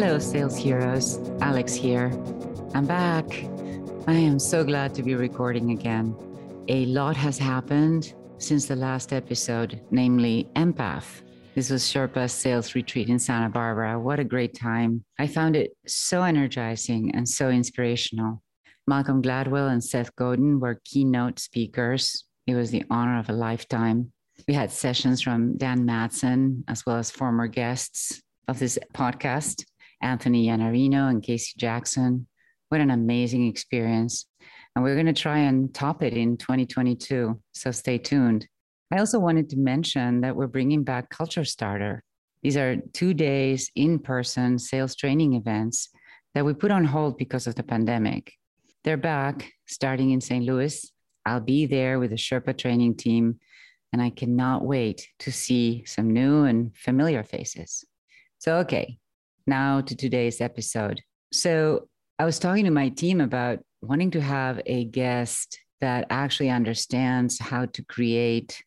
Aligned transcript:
Hello, 0.00 0.20
sales 0.20 0.56
heroes. 0.56 1.18
Alex 1.40 1.74
here. 1.74 2.12
I'm 2.72 2.86
back. 2.86 3.24
I 4.06 4.12
am 4.12 4.38
so 4.38 4.62
glad 4.62 4.94
to 4.94 5.02
be 5.02 5.16
recording 5.16 5.72
again. 5.72 6.14
A 6.68 6.86
lot 6.86 7.16
has 7.16 7.36
happened 7.36 8.14
since 8.38 8.66
the 8.66 8.76
last 8.76 9.12
episode, 9.12 9.80
namely 9.90 10.48
Empath. 10.54 11.22
This 11.56 11.70
was 11.70 11.82
Sherpa's 11.82 12.30
sales 12.30 12.76
retreat 12.76 13.08
in 13.08 13.18
Santa 13.18 13.48
Barbara. 13.48 13.98
What 13.98 14.20
a 14.20 14.24
great 14.24 14.54
time. 14.54 15.04
I 15.18 15.26
found 15.26 15.56
it 15.56 15.72
so 15.88 16.22
energizing 16.22 17.12
and 17.16 17.28
so 17.28 17.48
inspirational. 17.48 18.40
Malcolm 18.86 19.20
Gladwell 19.20 19.72
and 19.72 19.82
Seth 19.82 20.14
Godin 20.14 20.60
were 20.60 20.80
keynote 20.84 21.40
speakers. 21.40 22.24
It 22.46 22.54
was 22.54 22.70
the 22.70 22.84
honor 22.88 23.18
of 23.18 23.30
a 23.30 23.32
lifetime. 23.32 24.12
We 24.46 24.54
had 24.54 24.70
sessions 24.70 25.22
from 25.22 25.56
Dan 25.56 25.84
Matson, 25.84 26.62
as 26.68 26.86
well 26.86 26.98
as 26.98 27.10
former 27.10 27.48
guests 27.48 28.22
of 28.46 28.60
this 28.60 28.78
podcast, 28.94 29.64
Anthony 30.00 30.46
Iannarino 30.46 31.10
and 31.10 31.22
Casey 31.22 31.54
Jackson. 31.56 32.26
What 32.68 32.80
an 32.80 32.90
amazing 32.90 33.46
experience. 33.46 34.26
And 34.74 34.84
we're 34.84 34.94
going 34.94 35.06
to 35.06 35.12
try 35.12 35.38
and 35.38 35.74
top 35.74 36.02
it 36.02 36.12
in 36.12 36.36
2022. 36.36 37.40
So 37.52 37.70
stay 37.70 37.98
tuned. 37.98 38.46
I 38.92 38.98
also 38.98 39.18
wanted 39.18 39.50
to 39.50 39.56
mention 39.56 40.22
that 40.22 40.36
we're 40.36 40.46
bringing 40.46 40.84
back 40.84 41.10
Culture 41.10 41.44
Starter. 41.44 42.02
These 42.42 42.56
are 42.56 42.76
two 42.92 43.14
days 43.14 43.70
in 43.74 43.98
person 43.98 44.58
sales 44.58 44.94
training 44.94 45.34
events 45.34 45.90
that 46.34 46.44
we 46.44 46.54
put 46.54 46.70
on 46.70 46.84
hold 46.84 47.18
because 47.18 47.46
of 47.46 47.54
the 47.54 47.62
pandemic. 47.62 48.32
They're 48.84 48.96
back 48.96 49.52
starting 49.66 50.12
in 50.12 50.20
St. 50.20 50.44
Louis. 50.44 50.90
I'll 51.26 51.40
be 51.40 51.66
there 51.66 51.98
with 51.98 52.10
the 52.10 52.16
Sherpa 52.16 52.56
training 52.56 52.96
team, 52.96 53.40
and 53.92 54.00
I 54.00 54.10
cannot 54.10 54.64
wait 54.64 55.08
to 55.20 55.32
see 55.32 55.84
some 55.84 56.12
new 56.12 56.44
and 56.44 56.74
familiar 56.76 57.22
faces. 57.22 57.84
So, 58.38 58.58
okay, 58.58 58.98
now 59.48 59.80
to 59.80 59.96
today's 59.96 60.40
episode. 60.40 61.00
So, 61.32 61.88
I 62.20 62.24
was 62.24 62.38
talking 62.38 62.64
to 62.64 62.70
my 62.70 62.88
team 62.88 63.20
about 63.20 63.60
wanting 63.80 64.10
to 64.12 64.20
have 64.20 64.60
a 64.66 64.84
guest 64.84 65.58
that 65.80 66.06
actually 66.10 66.50
understands 66.50 67.38
how 67.38 67.66
to 67.66 67.84
create 67.84 68.62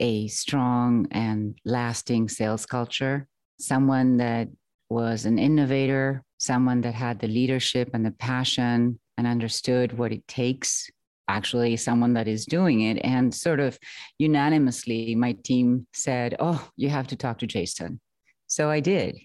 a 0.00 0.26
strong 0.28 1.06
and 1.12 1.56
lasting 1.64 2.28
sales 2.28 2.66
culture, 2.66 3.28
someone 3.60 4.16
that 4.16 4.48
was 4.88 5.24
an 5.24 5.38
innovator, 5.38 6.24
someone 6.38 6.80
that 6.80 6.94
had 6.94 7.20
the 7.20 7.28
leadership 7.28 7.90
and 7.94 8.04
the 8.04 8.10
passion 8.10 8.98
and 9.16 9.26
understood 9.26 9.96
what 9.96 10.12
it 10.12 10.26
takes 10.26 10.90
actually 11.28 11.76
someone 11.76 12.14
that 12.14 12.26
is 12.26 12.44
doing 12.44 12.80
it. 12.80 12.98
And 13.04 13.32
sort 13.32 13.60
of 13.60 13.78
unanimously 14.18 15.14
my 15.14 15.32
team 15.44 15.86
said 15.94 16.34
oh 16.40 16.68
you 16.76 16.88
have 16.88 17.06
to 17.08 17.16
talk 17.16 17.38
to 17.38 17.46
jason. 17.46 18.00
So 18.48 18.68
i 18.68 18.80
did 18.80 19.16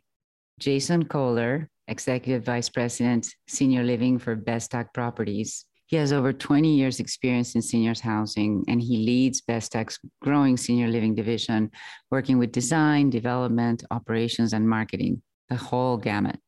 jason 0.60 1.04
kohler 1.06 1.70
executive 1.88 2.44
vice 2.44 2.70
president 2.70 3.28
senior 3.48 3.84
living 3.84 4.18
for 4.18 4.36
Beztak 4.36 4.94
properties. 4.94 5.66
He 5.88 5.98
has 5.98 6.12
over 6.12 6.34
20 6.34 6.76
years 6.76 7.00
experience 7.00 7.54
in 7.54 7.62
seniors 7.62 8.00
housing 8.00 8.64
and 8.68 8.82
he 8.82 8.98
leads 9.06 9.42
Beztak's 9.42 10.00
growing 10.22 10.58
senior 10.58 10.88
living 10.88 11.14
division 11.14 11.70
working 12.10 12.40
with 12.40 12.52
design 12.52 13.12
development 13.12 13.84
operations 13.92 14.54
and 14.54 14.68
marketing 14.68 15.22
the 15.50 15.56
whole 15.56 15.98
gamut. 15.98 16.40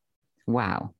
Wow. 0.46 0.94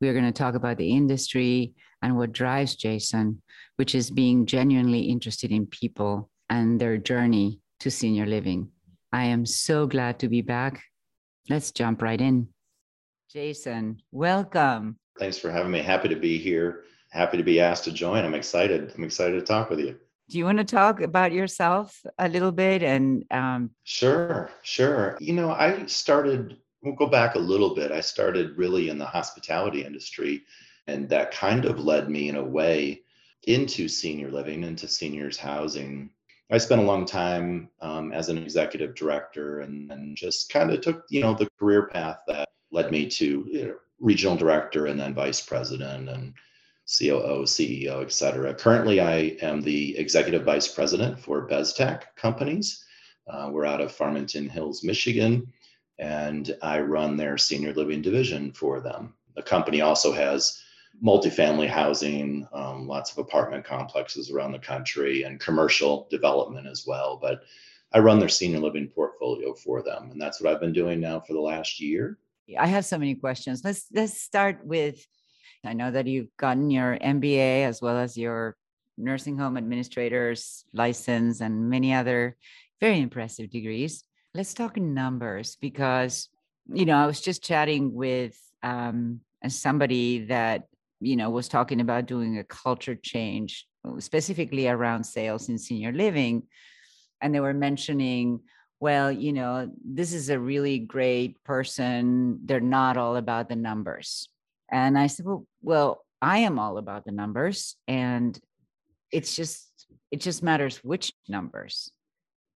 We 0.00 0.08
are 0.08 0.12
going 0.12 0.24
to 0.24 0.32
talk 0.32 0.54
about 0.54 0.76
the 0.76 0.90
industry 0.90 1.74
and 2.02 2.16
what 2.16 2.32
drives 2.32 2.74
jason 2.74 3.42
which 3.76 3.94
is 3.94 4.10
being 4.10 4.44
genuinely 4.44 5.02
interested 5.02 5.52
in 5.52 5.66
people 5.66 6.30
and 6.50 6.80
their 6.80 6.98
journey 6.98 7.60
to 7.80 7.90
senior 7.92 8.26
living. 8.26 8.70
I 9.12 9.24
am 9.24 9.46
so 9.46 9.86
glad 9.86 10.18
to 10.18 10.28
be 10.28 10.42
back 10.42 10.82
let's 11.48 11.70
jump 11.70 12.02
right 12.02 12.20
in 12.20 12.48
jason 13.30 14.00
welcome 14.12 14.96
thanks 15.18 15.38
for 15.38 15.50
having 15.50 15.70
me 15.70 15.80
happy 15.80 16.08
to 16.08 16.16
be 16.16 16.38
here 16.38 16.84
happy 17.10 17.36
to 17.36 17.42
be 17.42 17.60
asked 17.60 17.84
to 17.84 17.92
join. 17.92 18.24
I'm 18.24 18.34
excited. 18.34 18.92
I'm 18.96 19.04
excited 19.04 19.38
to 19.38 19.44
talk 19.44 19.70
with 19.70 19.80
you. 19.80 19.96
Do 20.28 20.36
you 20.36 20.44
want 20.44 20.58
to 20.58 20.64
talk 20.64 21.00
about 21.00 21.32
yourself 21.32 22.02
a 22.18 22.28
little 22.28 22.52
bit? 22.52 22.82
And 22.82 23.24
um... 23.30 23.70
sure, 23.84 24.50
sure. 24.62 25.16
You 25.20 25.32
know, 25.32 25.50
I 25.50 25.86
started. 25.86 26.58
We'll 26.82 26.94
go 26.94 27.06
back 27.06 27.34
a 27.34 27.40
little 27.40 27.74
bit. 27.74 27.90
I 27.90 28.00
started 28.00 28.56
really 28.56 28.88
in 28.88 28.98
the 28.98 29.06
hospitality 29.06 29.84
industry, 29.84 30.42
and 30.86 31.08
that 31.08 31.32
kind 31.32 31.64
of 31.64 31.80
led 31.80 32.08
me 32.08 32.28
in 32.28 32.36
a 32.36 32.44
way 32.44 33.02
into 33.44 33.88
senior 33.88 34.30
living, 34.30 34.64
into 34.64 34.86
seniors 34.86 35.38
housing. 35.38 36.10
I 36.50 36.58
spent 36.58 36.80
a 36.80 36.84
long 36.84 37.04
time 37.04 37.68
um, 37.80 38.12
as 38.12 38.28
an 38.28 38.38
executive 38.38 38.94
director, 38.94 39.60
and 39.60 39.90
then 39.90 40.14
just 40.16 40.50
kind 40.50 40.70
of 40.70 40.80
took 40.80 41.04
you 41.10 41.20
know 41.20 41.34
the 41.34 41.48
career 41.58 41.86
path 41.86 42.20
that 42.26 42.48
led 42.70 42.90
me 42.90 43.06
to 43.08 43.46
you 43.50 43.66
know, 43.66 43.74
regional 44.00 44.36
director 44.36 44.86
and 44.86 44.98
then 44.98 45.14
vice 45.14 45.40
president 45.40 46.08
and 46.08 46.34
COO, 46.86 47.44
CEO, 47.44 48.02
et 48.02 48.12
cetera. 48.12 48.54
Currently, 48.54 49.00
I 49.00 49.36
am 49.42 49.60
the 49.60 49.96
executive 49.98 50.44
vice 50.44 50.68
president 50.68 51.18
for 51.18 51.46
Beztak 51.46 52.04
Companies. 52.16 52.84
Uh, 53.28 53.50
we're 53.52 53.66
out 53.66 53.82
of 53.82 53.92
Farmington 53.92 54.48
Hills, 54.48 54.82
Michigan, 54.82 55.52
and 55.98 56.56
I 56.62 56.80
run 56.80 57.16
their 57.18 57.36
senior 57.36 57.74
living 57.74 58.00
division 58.00 58.52
for 58.52 58.80
them. 58.80 59.12
The 59.36 59.42
company 59.42 59.82
also 59.82 60.12
has 60.12 60.62
multifamily 61.04 61.68
housing, 61.68 62.46
um, 62.52 62.86
lots 62.86 63.12
of 63.12 63.18
apartment 63.18 63.64
complexes 63.64 64.30
around 64.30 64.52
the 64.52 64.58
country, 64.58 65.22
and 65.22 65.40
commercial 65.40 66.08
development 66.10 66.66
as 66.66 66.84
well. 66.86 67.18
But 67.20 67.42
I 67.92 68.00
run 68.00 68.18
their 68.18 68.28
senior 68.28 68.58
living 68.58 68.88
portfolio 68.88 69.54
for 69.54 69.82
them, 69.82 70.10
and 70.10 70.20
that's 70.20 70.40
what 70.40 70.52
I've 70.52 70.60
been 70.60 70.72
doing 70.72 71.00
now 71.00 71.20
for 71.20 71.32
the 71.32 71.40
last 71.40 71.80
year. 71.80 72.18
I 72.58 72.66
have 72.66 72.84
so 72.84 72.98
many 72.98 73.14
questions. 73.14 73.62
Let's 73.64 73.86
let's 73.92 74.20
start 74.20 74.64
with 74.64 75.06
I 75.64 75.72
know 75.72 75.90
that 75.90 76.06
you've 76.06 76.34
gotten 76.36 76.70
your 76.70 76.98
MBA 76.98 77.64
as 77.64 77.82
well 77.82 77.98
as 77.98 78.16
your 78.16 78.56
nursing 78.96 79.36
home 79.36 79.56
administrator's 79.56 80.64
license 80.72 81.40
and 81.40 81.70
many 81.70 81.94
other 81.94 82.36
very 82.80 83.00
impressive 83.00 83.50
degrees. 83.50 84.04
Let's 84.34 84.54
talk 84.54 84.76
numbers 84.76 85.56
because, 85.60 86.28
you 86.72 86.84
know, 86.84 86.96
I 86.96 87.06
was 87.06 87.20
just 87.20 87.42
chatting 87.42 87.92
with 87.92 88.38
um, 88.62 89.20
somebody 89.48 90.26
that, 90.26 90.68
you 91.00 91.16
know, 91.16 91.30
was 91.30 91.48
talking 91.48 91.80
about 91.80 92.06
doing 92.06 92.38
a 92.38 92.44
culture 92.44 92.96
change, 92.96 93.66
uh, 93.84 94.00
specifically 94.00 94.68
around 94.68 95.04
sales 95.04 95.48
in 95.48 95.58
senior 95.58 95.92
living. 95.92 96.42
And 97.20 97.34
they 97.34 97.40
were 97.40 97.54
mentioning, 97.54 98.40
well, 98.80 99.10
you 99.10 99.32
know, 99.32 99.70
this 99.84 100.12
is 100.12 100.30
a 100.30 100.38
really 100.38 100.78
great 100.78 101.42
person. 101.44 102.40
They're 102.44 102.60
not 102.60 102.96
all 102.96 103.16
about 103.16 103.48
the 103.48 103.56
numbers. 103.56 104.28
And 104.70 104.98
I 104.98 105.08
said, 105.08 105.26
well, 105.26 105.46
well, 105.62 106.04
I 106.20 106.38
am 106.38 106.58
all 106.58 106.78
about 106.78 107.04
the 107.04 107.12
numbers 107.12 107.76
and 107.86 108.38
it's 109.10 109.34
just, 109.34 109.68
it 110.10 110.20
just 110.20 110.42
matters 110.42 110.78
which 110.78 111.12
numbers, 111.28 111.90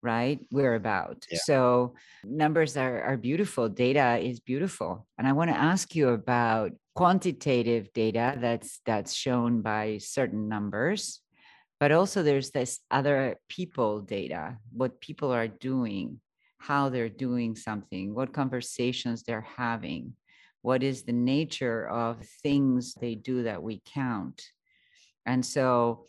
right? 0.02 0.40
We're 0.52 0.76
about. 0.76 1.26
Yeah. 1.32 1.40
So 1.44 1.96
numbers 2.24 2.78
are, 2.78 3.02
are 3.02 3.18
beautiful. 3.18 3.70
Data 3.70 4.18
is 4.18 4.40
beautiful. 4.40 5.06
And 5.18 5.28
I 5.28 5.34
want 5.34 5.50
to 5.52 5.58
ask 5.58 5.96
you 5.96 6.10
about 6.10 6.72
quantitative 6.96 7.92
data 7.94 8.38
that's, 8.40 8.80
that's 8.86 9.14
shown 9.14 9.62
by 9.62 9.98
certain 10.00 10.48
numbers 10.50 11.22
but 11.80 11.92
also 11.92 12.22
there's 12.22 12.52
this 12.52 12.80
other 12.92 13.38
people 13.48 14.02
data 14.02 14.58
what 14.72 15.00
people 15.02 15.32
are 15.32 15.48
doing 15.48 16.20
how 16.58 16.90
they're 16.90 17.10
doing 17.10 17.56
something 17.56 18.14
what 18.14 18.34
conversations 18.34 19.24
they're 19.24 19.48
having 19.58 20.14
what 20.62 20.84
is 20.84 21.04
the 21.04 21.14
nature 21.14 21.88
of 21.88 22.18
things 22.44 22.94
they 23.00 23.16
do 23.16 23.44
that 23.44 23.64
we 23.64 23.82
count 23.94 24.44
and 25.26 25.46
so 25.46 26.06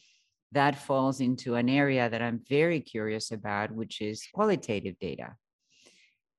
that 0.53 0.77
falls 0.77 1.21
into 1.21 1.55
an 1.55 1.69
area 1.69 2.09
that 2.09 2.23
i'm 2.23 2.41
very 2.49 2.81
curious 2.81 3.31
about 3.31 3.71
which 3.71 4.01
is 4.01 4.27
qualitative 4.33 4.99
data. 4.99 5.35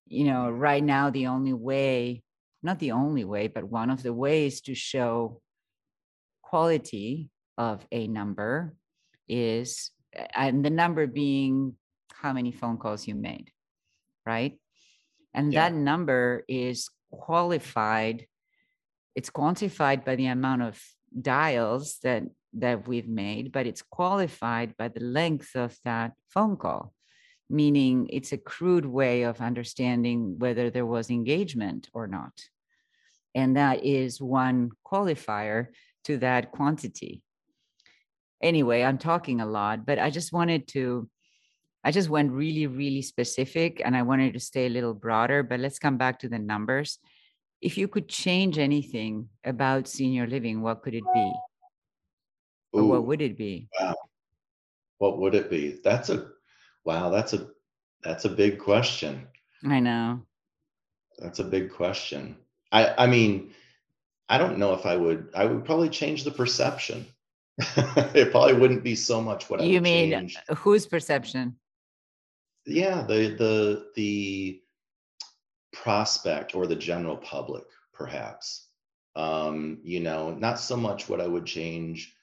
You 0.08 0.26
know 0.26 0.46
mm-hmm. 0.48 0.60
right 0.60 0.84
now 0.84 1.10
the 1.10 1.28
only 1.28 1.54
way 1.54 2.24
not 2.64 2.80
the 2.80 2.92
only 2.92 3.24
way 3.24 3.48
but 3.48 3.64
one 3.64 3.90
of 3.90 4.04
the 4.04 4.14
ways 4.14 4.62
to 4.62 4.76
show 4.76 5.42
quality 6.42 7.30
of 7.58 7.86
a 7.92 8.08
number 8.08 8.76
is 9.30 9.92
and 10.36 10.64
the 10.66 10.70
number 10.70 11.08
being 11.08 11.76
how 12.14 12.34
many 12.34 12.52
phone 12.52 12.78
calls 12.78 13.08
you 13.08 13.16
made 13.16 13.52
right? 14.26 14.60
And 15.34 15.54
yeah. 15.54 15.70
that 15.70 15.76
number 15.76 16.44
is 16.48 16.90
qualified 17.12 18.28
it's 19.14 19.30
quantified 19.30 20.06
by 20.06 20.16
the 20.16 20.28
amount 20.28 20.62
of 20.62 20.82
dials 21.20 22.00
that 22.02 22.24
that 22.54 22.88
we've 22.88 23.08
made 23.08 23.52
but 23.52 23.66
it's 23.66 23.82
qualified 23.82 24.76
by 24.78 24.88
the 24.88 25.00
length 25.00 25.56
of 25.56 25.78
that 25.84 26.14
phone 26.30 26.58
call 26.58 26.94
meaning 27.50 28.08
it's 28.12 28.32
a 28.32 28.38
crude 28.38 28.86
way 28.86 29.24
of 29.24 29.42
understanding 29.42 30.38
whether 30.40 30.70
there 30.70 30.86
was 30.86 31.10
engagement 31.10 31.90
or 31.94 32.08
not 32.08 32.34
and 33.36 33.56
that 33.56 33.84
is 33.86 34.22
one 34.22 34.72
qualifier 34.86 35.68
to 36.04 36.18
that 36.18 36.52
quantity 36.52 37.24
anyway 38.42 38.84
i'm 38.84 38.98
talking 38.98 39.42
a 39.42 39.46
lot 39.46 39.86
but 39.86 40.00
i 40.00 40.10
just 40.10 40.34
wanted 40.34 40.68
to 40.68 41.10
I 41.84 41.92
just 41.92 42.10
went 42.10 42.32
really, 42.32 42.68
really 42.68 43.02
specific 43.02 43.82
and 43.84 43.96
I 43.98 44.04
wanted 44.04 44.34
to 44.34 44.40
stay 44.40 44.68
a 44.68 44.70
little 44.70 44.94
broader, 44.94 45.42
but 45.42 45.60
let's 45.60 45.80
come 45.80 45.98
back 45.98 46.20
to 46.20 46.30
the 46.30 46.40
numbers. 46.40 47.00
if 47.62 47.78
you 47.78 47.88
could 47.88 48.08
change 48.10 48.58
anything 48.58 49.30
about 49.46 49.88
senior 49.88 50.26
living, 50.26 50.62
what 50.62 50.82
could 50.82 50.96
it 50.96 51.04
be? 51.14 51.32
Or 52.74 52.84
what 52.84 53.06
would 53.06 53.22
it 53.22 53.38
be? 53.38 53.68
Wow. 53.80 53.96
What 54.98 55.20
would 55.20 55.36
it 55.36 55.50
be? 55.50 55.80
That's 55.84 56.10
a 56.10 56.30
wow, 56.86 57.10
that's 57.10 57.34
a 57.34 57.48
that's 58.04 58.26
a 58.26 58.30
big 58.30 58.60
question. 58.60 59.28
I 59.66 59.80
know. 59.80 60.22
That's 61.20 61.40
a 61.40 61.44
big 61.44 61.72
question. 61.72 62.38
I 62.72 62.94
I 62.98 63.08
mean, 63.08 63.54
I 64.30 64.38
don't 64.38 64.58
know 64.58 64.74
if 64.74 64.86
I 64.86 64.96
would 64.96 65.30
I 65.36 65.46
would 65.46 65.66
probably 65.66 65.90
change 65.90 66.24
the 66.24 66.32
perception. 66.32 67.06
it 67.58 68.32
probably 68.32 68.54
wouldn't 68.54 68.84
be 68.84 68.96
so 68.96 69.22
much 69.22 69.50
what 69.50 69.60
I 69.60 69.64
You 69.66 69.74
would 69.76 69.84
mean 69.84 70.12
change. 70.12 70.38
uh, 70.50 70.56
whose 70.56 70.86
perception? 70.86 71.56
Yeah, 72.66 73.02
the 73.02 73.36
the 73.36 73.88
the 73.96 74.62
prospect 75.74 76.56
or 76.56 76.68
the 76.68 76.76
general 76.76 77.18
public, 77.18 77.64
perhaps. 77.94 78.68
Um, 79.16 79.80
you 79.84 80.00
know, 80.00 80.32
not 80.32 80.60
so 80.60 80.78
much 80.78 81.10
what 81.10 81.20
I 81.20 81.28
would 81.28 81.46
change 81.46 82.16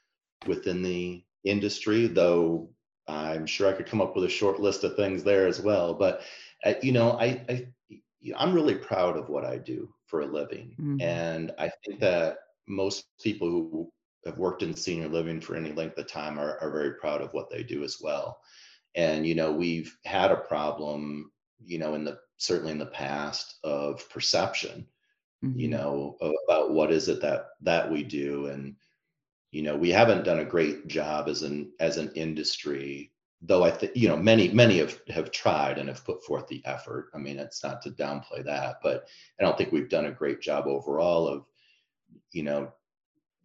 within 0.46 0.82
the 0.82 1.24
industry, 1.44 2.06
though 2.06 2.70
I'm 3.06 3.46
sure 3.46 3.68
I 3.68 3.72
could 3.72 3.86
come 3.86 4.00
up 4.00 4.14
with 4.14 4.24
a 4.24 4.28
short 4.28 4.60
list 4.60 4.84
of 4.84 4.96
things 4.96 5.24
there 5.24 5.46
as 5.46 5.60
well. 5.60 5.94
But 5.94 6.22
uh, 6.64 6.74
you 6.82 6.92
know, 6.92 7.12
I, 7.12 7.44
I 7.48 7.68
I'm 8.36 8.54
really 8.54 8.74
proud 8.76 9.16
of 9.16 9.28
what 9.28 9.44
I 9.44 9.58
do 9.58 9.94
for 10.06 10.20
a 10.22 10.26
living, 10.26 10.78
Mhm. 10.78 11.00
and 11.00 11.52
I 11.58 11.70
think 11.84 12.00
that 12.00 12.38
most 12.66 13.06
people 13.22 13.48
who 13.48 13.92
have 14.26 14.38
worked 14.38 14.62
in 14.62 14.74
senior 14.74 15.08
living 15.08 15.40
for 15.40 15.56
any 15.56 15.72
length 15.72 15.98
of 15.98 16.06
time 16.08 16.38
are, 16.38 16.58
are 16.60 16.70
very 16.72 16.94
proud 16.94 17.22
of 17.22 17.32
what 17.32 17.48
they 17.50 17.62
do 17.62 17.84
as 17.84 17.98
well. 18.00 18.40
And 18.94 19.26
you 19.26 19.34
know, 19.34 19.52
we've 19.52 19.96
had 20.04 20.32
a 20.32 20.36
problem, 20.36 21.32
you 21.64 21.78
know, 21.78 21.94
in 21.94 22.04
the 22.04 22.18
certainly 22.38 22.72
in 22.72 22.78
the 22.78 22.86
past 22.86 23.58
of 23.64 24.08
perception 24.10 24.86
you 25.54 25.68
Mhm. 25.68 25.68
know, 25.68 26.16
about 26.48 26.72
what 26.72 26.92
is 26.92 27.08
it 27.08 27.20
that 27.22 27.46
that 27.62 27.90
we 27.90 28.02
do. 28.04 28.46
And, 28.46 28.76
you 29.50 29.62
know, 29.62 29.76
we 29.76 29.90
haven't 29.90 30.24
done 30.24 30.40
a 30.40 30.44
great 30.44 30.86
job 30.88 31.28
as 31.28 31.42
an 31.42 31.72
as 31.80 31.96
an 31.96 32.12
industry, 32.14 33.12
though 33.40 33.64
I 33.64 33.70
think, 33.70 33.92
you 33.96 34.08
know, 34.08 34.16
many, 34.16 34.48
many 34.48 34.78
have 34.78 35.00
have 35.08 35.30
tried 35.30 35.78
and 35.78 35.88
have 35.88 36.04
put 36.04 36.22
forth 36.24 36.46
the 36.48 36.62
effort. 36.66 37.10
I 37.14 37.18
mean, 37.18 37.38
it's 37.38 37.62
not 37.64 37.80
to 37.82 37.90
downplay 37.90 38.44
that, 38.44 38.76
but 38.82 39.08
I 39.40 39.44
don't 39.44 39.56
think 39.56 39.72
we've 39.72 39.88
done 39.88 40.06
a 40.06 40.12
great 40.12 40.40
job 40.40 40.66
overall 40.66 41.26
of, 41.26 41.44
you 42.32 42.42
know, 42.42 42.72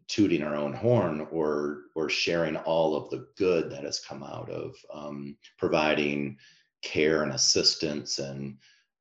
tooting 0.07 0.43
our 0.43 0.55
own 0.55 0.73
horn 0.73 1.27
or 1.31 1.83
or 1.95 2.09
sharing 2.09 2.57
all 2.57 2.95
of 2.95 3.09
the 3.09 3.27
good 3.37 3.69
that 3.71 3.83
has 3.83 3.99
come 3.99 4.23
out 4.23 4.49
of 4.49 4.75
um, 4.93 5.37
providing 5.57 6.37
care 6.81 7.23
and 7.23 7.31
assistance 7.31 8.19
and 8.19 8.57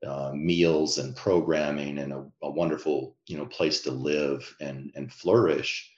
uh, 0.07 0.33
meals 0.35 0.99
and 0.99 1.17
programming 1.17 1.99
and 1.99 2.13
a, 2.13 2.25
a 2.43 2.51
wonderful 2.51 3.17
you 3.27 3.37
know 3.37 3.47
place 3.47 3.81
to 3.81 3.91
live 3.91 4.55
and 4.61 4.93
and 4.95 5.13
flourish 5.13 5.92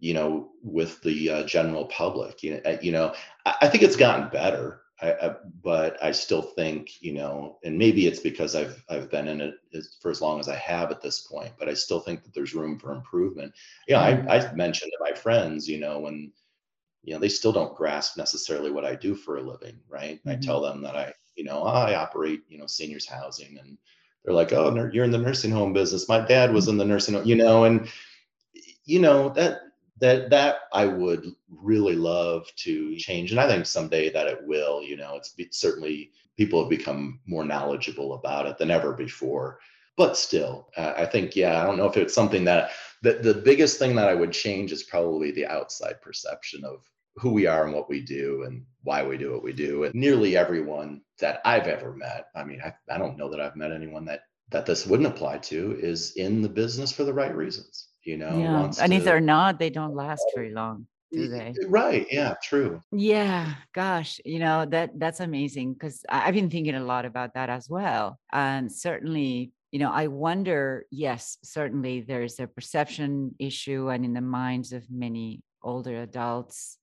you 0.00 0.14
know 0.14 0.50
with 0.62 1.00
the 1.02 1.30
uh, 1.30 1.42
general 1.44 1.86
public 1.86 2.42
you 2.42 2.54
know, 2.54 2.60
uh, 2.64 2.76
you 2.82 2.92
know 2.92 3.14
I, 3.44 3.54
I 3.62 3.68
think 3.68 3.82
it's 3.82 3.96
gotten 3.96 4.28
better 4.30 4.82
I, 5.00 5.12
I, 5.12 5.34
but 5.62 6.02
I 6.02 6.12
still 6.12 6.40
think, 6.40 7.02
you 7.02 7.12
know, 7.12 7.58
and 7.64 7.76
maybe 7.76 8.06
it's 8.06 8.20
because 8.20 8.54
I've 8.54 8.82
I've 8.88 9.10
been 9.10 9.28
in 9.28 9.42
it 9.42 9.54
as, 9.74 9.96
for 10.00 10.10
as 10.10 10.22
long 10.22 10.40
as 10.40 10.48
I 10.48 10.56
have 10.56 10.90
at 10.90 11.02
this 11.02 11.20
point, 11.20 11.52
but 11.58 11.68
I 11.68 11.74
still 11.74 12.00
think 12.00 12.24
that 12.24 12.32
there's 12.32 12.54
room 12.54 12.78
for 12.78 12.92
improvement. 12.94 13.52
Yeah, 13.88 14.00
Mhm. 14.00 14.26
I, 14.26 14.38
I 14.38 14.54
mentioned 14.54 14.92
to 14.92 15.04
my 15.04 15.12
friends, 15.14 15.68
you 15.68 15.78
know, 15.78 15.98
when 16.00 16.32
you 17.04 17.14
know 17.14 17.20
they 17.20 17.28
still 17.28 17.52
don't 17.52 17.76
grasp 17.76 18.16
necessarily 18.16 18.70
what 18.70 18.84
I 18.84 18.94
do 18.94 19.14
for 19.14 19.36
a 19.36 19.42
living, 19.42 19.78
right? 19.88 20.20
I 20.26 20.36
Mhm. 20.36 20.42
tell 20.42 20.60
them 20.60 20.82
that 20.82 20.96
I, 20.96 21.12
you 21.36 21.44
know, 21.44 21.62
I 21.64 21.94
operate, 21.94 22.42
you 22.48 22.58
know, 22.58 22.66
seniors 22.66 23.06
housing, 23.06 23.58
and 23.58 23.78
they're 24.24 24.34
like, 24.34 24.52
oh, 24.52 24.90
you're 24.92 25.04
in 25.04 25.10
the 25.10 25.18
nursing 25.18 25.52
home 25.52 25.72
business. 25.72 26.08
My 26.08 26.20
dad 26.20 26.52
was 26.52 26.68
in 26.68 26.78
the 26.78 26.84
nursing 26.84 27.14
home, 27.14 27.26
you 27.26 27.36
know, 27.36 27.64
and 27.64 27.88
you 28.84 29.00
know 29.00 29.28
that 29.30 29.60
that 29.98 30.30
that 30.30 30.56
I 30.72 30.86
would 30.86 31.26
really 31.48 31.94
love 31.94 32.46
to 32.56 32.96
change, 32.96 33.30
and 33.30 33.40
I 33.40 33.48
think 33.48 33.66
someday 33.66 34.10
that 34.10 34.26
it 34.26 34.46
will. 34.46 34.82
You 34.82 34.96
know, 34.96 35.16
it's 35.16 35.30
be, 35.30 35.48
certainly 35.50 36.10
people 36.36 36.60
have 36.60 36.70
become 36.70 37.20
more 37.26 37.44
knowledgeable 37.44 38.14
about 38.14 38.46
it 38.46 38.58
than 38.58 38.70
ever 38.70 38.92
before. 38.92 39.58
But 39.96 40.18
still, 40.18 40.68
uh, 40.76 40.92
I 40.96 41.06
think 41.06 41.34
yeah, 41.34 41.60
I 41.60 41.64
don't 41.64 41.78
know 41.78 41.86
if 41.86 41.96
it's 41.96 42.14
something 42.14 42.44
that 42.44 42.70
the 43.02 43.14
the 43.14 43.34
biggest 43.34 43.78
thing 43.78 43.96
that 43.96 44.08
I 44.08 44.14
would 44.14 44.32
change 44.32 44.72
is 44.72 44.82
probably 44.82 45.30
the 45.30 45.46
outside 45.46 46.02
perception 46.02 46.64
of 46.64 46.80
who 47.16 47.30
we 47.30 47.46
are 47.46 47.64
and 47.64 47.74
what 47.74 47.88
we 47.88 48.02
do 48.02 48.42
and 48.46 48.62
why 48.82 49.02
we 49.02 49.16
do 49.16 49.32
what 49.32 49.42
we 49.42 49.54
do. 49.54 49.84
And 49.84 49.94
nearly 49.94 50.36
everyone 50.36 51.00
that 51.18 51.40
I've 51.46 51.66
ever 51.66 51.94
met, 51.94 52.26
I 52.34 52.44
mean, 52.44 52.60
I, 52.62 52.74
I 52.92 52.98
don't 52.98 53.16
know 53.16 53.30
that 53.30 53.40
I've 53.40 53.56
met 53.56 53.72
anyone 53.72 54.04
that 54.04 54.20
that 54.50 54.66
this 54.66 54.86
wouldn't 54.86 55.08
apply 55.08 55.38
to 55.38 55.78
is 55.80 56.12
in 56.12 56.42
the 56.42 56.48
business 56.48 56.92
for 56.92 57.04
the 57.04 57.14
right 57.14 57.34
reasons 57.34 57.88
you 58.06 58.16
know 58.16 58.38
Yeah. 58.38 58.72
And 58.80 58.92
if 58.92 59.00
to 59.00 59.04
they're 59.04 59.20
not, 59.20 59.58
they 59.58 59.70
don't 59.70 59.94
last 59.94 60.24
oh, 60.28 60.32
very 60.34 60.52
long, 60.52 60.86
do 61.12 61.28
they? 61.28 61.54
right 61.66 62.06
yeah 62.10 62.34
true 62.42 62.80
Yeah, 62.92 63.54
gosh, 63.74 64.20
you 64.24 64.38
know, 64.38 64.64
that 64.66 64.98
that's 64.98 65.20
amazing 65.20 65.74
because 65.74 66.04
I've 66.08 66.34
been 66.34 66.50
thinking 66.50 66.74
a 66.74 66.84
lot 66.84 67.04
about 67.04 67.34
that 67.34 67.50
as 67.50 67.68
well. 67.68 68.18
And 68.32 68.70
certainly, 68.72 69.52
you 69.72 69.78
know, 69.78 69.92
I 69.92 70.06
wonder, 70.06 70.86
yes, 70.90 71.38
certainly 71.42 72.00
there's 72.00 72.40
a 72.40 72.46
perception 72.46 73.34
issue 73.38 73.90
and 73.90 74.04
in 74.04 74.14
the 74.14 74.20
minds 74.20 74.72
of 74.72 74.84
many 74.90 75.42
older 75.62 76.02
adults, 76.02 76.78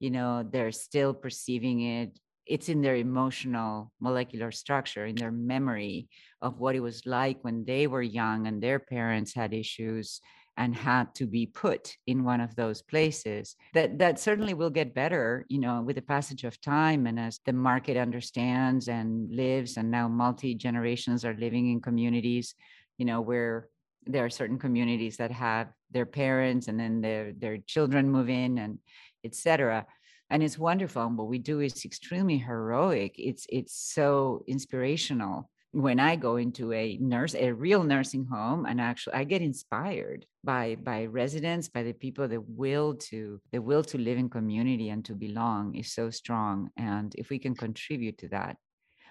you 0.00 0.10
know, 0.10 0.42
they're 0.42 0.72
still 0.72 1.14
perceiving 1.14 1.82
it. 1.82 2.18
It's 2.46 2.68
in 2.68 2.82
their 2.82 2.96
emotional 2.96 3.92
molecular 4.00 4.50
structure, 4.50 5.06
in 5.06 5.14
their 5.14 5.30
memory 5.30 6.08
of 6.40 6.58
what 6.58 6.74
it 6.74 6.80
was 6.80 7.06
like 7.06 7.38
when 7.44 7.64
they 7.64 7.86
were 7.86 8.02
young 8.02 8.46
and 8.48 8.60
their 8.60 8.80
parents 8.80 9.32
had 9.34 9.54
issues 9.54 10.20
and 10.56 10.74
had 10.74 11.14
to 11.14 11.26
be 11.26 11.46
put 11.46 11.96
in 12.06 12.24
one 12.24 12.40
of 12.40 12.54
those 12.54 12.82
places 12.82 13.56
that 13.74 13.98
that 13.98 14.18
certainly 14.18 14.54
will 14.54 14.70
get 14.70 14.94
better 14.94 15.46
you 15.48 15.58
know 15.58 15.82
with 15.82 15.96
the 15.96 16.02
passage 16.02 16.44
of 16.44 16.60
time 16.60 17.06
and 17.06 17.18
as 17.18 17.40
the 17.46 17.52
market 17.52 17.96
understands 17.96 18.88
and 18.88 19.34
lives 19.34 19.76
and 19.76 19.90
now 19.90 20.06
multi 20.08 20.54
generations 20.54 21.24
are 21.24 21.36
living 21.38 21.70
in 21.70 21.80
communities 21.80 22.54
you 22.98 23.06
know 23.06 23.20
where 23.20 23.68
there 24.06 24.24
are 24.24 24.30
certain 24.30 24.58
communities 24.58 25.16
that 25.16 25.30
have 25.30 25.68
their 25.90 26.06
parents 26.06 26.68
and 26.68 26.78
then 26.78 27.00
their 27.00 27.32
their 27.32 27.58
children 27.66 28.10
move 28.10 28.28
in 28.28 28.58
and 28.58 28.78
etc 29.24 29.86
and 30.32 30.42
it's 30.42 30.58
wonderful 30.58 31.04
and 31.04 31.18
what 31.18 31.28
we 31.28 31.38
do 31.38 31.60
is 31.60 31.84
extremely 31.84 32.38
heroic. 32.38 33.14
It's 33.18 33.46
it's 33.50 33.74
so 33.74 34.44
inspirational 34.48 35.50
when 35.72 35.98
I 35.98 36.16
go 36.16 36.36
into 36.36 36.72
a 36.72 36.98
nurse, 37.00 37.34
a 37.34 37.52
real 37.52 37.82
nursing 37.82 38.26
home, 38.26 38.66
and 38.66 38.80
actually 38.80 39.14
I 39.14 39.24
get 39.24 39.42
inspired 39.42 40.26
by 40.44 40.76
by 40.76 41.06
residents, 41.06 41.68
by 41.68 41.82
the 41.82 41.94
people, 41.94 42.28
the 42.28 42.40
will 42.40 42.94
to 43.10 43.40
the 43.52 43.62
will 43.62 43.82
to 43.84 43.98
live 43.98 44.18
in 44.18 44.28
community 44.28 44.90
and 44.90 45.04
to 45.06 45.14
belong 45.14 45.74
is 45.74 45.92
so 45.92 46.10
strong. 46.10 46.70
And 46.76 47.14
if 47.16 47.30
we 47.30 47.38
can 47.38 47.54
contribute 47.54 48.18
to 48.18 48.28
that. 48.28 48.56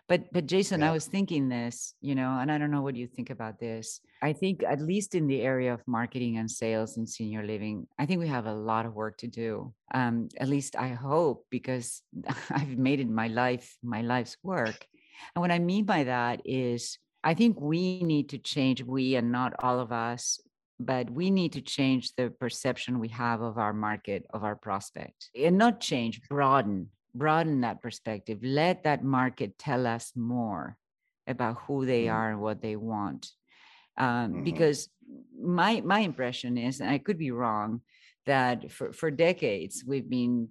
But 0.08 0.32
but 0.34 0.46
Jason, 0.46 0.84
I 0.84 0.92
was 0.92 1.08
thinking 1.08 1.50
this, 1.50 1.96
you 2.02 2.16
know, 2.16 2.38
and 2.40 2.52
I 2.52 2.58
don't 2.58 2.72
know 2.72 2.82
what 2.82 2.96
you 2.96 3.08
think 3.08 3.30
about 3.30 3.60
this. 3.60 4.00
I 4.22 4.34
think 4.34 4.62
at 4.62 4.82
least 4.82 5.16
in 5.16 5.26
the 5.26 5.42
area 5.42 5.74
of 5.74 5.82
marketing 5.88 6.38
and 6.38 6.52
sales 6.52 6.98
and 6.98 7.10
senior 7.10 7.44
living, 7.44 7.88
I 7.98 8.06
think 8.06 8.20
we 8.20 8.28
have 8.28 8.46
a 8.46 8.54
lot 8.54 8.86
of 8.86 8.94
work 8.94 9.18
to 9.20 9.28
do. 9.28 9.74
Um, 9.94 10.30
at 10.38 10.50
least 10.50 10.76
I 10.76 10.90
hope 10.90 11.46
because 11.50 12.04
I've 12.52 12.78
made 12.78 13.00
it 13.00 13.10
my 13.10 13.30
life, 13.30 13.78
my 13.82 14.02
life's 14.02 14.38
work 14.44 14.86
and 15.36 15.42
what 15.42 15.52
I 15.52 15.60
mean 15.60 15.86
by 15.86 16.06
that 16.06 16.42
is, 16.46 16.98
I 17.24 17.34
think 17.34 17.60
we 17.60 18.04
need 18.04 18.30
to 18.30 18.38
change, 18.38 18.84
we 18.84 19.16
and 19.16 19.32
not 19.32 19.54
all 19.60 19.80
of 19.80 19.92
us, 19.92 20.40
but 20.80 21.10
we 21.10 21.30
need 21.30 21.54
to 21.54 21.62
change 21.62 22.14
the 22.16 22.30
perception 22.30 23.00
we 23.00 23.10
have 23.10 23.42
of 23.42 23.58
our 23.58 23.74
market, 23.74 24.26
of 24.34 24.44
our 24.44 24.56
prospect, 24.56 25.30
and 25.36 25.58
not 25.58 25.80
change, 25.80 26.22
broaden, 26.28 26.90
broaden 27.14 27.62
that 27.62 27.82
perspective. 27.82 28.40
Let 28.42 28.84
that 28.84 29.04
market 29.04 29.58
tell 29.58 29.86
us 29.86 30.12
more 30.16 30.78
about 31.28 31.58
who 31.68 31.86
they 31.86 32.06
mm-hmm. 32.06 32.16
are 32.16 32.32
and 32.32 32.42
what 32.42 32.62
they 32.62 32.76
want. 32.76 33.30
Um, 33.98 34.08
mm-hmm. 34.08 34.44
because 34.44 34.90
my 35.40 35.82
my 35.82 36.00
impression 36.00 36.58
is, 36.58 36.80
and 36.80 36.90
I 36.90 36.98
could 36.98 37.18
be 37.18 37.32
wrong, 37.32 37.82
that 38.26 38.72
for, 38.72 38.94
for 38.94 39.12
decades 39.12 39.84
we've 39.86 40.10
been 40.10 40.50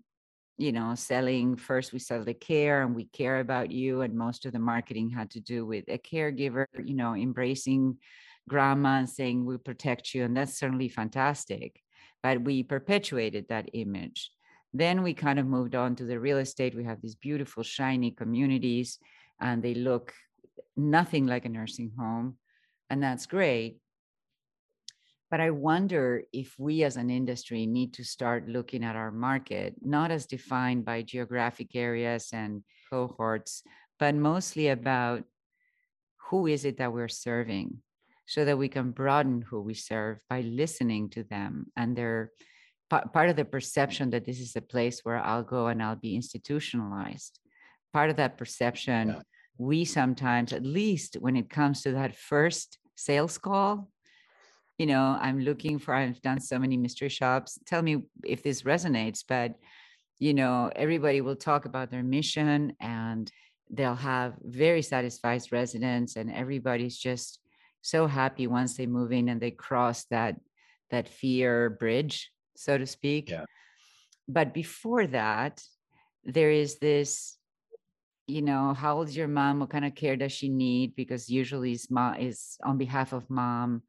you 0.61 0.73
know, 0.73 0.95
selling 0.95 1.57
first 1.57 1.93
we 1.93 1.99
sell 1.99 2.23
the 2.23 2.35
care 2.35 2.83
and 2.83 2.95
we 2.95 3.07
care 3.07 3.41
about 3.41 3.71
you. 3.71 4.03
And 4.03 4.15
most 4.15 4.45
of 4.45 4.53
the 4.53 4.59
marketing 4.59 5.09
had 5.09 5.31
to 5.31 5.41
do 5.41 5.65
with 5.65 5.85
a 5.89 5.97
caregiver, 5.97 6.67
you 6.85 6.95
know, 6.95 7.15
embracing 7.15 7.97
grandma 8.47 8.99
and 8.99 9.09
saying 9.09 9.47
we 9.47 9.57
protect 9.57 10.15
you. 10.15 10.25
And 10.25 10.37
that's 10.37 10.59
certainly 10.59 10.91
fantastic. 10.91 11.81
But 12.23 12.43
we 12.43 12.63
perpetuated 12.63 13.47
that 13.49 13.71
image. 13.73 14.31
Then 14.75 15.03
we 15.03 15.15
kind 15.15 15.39
of 15.39 15.47
moved 15.47 15.75
on 15.75 15.97
to 15.97 16.05
the 16.05 16.21
real 16.21 16.39
estate. 16.39 16.75
We 16.75 16.85
have 16.85 17.01
these 17.01 17.15
beautiful, 17.15 17.63
shiny 17.63 18.11
communities, 18.11 18.99
and 19.41 19.63
they 19.63 19.75
look 19.75 20.13
nothing 20.77 21.27
like 21.27 21.47
a 21.47 21.49
nursing 21.49 21.93
home. 21.99 22.37
And 22.91 23.03
that's 23.03 23.25
great. 23.25 23.79
But 25.31 25.41
I 25.41 25.51
wonder 25.51 26.23
if 26.33 26.55
we 26.59 26.83
as 26.83 26.97
an 26.97 27.09
industry 27.09 27.67
need 27.67 27.95
to 27.95 28.05
start 28.05 28.49
looking 28.49 28.83
at 28.85 28.97
our 28.97 29.13
market, 29.13 29.77
not 29.81 30.11
as 30.11 30.27
defined 30.27 30.85
by 30.85 31.03
geographic 31.03 31.77
areas 31.77 32.31
and 32.33 32.65
cohorts, 32.91 33.63
but 33.99 34.15
mostly 34.15 34.69
about 34.69 35.23
who 36.29 36.47
is 36.47 36.65
it 36.65 36.79
that 36.79 36.93
we're 36.93 37.09
serving. 37.09 37.83
so 38.31 38.45
that 38.45 38.57
we 38.57 38.69
can 38.69 38.93
broaden 38.93 39.43
who 39.43 39.61
we 39.61 39.75
serve 39.75 40.23
by 40.31 40.41
listening 40.43 41.11
to 41.11 41.25
them 41.25 41.67
and 41.77 41.97
their 41.97 42.31
part 42.89 43.29
of 43.29 43.35
the 43.35 43.45
perception 43.45 44.11
that 44.11 44.25
this 44.25 44.39
is 44.39 44.55
a 44.55 44.61
place 44.61 45.01
where 45.03 45.19
I'll 45.19 45.43
go 45.43 45.67
and 45.67 45.83
I'll 45.83 45.97
be 45.97 46.15
institutionalized. 46.15 47.41
Part 47.93 48.09
of 48.09 48.17
that 48.17 48.39
perception, 48.39 49.09
yeah. 49.09 49.23
we 49.59 49.85
sometimes, 49.85 50.53
at 50.53 50.65
least 50.65 51.17
when 51.19 51.35
it 51.35 51.51
comes 51.51 51.83
to 51.83 51.91
that 51.93 52.15
first 52.15 52.79
sales 52.95 53.37
call, 53.37 53.91
you 54.81 54.87
know, 54.87 55.19
I'm 55.21 55.41
looking 55.41 55.79
for, 55.79 55.93
I've 55.93 56.23
done 56.23 56.41
so 56.41 56.59
many 56.59 56.79
mystery 56.79 57.11
shops. 57.11 57.59
Tell 57.67 57.83
me 57.83 58.05
if 58.25 58.43
this 58.43 58.63
resonates, 58.63 59.23
but, 59.29 59.57
you 60.19 60.33
know, 60.33 60.73
everybody 60.75 61.21
will 61.21 61.37
talk 61.37 61.67
about 61.67 61.91
their 61.91 62.03
mission 62.03 62.73
and 62.81 63.31
they'll 63.69 63.95
have 63.95 64.37
very 64.43 64.81
satisfied 64.81 65.43
residents 65.53 66.17
and 66.17 66.33
everybody's 66.33 66.97
just 66.97 67.41
so 67.83 68.07
happy 68.07 68.47
once 68.47 68.79
they 68.79 68.87
move 68.87 69.13
in 69.13 69.29
and 69.29 69.39
they 69.39 69.51
cross 69.51 70.07
that 70.07 70.37
that 70.91 71.09
fear 71.09 71.69
bridge 71.69 72.31
so 72.57 72.79
to 72.79 72.87
speak. 72.87 73.29
Yeah. 73.29 73.45
But 74.29 74.55
before 74.55 75.07
that, 75.09 75.63
there 76.25 76.53
is 76.53 76.79
this, 76.79 77.37
you 78.27 78.41
know, 78.41 78.73
how 78.73 78.97
old's 78.97 79.15
your 79.15 79.29
mom? 79.29 79.61
What 79.61 79.69
kind 79.69 79.85
of 79.85 79.95
care 79.95 80.17
does 80.17 80.33
she 80.33 80.49
need? 80.49 80.97
Because 80.97 81.29
usually 81.29 81.73
is 81.73 81.91
mom 81.91 82.15
is 82.17 82.57
on 82.65 82.79
behalf 82.79 83.13
of 83.13 83.29
mom. 83.29 83.83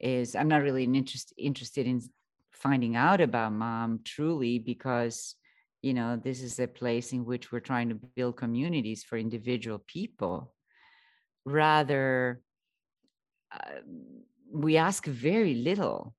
Is 0.00 0.34
I'm 0.34 0.48
not 0.48 0.62
really 0.62 0.84
interest, 0.84 1.32
interested 1.36 1.86
in 1.86 2.02
finding 2.50 2.96
out 2.96 3.20
about 3.20 3.52
mom 3.52 4.00
truly 4.04 4.58
because 4.58 5.34
you 5.82 5.94
know 5.94 6.16
this 6.16 6.42
is 6.42 6.58
a 6.58 6.66
place 6.66 7.12
in 7.12 7.24
which 7.24 7.52
we're 7.52 7.60
trying 7.60 7.88
to 7.88 7.94
build 7.94 8.36
communities 8.36 9.04
for 9.04 9.18
individual 9.18 9.82
people 9.86 10.54
rather 11.44 12.40
uh, 13.52 13.80
we 14.52 14.76
ask 14.76 15.06
very 15.06 15.54
little 15.54 16.14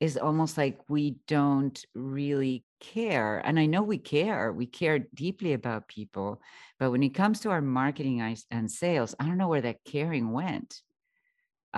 is 0.00 0.16
almost 0.16 0.56
like 0.56 0.78
we 0.88 1.16
don't 1.26 1.84
really 1.94 2.64
care. 2.80 3.38
And 3.44 3.58
I 3.58 3.66
know 3.66 3.82
we 3.82 3.98
care, 3.98 4.52
we 4.52 4.66
care 4.66 5.00
deeply 5.14 5.52
about 5.52 5.88
people. 5.88 6.40
But 6.78 6.92
when 6.92 7.02
it 7.02 7.14
comes 7.14 7.40
to 7.40 7.50
our 7.50 7.60
marketing 7.60 8.20
and 8.50 8.70
sales, 8.70 9.14
I 9.18 9.26
don't 9.26 9.38
know 9.38 9.48
where 9.48 9.62
that 9.62 9.84
caring 9.84 10.30
went. 10.30 10.80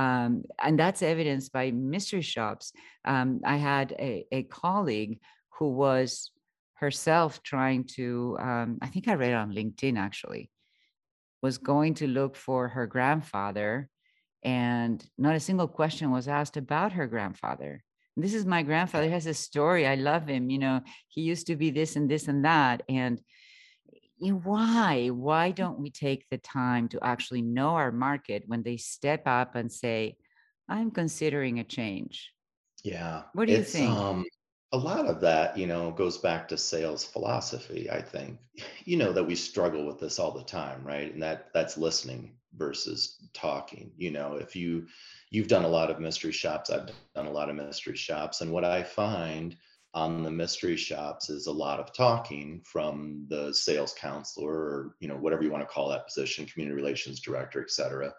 Um, 0.00 0.44
and 0.62 0.78
that's 0.78 1.02
evidenced 1.02 1.52
by 1.52 1.70
mystery 1.72 2.22
shops. 2.22 2.72
Um, 3.04 3.40
I 3.44 3.56
had 3.56 3.92
a, 3.92 4.26
a, 4.32 4.42
colleague 4.44 5.18
who 5.58 5.68
was 5.84 6.30
herself 6.74 7.42
trying 7.42 7.84
to, 7.96 8.38
um, 8.40 8.78
I 8.80 8.86
think 8.86 9.08
I 9.08 9.14
read 9.14 9.34
on 9.34 9.52
LinkedIn 9.52 9.98
actually, 9.98 10.50
was 11.42 11.58
going 11.58 11.94
to 11.94 12.06
look 12.06 12.34
for 12.36 12.68
her 12.68 12.86
grandfather. 12.86 13.90
And 14.42 15.04
not 15.18 15.34
a 15.34 15.46
single 15.48 15.68
question 15.68 16.10
was 16.10 16.28
asked 16.28 16.56
about 16.56 16.92
her 16.92 17.06
grandfather 17.06 17.82
this 18.16 18.34
is 18.34 18.44
my 18.44 18.62
grandfather 18.62 19.06
he 19.06 19.12
has 19.12 19.26
a 19.26 19.32
story 19.32 19.86
i 19.86 19.94
love 19.94 20.26
him 20.26 20.50
you 20.50 20.58
know 20.58 20.80
he 21.08 21.22
used 21.22 21.46
to 21.46 21.56
be 21.56 21.70
this 21.70 21.96
and 21.96 22.10
this 22.10 22.28
and 22.28 22.44
that 22.44 22.82
and 22.88 23.20
why? 24.20 25.08
Why 25.08 25.50
don't 25.50 25.78
we 25.78 25.90
take 25.90 26.28
the 26.28 26.38
time 26.38 26.88
to 26.88 27.02
actually 27.02 27.42
know 27.42 27.70
our 27.70 27.92
market 27.92 28.44
when 28.46 28.62
they 28.62 28.76
step 28.76 29.22
up 29.26 29.54
and 29.54 29.72
say 29.72 30.16
i'm 30.68 30.90
considering 30.90 31.58
a 31.58 31.64
change. 31.64 32.32
Yeah 32.84 33.22
what 33.32 33.46
do 33.46 33.52
you 33.52 33.62
think? 33.62 33.90
um, 33.90 34.24
a 34.72 34.78
lot 34.78 35.06
of 35.06 35.20
that 35.20 35.56
you 35.56 35.66
know 35.66 35.90
goes 35.90 36.18
back 36.18 36.48
to 36.48 36.56
sales 36.56 37.04
philosophy 37.04 37.90
i 37.90 38.00
think. 38.00 38.38
You 38.84 38.98
know 38.98 39.12
that 39.12 39.24
we 39.24 39.34
struggle 39.34 39.86
with 39.86 39.98
this 39.98 40.18
all 40.18 40.32
the 40.32 40.44
time 40.44 40.84
right? 40.84 41.12
And 41.12 41.22
that 41.22 41.52
that's 41.54 41.78
listening 41.78 42.34
versus 42.56 43.16
talking 43.32 43.92
you 43.96 44.10
know? 44.10 44.34
If 44.34 44.54
you 44.54 44.86
you've 45.30 45.48
done 45.48 45.64
a 45.64 45.68
lot 45.68 45.90
of 45.90 46.00
mystery 46.00 46.32
shops 46.32 46.70
i've 46.70 46.90
done 47.14 47.26
a 47.26 47.32
lot 47.32 47.48
of 47.48 47.56
mystery 47.56 47.96
shops 47.96 48.40
and 48.40 48.52
what 48.52 48.64
i 48.64 48.82
find 48.82 49.56
on 49.92 50.22
the 50.22 50.30
mystery 50.30 50.76
shops 50.76 51.30
is 51.30 51.46
a 51.46 51.52
lot 51.52 51.80
of 51.80 51.92
talking 51.92 52.60
from 52.64 53.26
the 53.28 53.52
sales 53.52 53.94
counselor 53.98 54.52
or 54.52 54.96
you 55.00 55.08
know 55.08 55.16
whatever 55.16 55.42
you 55.42 55.50
want 55.50 55.62
to 55.66 55.72
call 55.72 55.88
that 55.88 56.06
position 56.06 56.46
community 56.46 56.74
relations 56.74 57.20
director 57.20 57.60
et 57.60 57.70
cetera. 57.70 58.12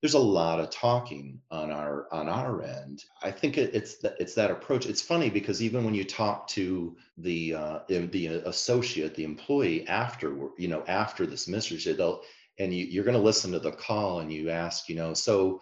There's 0.00 0.14
a 0.14 0.18
lot 0.20 0.60
of 0.60 0.70
talking 0.70 1.40
on 1.50 1.72
our 1.72 2.06
on 2.12 2.28
our 2.28 2.62
end. 2.62 3.04
I 3.20 3.32
think 3.32 3.58
it, 3.58 3.74
it's 3.74 3.98
that 3.98 4.14
it's 4.20 4.34
that 4.34 4.52
approach. 4.52 4.86
It's 4.86 5.02
funny 5.02 5.28
because 5.28 5.60
even 5.60 5.84
when 5.84 5.94
you 5.94 6.04
talk 6.04 6.46
to 6.48 6.96
the 7.16 7.54
uh, 7.54 7.78
the 7.88 8.26
associate 8.46 9.16
the 9.16 9.24
employee 9.24 9.88
after 9.88 10.50
you 10.56 10.68
know 10.68 10.84
after 10.86 11.26
this 11.26 11.48
mystery 11.48 11.78
they'll 11.94 12.22
and 12.60 12.72
you, 12.72 12.84
you're 12.86 13.04
going 13.04 13.16
to 13.16 13.22
listen 13.22 13.50
to 13.52 13.58
the 13.58 13.72
call 13.72 14.20
and 14.20 14.32
you 14.32 14.50
ask 14.50 14.88
you 14.88 14.94
know 14.94 15.14
so 15.14 15.60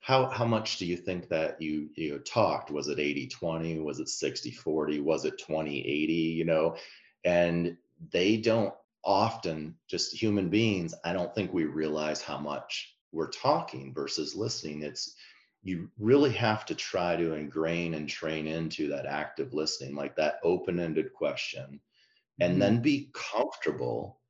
how 0.00 0.28
how 0.28 0.44
much 0.44 0.78
do 0.78 0.86
you 0.86 0.96
think 0.96 1.28
that 1.28 1.60
you 1.60 1.90
you 1.94 2.12
know, 2.12 2.18
talked? 2.18 2.70
Was 2.70 2.88
it 2.88 2.98
80 2.98 3.28
20 3.28 3.80
was 3.80 4.00
it 4.00 4.08
60 4.08 4.50
40 4.50 5.00
was 5.00 5.24
it 5.24 5.38
20 5.38 5.78
80 5.80 6.12
you 6.12 6.44
know? 6.44 6.76
And 7.24 7.76
they 8.12 8.36
don't 8.36 8.72
often 9.04 9.74
just 9.88 10.12
human 10.12 10.48
beings 10.50 10.92
i 11.04 11.12
don't 11.12 11.32
think 11.34 11.52
we 11.52 11.64
realize 11.64 12.20
how 12.20 12.36
much 12.36 12.98
we're 13.12 13.30
talking 13.30 13.92
versus 13.94 14.34
listening. 14.34 14.82
It's 14.82 15.14
you 15.62 15.90
really 15.98 16.32
have 16.32 16.64
to 16.66 16.74
try 16.74 17.16
to 17.16 17.34
ingrain 17.34 17.94
and 17.94 18.08
train 18.08 18.46
into 18.46 18.88
that 18.88 19.06
active 19.06 19.52
listening 19.52 19.94
like 19.94 20.14
that 20.16 20.38
open-ended 20.44 21.12
question 21.12 21.80
and 22.40 22.52
mm-hmm. 22.52 22.60
then 22.60 22.80
be 22.80 23.10
comfortable 23.12 24.20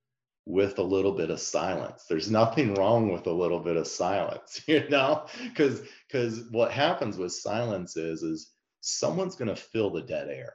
with 0.49 0.79
a 0.79 0.83
little 0.83 1.13
bit 1.13 1.29
of 1.29 1.39
silence. 1.39 2.07
There's 2.09 2.31
nothing 2.31 2.73
wrong 2.75 3.13
with 3.13 3.27
a 3.27 3.33
little 3.33 3.61
bit 3.61 3.77
of 3.77 3.87
silence, 3.87 4.63
you 4.67 4.89
know, 4.89 5.27
because 5.45 5.83
because 6.09 6.49
what 6.51 6.73
happens 6.73 7.19
with 7.19 7.33
silence 7.33 7.97
is 7.99 8.23
is 8.23 8.53
someone's 8.81 9.37
going 9.37 9.55
to 9.55 9.57
fill 9.57 9.91
the 9.91 10.01
dead 10.01 10.29
air. 10.29 10.55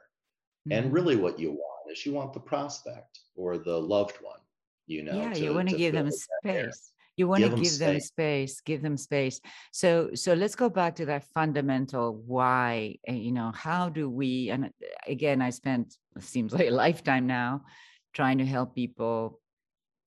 Mm-hmm. 0.68 0.72
And 0.72 0.92
really 0.92 1.14
what 1.14 1.38
you 1.38 1.52
want 1.52 1.92
is 1.92 2.04
you 2.04 2.12
want 2.12 2.32
the 2.32 2.40
prospect 2.40 3.20
or 3.36 3.56
the 3.56 3.80
loved 3.80 4.16
one, 4.20 4.40
you 4.88 5.04
know. 5.04 5.16
Yeah, 5.16 5.32
to, 5.32 5.40
you 5.40 5.54
want 5.54 5.68
to 5.68 5.76
give 5.76 5.94
them 5.94 6.10
space. 6.10 6.90
You 7.16 7.28
want 7.28 7.44
give 7.44 7.54
to 7.54 7.62
give 7.62 7.78
them, 7.78 7.92
them 7.92 8.00
space, 8.00 8.60
give 8.62 8.82
them 8.82 8.96
space. 8.96 9.40
So 9.70 10.10
so 10.14 10.34
let's 10.34 10.56
go 10.56 10.68
back 10.68 10.96
to 10.96 11.06
that 11.06 11.22
fundamental 11.32 12.16
why, 12.26 12.96
eh, 13.06 13.12
you 13.12 13.30
know, 13.30 13.52
how 13.54 13.90
do 13.90 14.10
we 14.10 14.50
and 14.50 14.70
again 15.06 15.40
I 15.40 15.50
spent 15.50 15.96
seems 16.18 16.52
like 16.52 16.66
a 16.66 16.70
lifetime 16.70 17.28
now 17.28 17.62
trying 18.12 18.38
to 18.38 18.46
help 18.46 18.74
people 18.74 19.40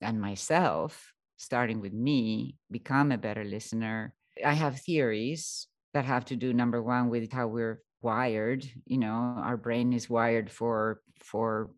and 0.01 0.21
myself, 0.21 1.13
starting 1.37 1.81
with 1.81 1.93
me, 1.93 2.55
become 2.71 3.11
a 3.11 3.17
better 3.17 3.43
listener. 3.43 4.13
I 4.45 4.53
have 4.53 4.79
theories 4.79 5.67
that 5.93 6.05
have 6.05 6.25
to 6.25 6.35
do 6.35 6.53
number 6.53 6.81
one 6.81 7.09
with 7.09 7.31
how 7.31 7.47
we're 7.47 7.81
wired. 8.01 8.65
You 8.85 8.97
know, 8.97 9.35
our 9.37 9.57
brain 9.57 9.93
is 9.93 10.09
wired 10.09 10.51
for 10.51 11.01
for 11.23 11.71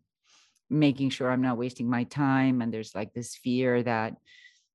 making 0.68 1.10
sure 1.10 1.30
I'm 1.30 1.42
not 1.42 1.58
wasting 1.58 1.88
my 1.88 2.04
time. 2.04 2.62
And 2.62 2.72
there's 2.72 2.94
like 2.94 3.12
this 3.12 3.34
fear 3.34 3.82
that, 3.82 4.14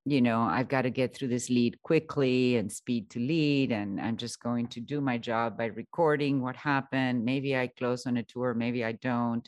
you 0.03 0.21
know, 0.21 0.41
I've 0.41 0.67
got 0.67 0.81
to 0.81 0.89
get 0.89 1.15
through 1.15 1.29
this 1.29 1.49
lead 1.49 1.81
quickly 1.83 2.57
and 2.57 2.71
speed 2.71 3.09
to 3.11 3.19
lead. 3.19 3.71
And 3.71 4.01
I'm 4.01 4.17
just 4.17 4.41
going 4.41 4.67
to 4.69 4.81
do 4.81 4.99
my 4.99 5.17
job 5.17 5.57
by 5.57 5.65
recording 5.65 6.41
what 6.41 6.57
happened. 6.57 7.23
Maybe 7.23 7.55
I 7.55 7.67
close 7.67 8.05
on 8.05 8.17
a 8.17 8.23
tour, 8.23 8.53
maybe 8.53 8.83
I 8.83 8.91
don't. 8.93 9.47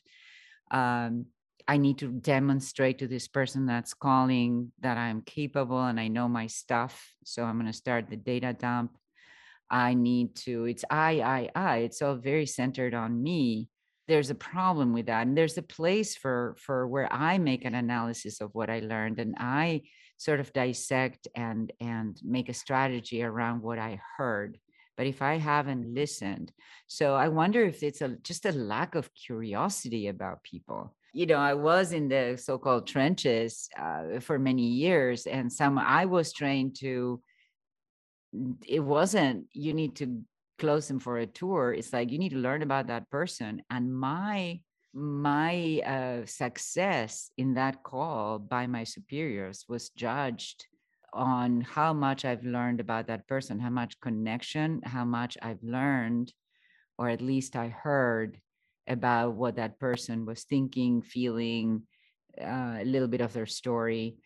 Um, 0.71 1.25
I 1.67 1.77
need 1.77 1.97
to 1.99 2.07
demonstrate 2.07 2.99
to 2.99 3.07
this 3.07 3.27
person 3.27 3.65
that's 3.65 3.93
calling 3.93 4.71
that 4.79 4.97
I'm 4.97 5.21
capable 5.21 5.83
and 5.83 5.99
I 5.99 6.07
know 6.07 6.27
my 6.29 6.47
stuff. 6.47 7.11
So 7.25 7.43
I'm 7.43 7.59
going 7.59 7.71
to 7.71 7.77
start 7.77 8.09
the 8.09 8.15
data 8.15 8.55
dump. 8.57 8.97
I 9.69 9.93
need 9.93 10.35
to, 10.37 10.65
it's 10.65 10.85
I, 10.89 11.21
I, 11.21 11.49
I. 11.53 11.77
It's 11.79 12.01
all 12.01 12.15
very 12.15 12.45
centered 12.45 12.93
on 12.93 13.21
me. 13.21 13.67
There's 14.07 14.29
a 14.29 14.35
problem 14.35 14.93
with 14.93 15.07
that. 15.07 15.27
And 15.27 15.37
there's 15.37 15.57
a 15.57 15.61
place 15.61 16.15
for 16.15 16.55
for 16.57 16.87
where 16.87 17.11
I 17.11 17.37
make 17.37 17.65
an 17.65 17.75
analysis 17.75 18.39
of 18.39 18.55
what 18.55 18.69
I 18.69 18.79
learned 18.79 19.19
and 19.19 19.35
I 19.37 19.81
sort 20.15 20.39
of 20.39 20.53
dissect 20.53 21.27
and 21.35 21.73
and 21.81 22.17
make 22.23 22.47
a 22.47 22.53
strategy 22.53 23.21
around 23.21 23.61
what 23.61 23.77
I 23.77 23.99
heard 24.17 24.57
but 24.97 25.05
if 25.05 25.21
i 25.21 25.37
haven't 25.37 25.83
mm-hmm. 25.83 25.93
listened 25.93 26.51
so 26.87 27.13
i 27.13 27.27
wonder 27.27 27.63
if 27.63 27.83
it's 27.83 28.01
a 28.01 28.09
just 28.23 28.45
a 28.45 28.51
lack 28.51 28.95
of 28.95 29.13
curiosity 29.13 30.07
about 30.07 30.43
people 30.43 30.95
you 31.17 31.25
know, 31.25 31.39
I 31.39 31.55
was 31.55 31.93
in 31.93 32.09
the 32.09 32.37
so-called 32.37 32.85
trenches 32.85 33.69
uh, 33.75 34.19
for 34.19 34.37
many 34.37 34.67
years, 34.67 35.25
and 35.25 35.51
some 35.51 35.79
I 35.79 36.05
was 36.05 36.31
trained 36.31 36.75
to. 36.81 37.19
It 38.67 38.81
wasn't 38.81 39.47
you 39.51 39.73
need 39.73 39.95
to 39.95 40.21
close 40.59 40.87
them 40.87 40.99
for 40.99 41.17
a 41.17 41.25
tour. 41.25 41.73
It's 41.73 41.91
like 41.91 42.11
you 42.11 42.19
need 42.19 42.33
to 42.37 42.45
learn 42.47 42.61
about 42.61 42.85
that 42.87 43.09
person, 43.09 43.63
and 43.71 43.91
my 43.91 44.59
my 44.93 45.81
uh, 45.81 46.25
success 46.27 47.31
in 47.35 47.55
that 47.55 47.81
call 47.81 48.37
by 48.37 48.67
my 48.67 48.83
superiors 48.83 49.65
was 49.67 49.89
judged 49.89 50.67
on 51.13 51.61
how 51.61 51.93
much 51.93 52.25
I've 52.25 52.43
learned 52.43 52.79
about 52.79 53.07
that 53.07 53.27
person, 53.27 53.59
how 53.59 53.71
much 53.71 53.99
connection, 54.01 54.81
how 54.83 55.03
much 55.03 55.35
I've 55.41 55.63
learned, 55.63 56.31
or 56.99 57.09
at 57.09 57.21
least 57.21 57.55
I 57.55 57.69
heard 57.69 58.39
about 58.87 59.33
what 59.33 59.55
that 59.55 59.79
person 59.79 60.25
was 60.25 60.43
thinking, 60.43 61.01
feeling, 61.01 61.83
uh, 62.39 62.77
a 62.79 62.85
little 62.85 63.07
bit 63.07 63.21
of 63.21 63.33
their 63.33 63.45
story. 63.45 64.17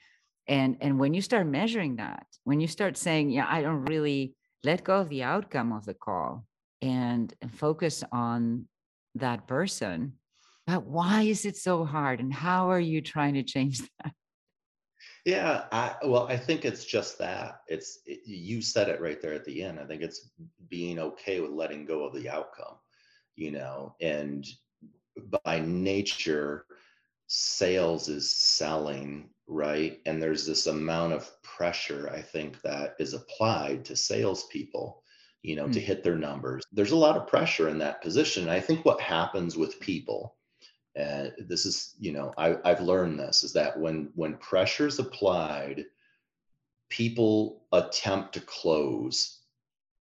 And, 0.47 0.77
and 0.81 0.99
when 0.99 1.13
you 1.13 1.21
start 1.21 1.47
measuring 1.47 1.97
that, 1.97 2.25
when 2.43 2.59
you 2.59 2.67
start 2.67 2.97
saying, 2.97 3.29
yeah, 3.29 3.45
I 3.47 3.61
don't 3.61 3.85
really, 3.85 4.35
let 4.63 4.83
go 4.83 4.99
of 4.99 5.09
the 5.09 5.23
outcome 5.23 5.73
of 5.73 5.85
the 5.85 5.93
call 5.93 6.45
and 6.81 7.33
focus 7.53 8.03
on 8.11 8.67
that 9.15 9.47
person. 9.47 10.13
But 10.67 10.85
why 10.85 11.23
is 11.23 11.45
it 11.45 11.57
so 11.57 11.83
hard? 11.83 12.19
And 12.19 12.33
how 12.33 12.69
are 12.71 12.79
you 12.79 13.01
trying 13.01 13.35
to 13.35 13.43
change 13.43 13.79
that? 14.03 14.13
Yeah, 15.25 15.65
I, 15.71 15.95
well, 16.03 16.27
I 16.27 16.37
think 16.37 16.65
it's 16.65 16.85
just 16.85 17.19
that. 17.19 17.61
It's 17.67 17.99
it, 18.05 18.21
you 18.25 18.61
said 18.61 18.89
it 18.89 19.01
right 19.01 19.21
there 19.21 19.33
at 19.33 19.45
the 19.45 19.63
end. 19.63 19.79
I 19.79 19.85
think 19.85 20.01
it's 20.01 20.31
being 20.67 20.97
okay 20.97 21.39
with 21.39 21.51
letting 21.51 21.85
go 21.85 22.03
of 22.03 22.13
the 22.13 22.29
outcome, 22.29 22.75
you 23.35 23.51
know, 23.51 23.95
and 24.01 24.45
by 25.43 25.59
nature, 25.59 26.65
sales 27.27 28.09
is 28.09 28.29
selling, 28.29 29.29
right? 29.47 29.99
And 30.05 30.21
there's 30.21 30.45
this 30.45 30.67
amount 30.67 31.13
of 31.13 31.31
pressure, 31.43 32.09
I 32.13 32.21
think, 32.21 32.61
that 32.61 32.95
is 32.99 33.13
applied 33.13 33.85
to 33.85 33.95
salespeople, 33.95 35.01
you 35.41 35.55
know, 35.55 35.67
mm. 35.67 35.73
to 35.73 35.79
hmm. 35.79 35.85
hit 35.85 36.03
their 36.03 36.17
numbers. 36.17 36.63
There's 36.71 36.91
a 36.91 36.97
lot 36.97 37.15
of 37.15 37.27
pressure 37.27 37.69
in 37.69 37.77
that 37.79 38.01
position. 38.01 38.49
I 38.49 38.59
think 38.59 38.83
what 38.83 38.99
happens 38.99 39.55
with 39.55 39.79
people, 39.79 40.35
and 40.95 41.31
this 41.37 41.65
is, 41.65 41.95
you 41.99 42.11
know, 42.11 42.33
I, 42.37 42.57
I've 42.65 42.81
learned 42.81 43.19
this 43.19 43.43
is 43.43 43.53
that 43.53 43.79
when 43.79 44.11
when 44.15 44.35
pressure 44.37 44.87
is 44.87 44.99
applied, 44.99 45.85
people 46.89 47.63
attempt 47.71 48.33
to 48.33 48.41
close 48.41 49.39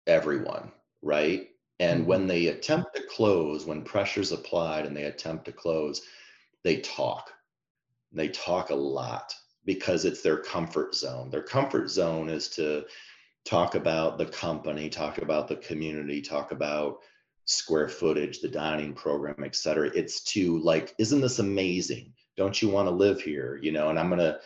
everyone, 0.06 0.72
right? 1.02 1.50
And 1.80 2.02
mm-hmm. 2.02 2.10
when 2.10 2.28
they 2.28 2.48
attempt 2.48 2.96
to 2.96 3.04
close, 3.04 3.66
when 3.66 3.84
pressure's 3.84 4.32
applied 4.32 4.86
and 4.86 4.96
they 4.96 5.04
attempt 5.04 5.46
to 5.46 5.52
close, 5.52 6.02
they 6.64 6.78
talk. 6.82 7.32
They 8.12 8.30
talk 8.30 8.70
a 8.70 8.76
lot 8.76 9.34
because 9.66 10.06
it's 10.06 10.22
their 10.22 10.38
comfort 10.38 10.96
zone. 10.96 11.30
Their 11.30 11.44
comfort 11.44 11.90
zone 11.90 12.30
is 12.30 12.48
to 12.50 12.86
talk 13.46 13.76
about 13.76 14.18
the 14.18 14.26
company, 14.26 14.90
talk 14.90 15.20
about 15.20 15.48
the 15.48 15.58
community, 15.58 16.22
talk 16.22 16.52
about 16.52 16.98
square 17.46 17.88
footage, 17.88 18.40
the 18.40 18.48
dining 18.48 18.94
program, 18.94 19.44
et 19.44 19.56
cetera. 19.56 19.90
It's 19.94 20.22
to 20.34 20.58
like, 20.60 20.94
isn't 20.98 21.22
this 21.22 21.40
amazing? 21.40 22.14
Don't 22.36 22.62
you 22.62 22.70
want 22.70 22.88
to 22.88 22.94
live 22.94 23.22
here? 23.22 23.60
You 23.62 23.72
know, 23.72 23.90
and 23.90 24.00
I'm 24.00 24.10
going 24.10 24.20
to 24.20 24.40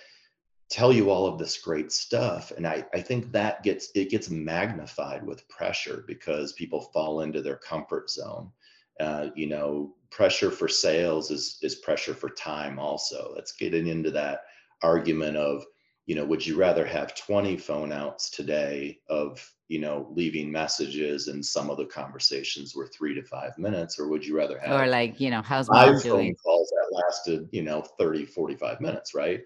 tell 0.72 0.94
you 0.94 1.10
all 1.10 1.28
of 1.28 1.38
this 1.38 1.58
great 1.58 1.92
stuff. 1.92 2.52
And 2.56 2.66
I, 2.66 2.86
I 2.94 3.02
think 3.02 3.32
that 3.34 3.62
gets, 3.62 3.92
it 3.94 4.10
gets 4.10 4.30
magnified 4.30 5.26
with 5.26 5.48
pressure 5.50 6.04
because 6.08 6.54
people 6.54 6.82
fall 6.94 7.22
into 7.22 7.42
their 7.42 7.58
comfort 7.58 8.10
zone. 8.10 8.52
Uh, 9.00 9.30
you 9.36 9.48
know, 9.48 9.94
pressure 10.12 10.52
for 10.52 10.68
sales 10.68 11.32
is 11.32 11.58
is 11.64 11.76
pressure 11.76 12.14
for 12.14 12.30
time 12.30 12.78
also. 12.78 13.32
Let's 13.36 13.54
get 13.54 13.74
into 13.74 14.12
that 14.12 14.42
argument 14.84 15.38
of, 15.38 15.66
you 16.06 16.14
know, 16.16 16.26
would 16.26 16.46
you 16.46 16.58
rather 16.58 16.86
have 16.86 17.16
20 17.16 17.58
phone 17.58 17.92
outs 17.92 18.30
today 18.30 19.00
of, 19.08 19.44
you 19.70 19.80
know, 19.80 20.08
leaving 20.12 20.52
messages 20.52 21.30
and 21.30 21.44
some 21.44 21.70
of 21.70 21.78
the 21.78 21.86
conversations 21.86 22.76
were 22.76 22.88
three 22.88 23.16
to 23.16 23.24
five 23.24 23.58
minutes, 23.58 23.98
or 23.98 24.08
would 24.10 24.26
you 24.26 24.36
rather 24.36 24.60
have 24.60 24.80
or 24.80 24.88
like, 24.88 25.20
you 25.20 25.32
know, 25.32 25.42
how's 25.42 25.70
my 25.70 25.98
phone 25.98 26.36
calls 26.36 26.70
that 26.70 26.90
lasted, 26.92 27.48
you 27.52 27.64
know, 27.64 27.82
30, 27.82 28.26
45 28.26 28.82
minutes, 28.82 29.16
right? 29.16 29.42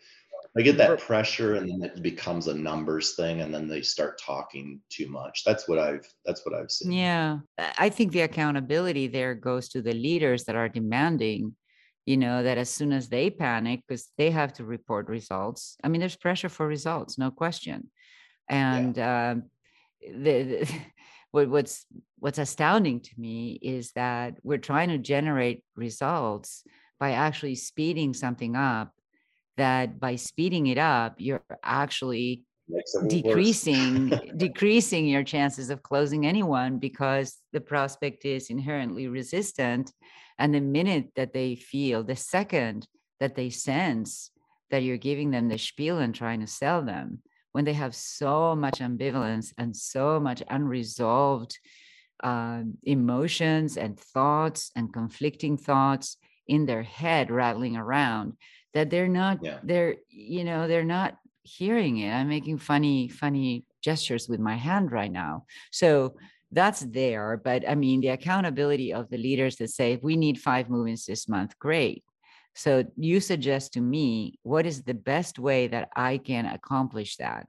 I 0.57 0.61
get 0.61 0.77
that 0.77 0.99
pressure 0.99 1.55
and 1.55 1.69
then 1.69 1.83
it 1.83 2.01
becomes 2.01 2.47
a 2.47 2.53
numbers 2.53 3.15
thing 3.15 3.41
and 3.41 3.53
then 3.53 3.67
they 3.67 3.81
start 3.81 4.21
talking 4.21 4.79
too 4.89 5.09
much. 5.09 5.43
That's 5.43 5.67
what 5.67 5.79
I've 5.79 6.07
that's 6.25 6.45
what 6.45 6.55
I've 6.55 6.71
seen. 6.71 6.93
Yeah. 6.93 7.39
I 7.77 7.89
think 7.89 8.13
the 8.13 8.21
accountability 8.21 9.07
there 9.07 9.35
goes 9.35 9.67
to 9.69 9.81
the 9.81 9.93
leaders 9.93 10.45
that 10.45 10.55
are 10.55 10.69
demanding, 10.69 11.55
you 12.05 12.15
know, 12.15 12.41
that 12.41 12.57
as 12.57 12.69
soon 12.69 12.93
as 12.93 13.09
they 13.09 13.29
panic 13.29 13.81
because 13.85 14.07
they 14.17 14.31
have 14.31 14.53
to 14.53 14.63
report 14.63 15.09
results. 15.09 15.75
I 15.83 15.89
mean, 15.89 15.99
there's 15.99 16.15
pressure 16.15 16.49
for 16.49 16.65
results, 16.65 17.17
no 17.17 17.31
question. 17.31 17.89
And 18.47 18.95
yeah. 18.95 19.31
um, 19.31 19.43
the, 20.01 20.43
the 20.43 20.69
what, 21.31 21.49
what's 21.49 21.85
what's 22.19 22.39
astounding 22.39 23.01
to 23.01 23.11
me 23.17 23.59
is 23.61 23.91
that 23.91 24.35
we're 24.41 24.57
trying 24.57 24.87
to 24.87 24.97
generate 24.99 25.65
results 25.75 26.63
by 26.97 27.11
actually 27.11 27.55
speeding 27.55 28.13
something 28.13 28.55
up 28.55 28.94
that 29.57 29.99
by 29.99 30.15
speeding 30.15 30.67
it 30.67 30.77
up, 30.77 31.15
you're 31.17 31.43
actually 31.63 32.43
decreasing 33.07 34.09
decreasing 34.37 35.07
your 35.07 35.23
chances 35.23 35.69
of 35.69 35.83
closing 35.83 36.25
anyone 36.25 36.79
because 36.79 37.37
the 37.53 37.61
prospect 37.61 38.25
is 38.25 38.49
inherently 38.49 39.07
resistant. 39.07 39.91
And 40.37 40.53
the 40.53 40.61
minute 40.61 41.11
that 41.15 41.33
they 41.33 41.55
feel 41.55 42.03
the 42.03 42.15
second 42.15 42.87
that 43.19 43.35
they 43.35 43.49
sense 43.49 44.31
that 44.71 44.83
you're 44.83 44.97
giving 44.97 45.31
them 45.31 45.47
the 45.47 45.57
spiel 45.57 45.99
and 45.99 46.13
trying 46.13 46.41
to 46.41 46.47
sell 46.47 46.81
them 46.81 47.21
when 47.53 47.63
they 47.63 47.73
have 47.73 47.95
so 47.95 48.55
much 48.55 48.79
ambivalence 48.79 49.53
and 49.57 49.75
so 49.75 50.19
much 50.19 50.43
unresolved 50.49 51.57
uh, 52.23 52.61
emotions 52.83 53.77
and 53.77 53.97
thoughts 53.97 54.71
and 54.75 54.91
conflicting 54.91 55.57
thoughts 55.57 56.17
in 56.47 56.65
their 56.65 56.83
head 56.83 57.31
rattling 57.31 57.77
around 57.77 58.33
that 58.75 58.91
they're 58.91 59.07
not 59.07 59.39
yeah. 59.41 59.57
they're 59.63 59.95
you 60.09 60.43
know 60.43 60.67
they're 60.67 60.83
not 60.83 61.17
hearing 61.41 61.97
it. 61.97 62.11
I'm 62.11 62.29
making 62.29 62.59
funny 62.59 63.07
funny 63.07 63.65
gestures 63.81 64.29
with 64.29 64.39
my 64.39 64.55
hand 64.55 64.91
right 64.91 65.11
now. 65.11 65.45
So 65.71 66.15
that's 66.51 66.81
there 66.81 67.41
but 67.43 67.67
i 67.67 67.73
mean 67.75 68.01
the 68.01 68.09
accountability 68.09 68.93
of 68.93 69.09
the 69.09 69.17
leaders 69.17 69.55
that 69.57 69.69
say 69.69 69.99
we 70.01 70.15
need 70.15 70.39
five 70.39 70.69
movements 70.69 71.05
this 71.05 71.27
month 71.27 71.57
great. 71.59 72.03
So 72.57 72.85
you 72.95 73.19
suggest 73.19 73.73
to 73.73 73.81
me 73.81 74.39
what 74.43 74.65
is 74.65 74.83
the 74.83 74.93
best 74.93 75.39
way 75.39 75.67
that 75.67 75.89
i 75.95 76.17
can 76.17 76.45
accomplish 76.45 77.17
that? 77.17 77.47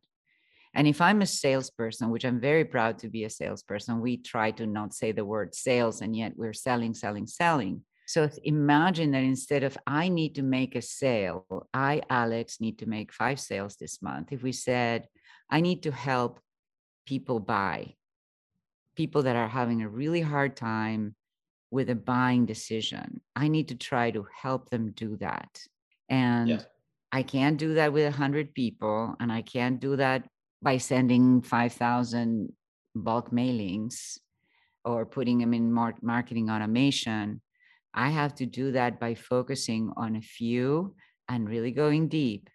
And 0.74 0.88
if 0.88 1.00
i'm 1.00 1.22
a 1.22 1.26
salesperson 1.26 2.10
which 2.10 2.24
i'm 2.24 2.40
very 2.40 2.64
proud 2.64 2.98
to 3.00 3.08
be 3.08 3.24
a 3.24 3.30
salesperson 3.30 4.00
we 4.00 4.16
try 4.16 4.50
to 4.52 4.66
not 4.66 4.94
say 4.94 5.12
the 5.12 5.24
word 5.24 5.54
sales 5.54 6.00
and 6.00 6.16
yet 6.16 6.32
we're 6.36 6.52
selling 6.52 6.94
selling 6.94 7.26
selling 7.26 7.82
so 8.06 8.30
imagine 8.44 9.10
that 9.10 9.24
instead 9.24 9.64
of 9.64 9.76
I 9.84 10.08
need 10.08 10.36
to 10.36 10.42
make 10.42 10.76
a 10.76 10.82
sale, 10.82 11.44
I, 11.74 12.02
Alex, 12.08 12.60
need 12.60 12.78
to 12.78 12.86
make 12.86 13.12
five 13.12 13.40
sales 13.40 13.76
this 13.76 14.00
month. 14.00 14.30
If 14.30 14.44
we 14.44 14.52
said, 14.52 15.08
I 15.50 15.60
need 15.60 15.82
to 15.82 15.90
help 15.90 16.38
people 17.04 17.40
buy, 17.40 17.94
people 18.94 19.24
that 19.24 19.34
are 19.34 19.48
having 19.48 19.82
a 19.82 19.88
really 19.88 20.20
hard 20.20 20.56
time 20.56 21.16
with 21.72 21.90
a 21.90 21.96
buying 21.96 22.46
decision, 22.46 23.20
I 23.34 23.48
need 23.48 23.68
to 23.68 23.74
try 23.74 24.12
to 24.12 24.24
help 24.40 24.70
them 24.70 24.92
do 24.92 25.16
that. 25.16 25.60
And 26.08 26.48
yeah. 26.48 26.62
I 27.10 27.24
can't 27.24 27.58
do 27.58 27.74
that 27.74 27.92
with 27.92 28.04
100 28.04 28.54
people, 28.54 29.16
and 29.18 29.32
I 29.32 29.42
can't 29.42 29.80
do 29.80 29.96
that 29.96 30.28
by 30.62 30.78
sending 30.78 31.42
5,000 31.42 32.52
bulk 32.94 33.32
mailings 33.32 34.18
or 34.84 35.04
putting 35.04 35.38
them 35.38 35.52
in 35.52 35.72
marketing 35.72 36.50
automation 36.50 37.40
I 37.96 38.10
have 38.10 38.34
to 38.36 38.46
do 38.46 38.72
that 38.72 39.00
by 39.00 39.14
focusing 39.14 39.90
on 39.96 40.16
a 40.16 40.20
few 40.20 40.94
and 41.28 41.48
really 41.48 41.72
going 41.72 42.08
deep. 42.08 42.50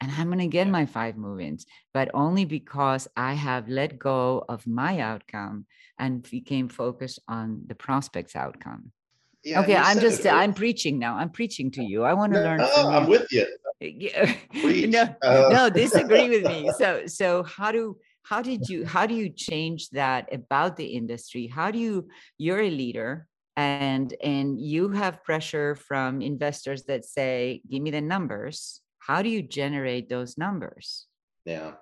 And 0.00 0.10
I'm 0.12 0.28
going 0.28 0.38
to 0.38 0.46
get 0.46 0.66
my 0.66 0.86
five 0.86 1.18
movements, 1.18 1.66
but 1.92 2.10
only 2.14 2.46
because 2.46 3.06
I 3.16 3.34
have 3.34 3.68
let 3.68 3.98
go 3.98 4.42
of 4.48 4.66
my 4.66 5.00
outcome 5.00 5.66
and 5.98 6.22
became 6.30 6.68
focused 6.68 7.18
on 7.28 7.64
the 7.66 7.74
prospect's 7.74 8.34
outcome. 8.34 8.92
Yeah, 9.44 9.60
okay, 9.60 9.76
I'm 9.76 10.00
just 10.00 10.26
I'm 10.26 10.52
preaching 10.52 10.98
now. 10.98 11.16
I'm 11.16 11.30
preaching 11.30 11.70
to 11.72 11.82
you. 11.82 12.02
I 12.02 12.14
want 12.14 12.32
to 12.34 12.40
no, 12.40 12.44
learn. 12.44 12.58
No, 12.58 12.90
I'm 12.90 13.04
you. 13.04 13.10
with 13.10 13.26
you. 13.30 13.46
Yeah. 13.80 14.36
no, 14.86 15.14
uh. 15.22 15.48
no, 15.50 15.70
disagree 15.70 16.28
with 16.28 16.44
me. 16.44 16.70
So, 16.78 17.06
so 17.06 17.42
how 17.42 17.72
do 17.72 17.96
how 18.22 18.42
did 18.42 18.68
you 18.68 18.84
how 18.84 19.06
do 19.06 19.14
you 19.14 19.30
change 19.30 19.90
that 19.90 20.32
about 20.32 20.76
the 20.76 20.86
industry? 20.86 21.46
How 21.46 21.70
do 21.70 21.78
you 21.78 22.08
you're 22.36 22.60
a 22.60 22.70
leader 22.70 23.26
and 23.60 24.14
and 24.22 24.58
you 24.58 24.88
have 24.88 25.22
pressure 25.22 25.74
from 25.74 26.22
investors 26.22 26.84
that 26.84 27.04
say 27.04 27.60
give 27.70 27.82
me 27.82 27.90
the 27.90 28.00
numbers. 28.00 28.80
How 28.98 29.22
do 29.22 29.28
you 29.28 29.42
generate 29.42 30.08
those 30.08 30.38
numbers? 30.38 31.06
Yeah. 31.44 31.72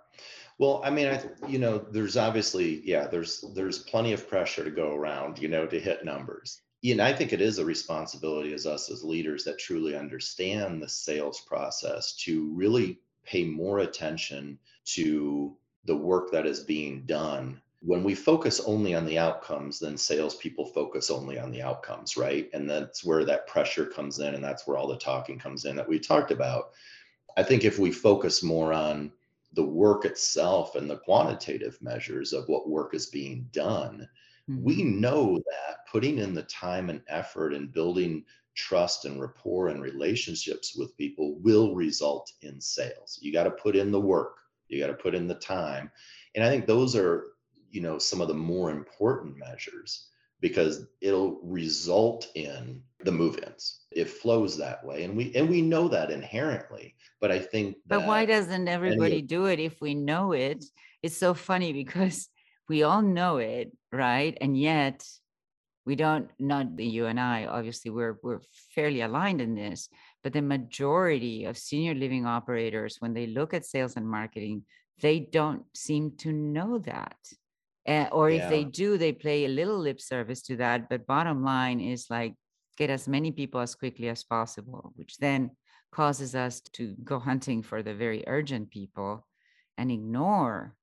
Well 0.58 0.80
i 0.84 0.90
mean 0.90 1.06
i 1.06 1.22
you 1.46 1.60
know 1.60 1.78
there's 1.78 2.16
obviously 2.16 2.82
yeah 2.84 3.06
there's 3.06 3.44
there's 3.54 3.78
plenty 3.78 4.12
of 4.12 4.28
pressure 4.28 4.64
to 4.64 4.72
go 4.72 4.92
around 4.94 5.38
you 5.38 5.48
know 5.48 5.66
to 5.66 5.78
hit 5.78 6.04
numbers. 6.04 6.60
Know 6.82 7.04
i 7.04 7.12
think 7.12 7.32
it 7.32 7.40
is 7.40 7.58
a 7.58 7.64
responsibility 7.64 8.52
as 8.54 8.66
us 8.66 8.90
as 8.90 9.04
leaders 9.04 9.44
that 9.44 9.58
truly 9.58 9.96
understand 9.96 10.82
the 10.82 10.88
sales 10.88 11.40
process 11.46 12.16
to 12.24 12.52
really 12.54 12.98
pay 13.24 13.44
more 13.44 13.80
attention 13.80 14.58
to 14.96 15.56
the 15.84 15.96
work 15.96 16.32
that 16.32 16.46
is 16.46 16.60
being 16.64 17.06
done 17.06 17.60
when 17.80 18.02
we 18.02 18.14
focus 18.14 18.60
only 18.60 18.94
on 18.94 19.06
the 19.06 19.18
outcomes, 19.18 19.78
then 19.78 19.96
salespeople 19.96 20.66
focus 20.66 21.10
only 21.10 21.38
on 21.38 21.52
the 21.52 21.62
outcomes, 21.62 22.16
right? 22.16 22.50
And 22.52 22.68
that's 22.68 23.04
where 23.04 23.24
that 23.24 23.46
pressure 23.46 23.86
comes 23.86 24.18
in, 24.18 24.34
and 24.34 24.42
that's 24.42 24.66
where 24.66 24.76
all 24.76 24.88
the 24.88 24.96
talking 24.96 25.38
comes 25.38 25.64
in 25.64 25.76
that 25.76 25.88
we 25.88 25.98
talked 25.98 26.32
about. 26.32 26.70
I 27.36 27.44
think 27.44 27.64
if 27.64 27.78
we 27.78 27.92
focus 27.92 28.42
more 28.42 28.72
on 28.72 29.12
the 29.52 29.64
work 29.64 30.04
itself 30.04 30.74
and 30.74 30.90
the 30.90 30.98
quantitative 30.98 31.78
measures 31.80 32.32
of 32.32 32.48
what 32.48 32.68
work 32.68 32.94
is 32.94 33.06
being 33.06 33.48
done, 33.52 34.08
mm-hmm. 34.50 34.62
we 34.62 34.82
know 34.82 35.36
that 35.36 35.86
putting 35.90 36.18
in 36.18 36.34
the 36.34 36.42
time 36.42 36.90
and 36.90 37.00
effort 37.08 37.54
and 37.54 37.72
building 37.72 38.24
trust 38.56 39.04
and 39.04 39.20
rapport 39.20 39.68
and 39.68 39.80
relationships 39.80 40.74
with 40.76 40.96
people 40.96 41.38
will 41.38 41.76
result 41.76 42.32
in 42.42 42.60
sales. 42.60 43.20
You 43.22 43.32
got 43.32 43.44
to 43.44 43.52
put 43.52 43.76
in 43.76 43.92
the 43.92 44.00
work, 44.00 44.38
you 44.66 44.80
got 44.80 44.88
to 44.88 44.94
put 44.94 45.14
in 45.14 45.28
the 45.28 45.36
time. 45.36 45.92
And 46.34 46.44
I 46.44 46.50
think 46.50 46.66
those 46.66 46.96
are 46.96 47.28
you 47.70 47.80
know 47.80 47.98
some 47.98 48.20
of 48.20 48.28
the 48.28 48.34
more 48.34 48.70
important 48.70 49.36
measures 49.36 50.08
because 50.40 50.86
it'll 51.00 51.40
result 51.42 52.28
in 52.36 52.80
the 53.00 53.10
move-ins. 53.10 53.80
It 53.90 54.08
flows 54.08 54.56
that 54.58 54.84
way 54.84 55.04
and 55.04 55.16
we 55.16 55.34
and 55.34 55.48
we 55.48 55.62
know 55.62 55.88
that 55.88 56.10
inherently 56.10 56.94
but 57.20 57.32
i 57.32 57.38
think 57.38 57.76
but 57.86 58.06
why 58.06 58.24
doesn't 58.24 58.68
everybody 58.68 59.22
do 59.22 59.46
it 59.46 59.58
if 59.58 59.80
we 59.80 59.94
know 59.94 60.32
it? 60.32 60.64
It's 61.02 61.16
so 61.16 61.34
funny 61.34 61.72
because 61.72 62.28
we 62.68 62.82
all 62.82 63.02
know 63.02 63.38
it 63.38 63.72
right? 63.92 64.36
And 64.40 64.58
yet 64.58 65.04
we 65.88 65.96
don't 65.96 66.28
not 66.38 66.76
the 66.76 66.84
you 66.84 67.06
and 67.06 67.18
i 67.18 67.46
obviously 67.46 67.90
we're 67.90 68.18
we're 68.22 68.42
fairly 68.74 69.00
aligned 69.00 69.40
in 69.40 69.54
this 69.54 69.88
but 70.22 70.34
the 70.34 70.42
majority 70.42 71.46
of 71.46 71.56
senior 71.56 71.94
living 71.94 72.26
operators 72.26 72.96
when 72.98 73.14
they 73.14 73.26
look 73.26 73.54
at 73.54 73.64
sales 73.64 73.96
and 73.96 74.06
marketing 74.06 74.62
they 75.00 75.18
don't 75.18 75.64
seem 75.74 76.12
to 76.18 76.30
know 76.30 76.76
that 76.78 77.16
uh, 77.88 78.08
or 78.12 78.30
if 78.30 78.48
they 78.48 78.64
do 78.64 78.98
they 78.98 79.12
play 79.12 79.44
a 79.44 79.48
little 79.48 79.78
lip 79.78 80.00
service 80.00 80.42
to 80.42 80.56
that 80.56 80.88
but 80.88 81.06
bottom 81.06 81.42
line 81.42 81.80
is 81.80 82.06
like 82.10 82.34
get 82.76 82.90
as 82.90 83.08
many 83.08 83.32
people 83.32 83.60
as 83.60 83.74
quickly 83.74 84.08
as 84.08 84.22
possible 84.22 84.92
which 84.96 85.16
then 85.18 85.50
causes 85.90 86.34
us 86.34 86.60
to 86.60 86.94
go 87.02 87.18
hunting 87.18 87.62
for 87.62 87.82
the 87.82 87.94
very 87.94 88.22
urgent 88.26 88.70
people 88.70 89.26
and 89.78 89.90
ignore 89.90 90.74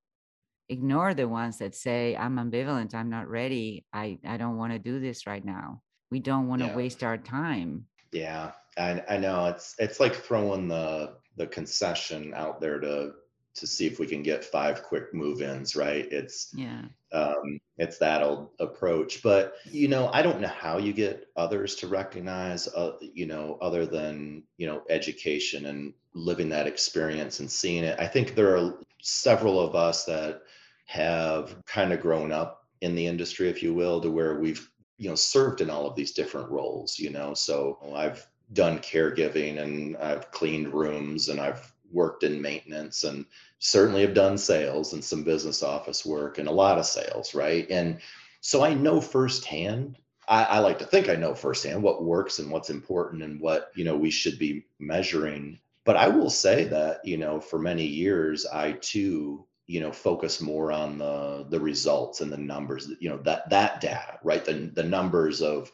ignore 0.68 1.13
the 1.13 1.28
ones 1.28 1.60
that 1.60 1.76
say 1.76 2.15
i'm 2.18 2.38
ambivalent 2.38 2.96
i'm 2.96 3.10
not 3.10 3.30
ready 3.30 3.86
i 3.94 4.18
i 4.28 4.36
don't 4.36 4.58
want 4.58 4.74
to 4.74 4.80
do 4.80 5.00
this 5.00 5.28
right 5.28 5.46
now. 5.46 5.82
We 6.12 6.20
don't 6.20 6.48
want 6.48 6.62
to 6.62 6.68
yeah. 6.68 6.76
waste 6.76 7.04
our 7.04 7.18
time. 7.18 7.88
Yeah 8.12 8.52
I, 8.78 9.04
I 9.10 9.18
know 9.18 9.46
it's 9.46 9.76
it's 9.80 10.00
like 10.00 10.15
throwing 10.15 10.68
the 10.68 11.13
the 11.38 11.48
concession 11.48 12.34
out 12.36 12.62
there 12.62 12.80
to 12.80 13.12
to 13.56 13.68
see 13.68 13.88
if 13.88 14.00
we 14.00 14.08
can 14.08 14.22
get 14.22 14.44
five 14.44 14.84
quick 14.84 15.13
move-ins 15.13 15.76
right? 15.76 16.08
It's 16.12 16.54
yeah. 16.56 16.82
um, 17.12 17.60
it's 17.78 17.98
that 18.00 18.22
old 18.22 18.50
approach. 18.60 19.24
But 19.24 19.56
you 19.65 19.88
know 19.88 20.10
i 20.13 20.22
don't 20.22 20.41
know 20.41 20.48
how 20.48 20.78
you 20.78 20.94
get 20.94 21.28
others 21.36 21.76
to 21.76 21.88
recognize 21.88 22.68
uh, 22.68 22.94
you 23.02 23.26
know 23.26 23.58
other 23.62 23.86
than 23.86 24.44
you 24.58 24.68
know 24.68 24.84
education 24.89 25.68
and 25.68 25.94
living 26.13 26.50
that 26.50 26.68
experience 26.68 27.39
and 27.39 27.52
seeing 27.52 27.84
it. 27.84 28.00
I 28.00 28.08
think 28.08 28.36
there 28.36 28.58
are 28.58 28.80
several 29.02 29.60
of 29.60 29.76
us 29.76 30.06
that 30.06 30.41
have 30.86 31.56
kind 31.65 31.91
of 31.91 32.02
grown 32.02 32.32
up 32.32 32.65
in 32.82 32.96
the 32.96 33.06
industry 33.06 33.50
if 33.50 33.62
you 33.62 33.74
will 33.74 34.00
to 34.02 34.10
where 34.10 34.39
we've 34.39 34.70
you 34.98 35.10
know 35.10 35.15
served 35.15 35.62
in 35.62 35.70
all 35.70 35.86
of 35.86 35.96
these 35.96 36.12
different 36.12 36.50
roles 36.50 36.98
you 37.00 37.10
know? 37.10 37.34
So 37.34 37.80
i've 37.96 38.26
done 38.54 38.80
caregiving 38.80 39.60
and 39.60 39.98
i've 39.98 40.32
cleaned 40.32 40.74
rooms 40.74 41.30
and 41.30 41.39
i've 41.39 41.74
worked 41.95 42.23
in 42.23 42.41
maintenance 42.41 43.03
and 43.05 43.25
certainly 43.60 44.01
have 44.01 44.13
done 44.13 44.38
sales 44.38 44.93
and 44.93 45.03
some 45.03 45.23
business 45.23 45.63
office 45.63 46.05
work 46.05 46.38
and 46.38 46.47
a 46.47 46.51
lot 46.51 46.77
of 46.77 46.86
sales, 46.86 47.34
right? 47.34 47.67
And 47.71 47.99
so 48.41 48.63
I 48.63 48.73
know 48.75 49.01
firsthand. 49.01 49.97
I, 50.27 50.43
I, 50.43 50.60
like 50.60 50.79
to 50.79 50.86
think 50.86 51.08
I 51.08 51.15
know 51.15 51.34
firsthand 51.34 51.81
what 51.81 52.03
works 52.03 52.39
and 52.39 52.51
what's 52.51 52.69
important 52.69 53.23
and 53.23 53.39
what 53.39 53.71
you 53.75 53.86
know 53.86 53.95
we 53.95 54.12
should 54.12 54.38
be 54.38 54.65
measuring. 54.79 55.60
But 55.84 55.97
I 55.97 56.08
will 56.08 56.29
say 56.29 56.65
that 56.65 57.05
you 57.05 57.17
know 57.17 57.39
for 57.39 57.60
many 57.60 57.86
years 57.86 58.45
I 58.45 58.73
too 58.73 59.45
you 59.67 59.79
know 59.79 59.91
focus 59.91 60.41
more 60.41 60.71
on 60.71 60.97
the 60.97 61.45
the 61.49 61.60
results 61.60 62.21
and 62.21 62.31
the 62.31 62.38
numbers. 62.38 62.91
You 62.99 63.10
know 63.10 63.17
that 63.19 63.49
that 63.49 63.81
data, 63.81 64.19
right? 64.23 64.43
The 64.43 64.71
the 64.73 64.84
numbers 64.84 65.41
of 65.41 65.71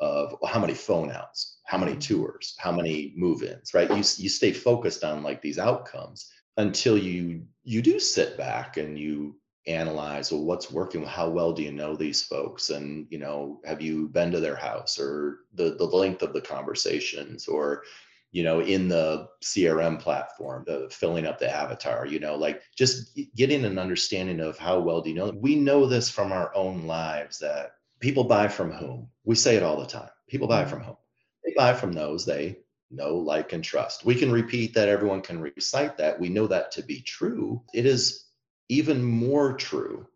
of 0.00 0.34
how 0.46 0.60
many 0.60 0.74
phone 0.74 1.10
outs, 1.10 1.58
how 1.64 1.78
many 1.78 1.92
mm-hmm. 1.92 2.00
tours, 2.00 2.54
how 2.58 2.72
many 2.72 3.12
move-ins, 3.16 3.74
right? 3.74 3.88
You 3.88 3.96
you 3.96 4.28
stay 4.28 4.52
focused 4.52 5.04
on 5.04 5.22
like 5.22 5.40
these 5.42 5.58
outcomes 5.58 6.28
until 6.56 6.98
you 6.98 7.42
you 7.64 7.82
do 7.82 7.98
sit 7.98 8.36
back 8.36 8.76
and 8.76 8.98
you 8.98 9.36
analyze 9.66 10.32
well 10.32 10.42
what's 10.42 10.72
working 10.72 11.04
how 11.04 11.28
well 11.28 11.52
do 11.52 11.62
you 11.62 11.70
know 11.70 11.94
these 11.94 12.22
folks 12.24 12.70
and 12.70 13.06
you 13.10 13.18
know 13.18 13.60
have 13.64 13.80
you 13.80 14.08
been 14.08 14.32
to 14.32 14.40
their 14.40 14.56
house 14.56 14.98
or 14.98 15.40
the 15.54 15.76
the 15.76 15.84
length 15.84 16.22
of 16.22 16.32
the 16.32 16.40
conversations 16.40 17.46
or 17.46 17.84
you 18.32 18.42
know 18.42 18.60
in 18.60 18.88
the 18.88 19.28
crm 19.44 20.00
platform 20.00 20.64
the 20.66 20.88
filling 20.90 21.26
up 21.26 21.38
the 21.38 21.48
avatar 21.48 22.06
you 22.06 22.18
know 22.18 22.34
like 22.34 22.60
just 22.76 23.16
getting 23.36 23.64
an 23.64 23.78
understanding 23.78 24.40
of 24.40 24.58
how 24.58 24.80
well 24.80 25.00
do 25.00 25.10
you 25.10 25.16
know 25.16 25.30
we 25.36 25.54
know 25.54 25.86
this 25.86 26.10
from 26.10 26.32
our 26.32 26.52
own 26.56 26.84
lives 26.88 27.38
that 27.38 27.74
people 28.02 28.24
buy 28.24 28.48
from 28.48 28.72
whom? 28.72 29.08
We 29.24 29.34
say 29.34 29.56
it 29.56 29.62
all 29.62 29.80
the 29.80 29.86
time. 29.86 30.10
People 30.28 30.48
buy 30.48 30.62
mm-hmm. 30.62 30.70
from 30.70 30.82
whom? 30.82 30.96
They 31.44 31.54
buy 31.56 31.72
from 31.72 31.92
those 31.92 32.26
they 32.26 32.58
know, 32.90 33.14
like, 33.14 33.54
and 33.54 33.64
trust. 33.64 34.04
We 34.04 34.14
can 34.14 34.30
repeat 34.30 34.74
that. 34.74 34.88
Everyone 34.88 35.22
can 35.22 35.40
recite 35.40 35.96
that. 35.96 36.20
We 36.20 36.28
know 36.28 36.46
that 36.48 36.72
to 36.72 36.82
be 36.82 37.00
true. 37.00 37.62
It 37.72 37.86
is 37.86 38.26
even 38.68 39.02
more 39.02 39.54
true 39.54 40.06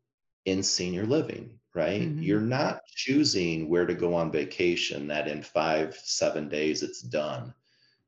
in 0.45 0.63
senior 0.63 1.07
living, 1.07 1.59
right? 1.75 2.03
Mm-hmm. 2.03 2.23
You're 2.23 2.41
not 2.41 2.81
choosing 2.95 3.69
where 3.69 3.87
to 3.87 3.95
go 3.95 4.15
on 4.15 4.31
vacation 4.31 5.09
that 5.09 5.29
in 5.29 5.43
five, 5.43 5.99
seven 6.05 6.49
days 6.49 6.83
it's 6.83 7.01
done. 7.01 7.55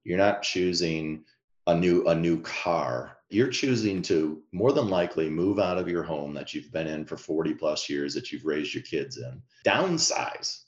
You're 0.05 0.19
not 0.19 0.43
choosing 0.43 1.25
a 1.67 1.75
new 1.75 2.07
a 2.07 2.15
new 2.15 2.41
car 2.41 3.18
you're 3.31 3.49
choosing 3.49 4.01
to 4.03 4.43
more 4.53 4.73
than 4.73 4.89
likely 4.89 5.29
move 5.29 5.59
out 5.59 5.79
of 5.79 5.89
your 5.89 6.03
home 6.03 6.33
that 6.35 6.55
you've 6.55 6.73
been 6.73 6.87
in 6.87 7.05
for 7.05 7.17
40 7.17 7.55
plus 7.55 7.89
years 7.89 8.15
that 8.15 8.33
you've 8.33 8.47
raised 8.47 8.75
your 8.75 8.83
kids 8.83 9.19
in 9.19 9.43
downsize 9.67 10.63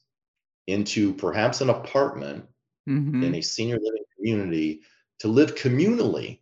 into 0.67 1.15
perhaps 1.15 1.61
an 1.61 1.71
apartment 1.71 2.45
mm-hmm. 2.89 3.23
in 3.23 3.35
a 3.35 3.41
senior 3.41 3.79
living 3.83 4.05
community 4.17 4.83
to 5.21 5.29
live 5.29 5.55
communally 5.55 6.41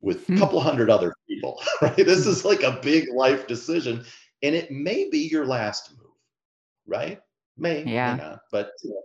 with 0.00 0.28
a 0.28 0.32
hmm. 0.32 0.38
couple 0.38 0.60
hundred 0.60 0.90
other 0.90 1.14
people 1.28 1.60
right 1.82 1.96
this 1.96 2.26
is 2.26 2.44
like 2.44 2.62
a 2.62 2.78
big 2.82 3.08
life 3.12 3.46
decision 3.46 4.04
and 4.42 4.54
it 4.54 4.70
may 4.70 5.08
be 5.10 5.28
your 5.28 5.46
last 5.46 5.92
move 5.98 6.10
right 6.86 7.20
may 7.56 7.84
yeah 7.84 8.14
may 8.14 8.22
not, 8.22 8.40
but 8.50 8.70
you 8.82 8.90
know, 8.90 9.02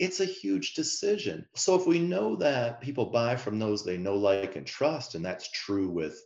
it's 0.00 0.20
a 0.20 0.24
huge 0.24 0.72
decision. 0.72 1.46
So 1.54 1.74
if 1.78 1.86
we 1.86 1.98
know 1.98 2.34
that 2.36 2.80
people 2.80 3.04
buy 3.04 3.36
from 3.36 3.58
those 3.58 3.84
they 3.84 3.98
know, 3.98 4.16
like, 4.16 4.56
and 4.56 4.66
trust, 4.66 5.14
and 5.14 5.22
that's 5.24 5.50
true 5.50 5.90
with 5.90 6.24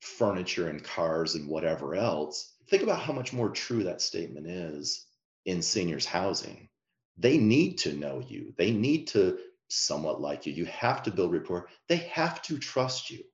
furniture 0.00 0.68
and 0.68 0.84
cars 0.84 1.34
and 1.34 1.48
whatever 1.48 1.94
else, 1.94 2.52
think 2.68 2.82
about 2.82 3.00
how 3.00 3.14
much 3.14 3.32
more 3.32 3.48
true 3.48 3.84
that 3.84 4.02
statement 4.02 4.46
is 4.46 5.06
in 5.46 5.62
seniors 5.62 6.04
housing. 6.04 6.68
They 7.16 7.38
need 7.38 7.78
to 7.78 7.94
know 7.94 8.22
you. 8.24 8.52
They 8.58 8.70
need 8.70 9.06
to 9.08 9.38
somewhat 9.68 10.20
like 10.20 10.44
you. 10.44 10.52
You 10.52 10.66
have 10.66 11.02
to 11.04 11.10
build 11.10 11.32
rapport. 11.32 11.68
They 11.88 11.96
have 11.96 12.42
to 12.42 12.58
trust 12.58 13.10
you, 13.10 13.24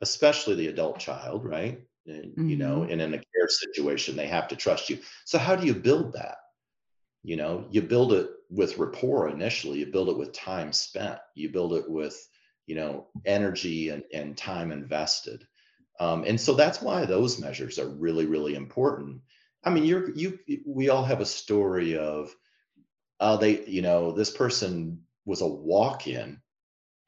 especially 0.00 0.56
the 0.56 0.66
adult 0.66 0.98
child, 0.98 1.44
right? 1.44 1.80
And, 2.06 2.32
mm-hmm. 2.32 2.48
You 2.48 2.56
know, 2.56 2.80
mm-hmm. 2.80 2.90
and 2.90 3.00
in 3.00 3.14
a 3.14 3.18
care 3.18 3.48
situation, 3.48 4.16
they 4.16 4.26
have 4.26 4.48
to 4.48 4.56
trust 4.56 4.90
you. 4.90 4.98
So 5.26 5.38
how 5.38 5.54
do 5.54 5.64
you 5.64 5.74
build 5.74 6.14
that? 6.14 6.38
You 7.22 7.36
know, 7.36 7.66
you 7.70 7.82
build 7.82 8.12
it 8.12 8.30
with 8.50 8.78
rapport 8.78 9.28
initially 9.28 9.78
you 9.78 9.86
build 9.86 10.08
it 10.08 10.16
with 10.16 10.32
time 10.32 10.72
spent 10.72 11.18
you 11.34 11.48
build 11.48 11.72
it 11.72 11.88
with 11.88 12.28
you 12.66 12.74
know 12.74 13.06
energy 13.24 13.88
and, 13.90 14.02
and 14.12 14.36
time 14.36 14.72
invested 14.72 15.46
um, 15.98 16.24
and 16.24 16.40
so 16.40 16.54
that's 16.54 16.82
why 16.82 17.04
those 17.04 17.40
measures 17.40 17.78
are 17.78 17.88
really 17.88 18.26
really 18.26 18.54
important 18.54 19.20
i 19.64 19.70
mean 19.70 19.84
you're 19.84 20.10
you 20.10 20.38
we 20.64 20.88
all 20.88 21.04
have 21.04 21.20
a 21.20 21.26
story 21.26 21.96
of 21.96 22.34
uh, 23.18 23.36
they 23.36 23.64
you 23.64 23.82
know 23.82 24.12
this 24.12 24.30
person 24.30 25.00
was 25.24 25.40
a 25.40 25.46
walk-in 25.46 26.40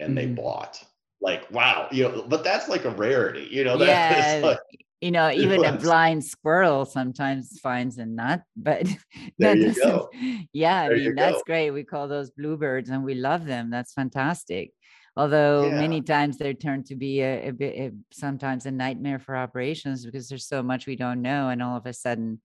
and 0.01 0.09
mm-hmm. 0.09 0.15
they 0.15 0.27
bought 0.27 0.83
like 1.21 1.51
wow 1.51 1.89
you 1.91 2.05
know 2.05 2.25
but 2.29 2.45
that's 2.45 2.69
like 2.69 2.85
a 2.85 2.91
rarity 2.91 3.49
you 3.51 3.65
know 3.65 3.77
yeah. 3.83 4.41
Like, 4.43 4.59
you 5.01 5.11
know 5.11 5.31
even 5.31 5.65
a 5.65 5.73
blind 5.77 6.25
squirrel 6.25 6.85
sometimes 6.85 7.59
finds 7.61 7.99
a 7.99 8.07
nut 8.07 8.43
but 8.57 8.87
there 9.39 9.57
you 9.57 9.75
go. 9.75 10.09
yeah 10.53 10.89
there 10.89 10.97
i 10.97 10.99
mean 10.99 11.15
that's 11.15 11.37
go. 11.37 11.43
great 11.47 11.71
we 11.71 11.85
call 11.85 12.09
those 12.09 12.31
bluebirds 12.31 12.91
and 12.91 13.05
we 13.05 13.15
love 13.15 13.45
them 13.45 13.71
that's 13.71 13.93
fantastic 13.93 14.73
although 15.17 15.67
yeah. 15.67 15.81
many 15.81 16.01
times 16.01 16.39
they 16.39 16.55
turn 16.55 16.83
to 16.85 16.95
be 16.95 17.21
a, 17.21 17.49
a 17.49 17.53
bit 17.53 17.75
a, 17.77 17.93
sometimes 18.13 18.67
a 18.67 18.71
nightmare 18.71 19.19
for 19.19 19.37
operations 19.37 20.05
because 20.05 20.29
there's 20.29 20.47
so 20.47 20.63
much 20.63 20.87
we 20.87 20.97
don't 20.97 21.23
know 21.23 21.49
and 21.49 21.63
all 21.63 21.77
of 21.77 21.87
a 21.87 21.93
sudden 21.93 22.41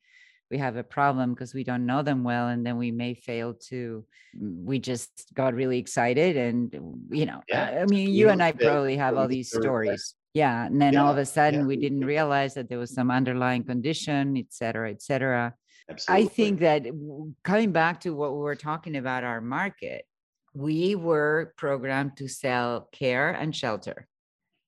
we 0.51 0.59
have 0.59 0.75
a 0.75 0.83
problem 0.83 1.33
because 1.33 1.53
we 1.53 1.63
don't 1.63 1.85
know 1.85 2.03
them 2.03 2.23
well 2.23 2.49
and 2.49 2.63
then 2.63 2.77
we 2.77 2.91
may 2.91 3.15
fail 3.15 3.55
to 3.55 4.05
mm, 4.37 4.63
we 4.63 4.77
just 4.77 5.31
got 5.33 5.55
really 5.55 5.79
excited 5.79 6.37
and 6.37 6.71
you 7.09 7.25
know 7.25 7.41
yeah. 7.49 7.79
i 7.81 7.85
mean 7.85 8.09
you, 8.09 8.25
you 8.25 8.29
and 8.29 8.43
i 8.43 8.51
probably 8.51 8.95
have 8.95 9.17
all 9.17 9.27
these 9.27 9.49
stories 9.49 10.13
yeah 10.33 10.65
and 10.65 10.81
then 10.81 10.93
yeah, 10.93 11.03
all 11.03 11.11
of 11.11 11.17
a 11.17 11.25
sudden 11.25 11.61
yeah. 11.61 11.65
we 11.65 11.75
didn't 11.75 12.05
realize 12.05 12.53
that 12.53 12.69
there 12.69 12.79
was 12.79 12.93
some 12.93 13.11
underlying 13.11 13.63
condition 13.63 14.35
et 14.37 14.47
cetera 14.49 14.89
et 14.89 15.01
cetera. 15.01 15.53
Absolutely. 15.89 16.25
i 16.25 16.27
think 16.27 16.59
that 16.59 16.85
coming 17.43 17.71
back 17.71 18.01
to 18.01 18.11
what 18.11 18.31
we 18.31 18.39
were 18.39 18.55
talking 18.55 18.95
about 18.95 19.23
our 19.23 19.41
market 19.41 20.05
we 20.53 20.95
were 20.95 21.53
programmed 21.57 22.17
to 22.17 22.27
sell 22.27 22.87
care 22.91 23.31
and 23.31 23.55
shelter. 23.55 24.07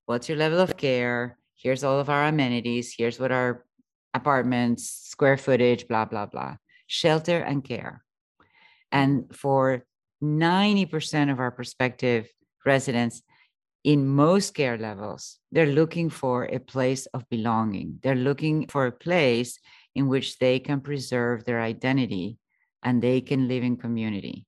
What's 0.07 0.27
your 0.27 0.37
level 0.37 0.59
of 0.59 0.77
care? 0.77 1.37
Here's 1.55 1.83
all 1.83 1.99
of 1.99 2.09
our 2.09 2.25
amenities. 2.25 2.93
Here's 2.97 3.19
what 3.19 3.31
our 3.31 3.65
apartments 4.13 4.89
square 4.89 5.37
footage 5.37 5.87
blah 5.87 6.05
blah 6.05 6.25
blah. 6.25 6.57
Shelter 6.87 7.39
and 7.39 7.63
care. 7.63 8.03
And 8.91 9.35
for 9.35 9.85
90% 10.23 11.31
of 11.31 11.39
our 11.39 11.51
prospective 11.51 12.29
residents 12.65 13.21
in 13.85 14.07
most 14.07 14.55
care 14.55 14.79
levels, 14.79 15.37
they're 15.51 15.67
looking 15.67 16.09
for 16.09 16.45
a 16.45 16.59
place 16.59 17.05
of 17.13 17.29
belonging. 17.29 17.99
They're 18.01 18.15
looking 18.15 18.65
for 18.65 18.87
a 18.87 18.91
place 18.91 19.59
in 19.93 20.07
which 20.07 20.39
they 20.39 20.57
can 20.59 20.81
preserve 20.81 21.45
their 21.45 21.61
identity 21.61 22.39
and 22.81 22.99
they 22.99 23.21
can 23.21 23.47
live 23.47 23.63
in 23.63 23.77
community. 23.77 24.47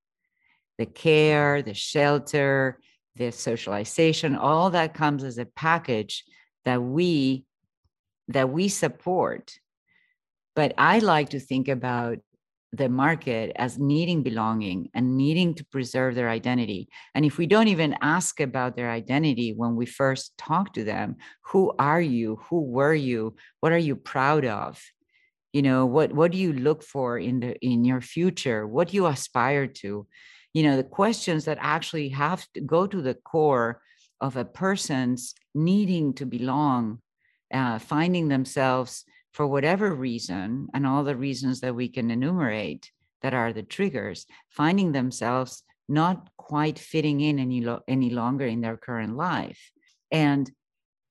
The 0.79 0.87
care, 0.87 1.61
the 1.61 1.75
shelter, 1.75 2.79
the 3.15 3.31
socialization, 3.31 4.35
all 4.35 4.71
that 4.71 4.95
comes 4.95 5.23
as 5.23 5.37
a 5.37 5.45
package 5.45 6.23
that 6.65 6.81
we 6.81 7.45
that 8.29 8.49
we 8.49 8.69
support. 8.69 9.59
But 10.55 10.73
I 10.79 10.97
like 10.97 11.29
to 11.29 11.39
think 11.39 11.67
about 11.67 12.17
the 12.73 12.89
market 12.89 13.51
as 13.55 13.79
needing 13.79 14.23
belonging 14.23 14.89
and 14.93 15.15
needing 15.15 15.53
to 15.55 15.65
preserve 15.65 16.15
their 16.15 16.29
identity. 16.29 16.89
And 17.15 17.23
if 17.23 17.37
we 17.37 17.47
don't 17.47 17.69
even 17.69 17.95
ask 18.01 18.39
about 18.39 18.75
their 18.75 18.91
identity 18.91 19.53
when 19.55 19.75
we 19.75 19.85
first 19.85 20.37
talk 20.37 20.73
to 20.73 20.83
them, 20.83 21.15
who 21.45 21.73
are 21.79 22.01
you? 22.01 22.39
Who 22.49 22.61
were 22.61 22.93
you? 22.93 23.35
What 23.61 23.71
are 23.71 23.77
you 23.77 23.95
proud 23.95 24.45
of? 24.45 24.81
You 25.53 25.61
know, 25.61 25.85
what 25.85 26.11
what 26.13 26.31
do 26.31 26.37
you 26.37 26.53
look 26.53 26.83
for 26.83 27.17
in 27.17 27.39
the 27.39 27.55
in 27.65 27.85
your 27.85 28.01
future? 28.01 28.67
What 28.67 28.89
do 28.89 28.97
you 28.97 29.07
aspire 29.07 29.67
to? 29.67 30.05
You 30.53 30.63
know, 30.63 30.75
the 30.75 30.83
questions 30.83 31.45
that 31.45 31.57
actually 31.61 32.09
have 32.09 32.45
to 32.53 32.61
go 32.61 32.85
to 32.85 33.01
the 33.01 33.13
core 33.13 33.81
of 34.19 34.35
a 34.35 34.45
person's 34.45 35.35
needing 35.55 36.13
to 36.15 36.25
belong, 36.25 37.01
uh, 37.53 37.79
finding 37.79 38.27
themselves 38.27 39.05
for 39.37 39.45
whatever 39.45 39.93
reason, 39.93 40.67
and 40.73 40.87
all 40.87 41.03
the 41.03 41.15
reasons 41.15 41.59
that 41.59 41.75
we 41.75 41.87
can 41.87 42.09
enumerate 42.09 42.91
that 43.21 43.35
are 43.35 43.53
the 43.53 43.61
triggers, 43.61 44.25
finding 44.49 44.91
themselves 44.91 45.61
not 45.87 46.27
quite 46.37 46.79
fitting 46.79 47.21
in 47.21 47.37
any, 47.37 47.61
lo- 47.61 47.83
any 47.87 48.09
longer 48.09 48.47
in 48.47 48.61
their 48.61 48.77
current 48.77 49.15
life. 49.15 49.69
And 50.09 50.49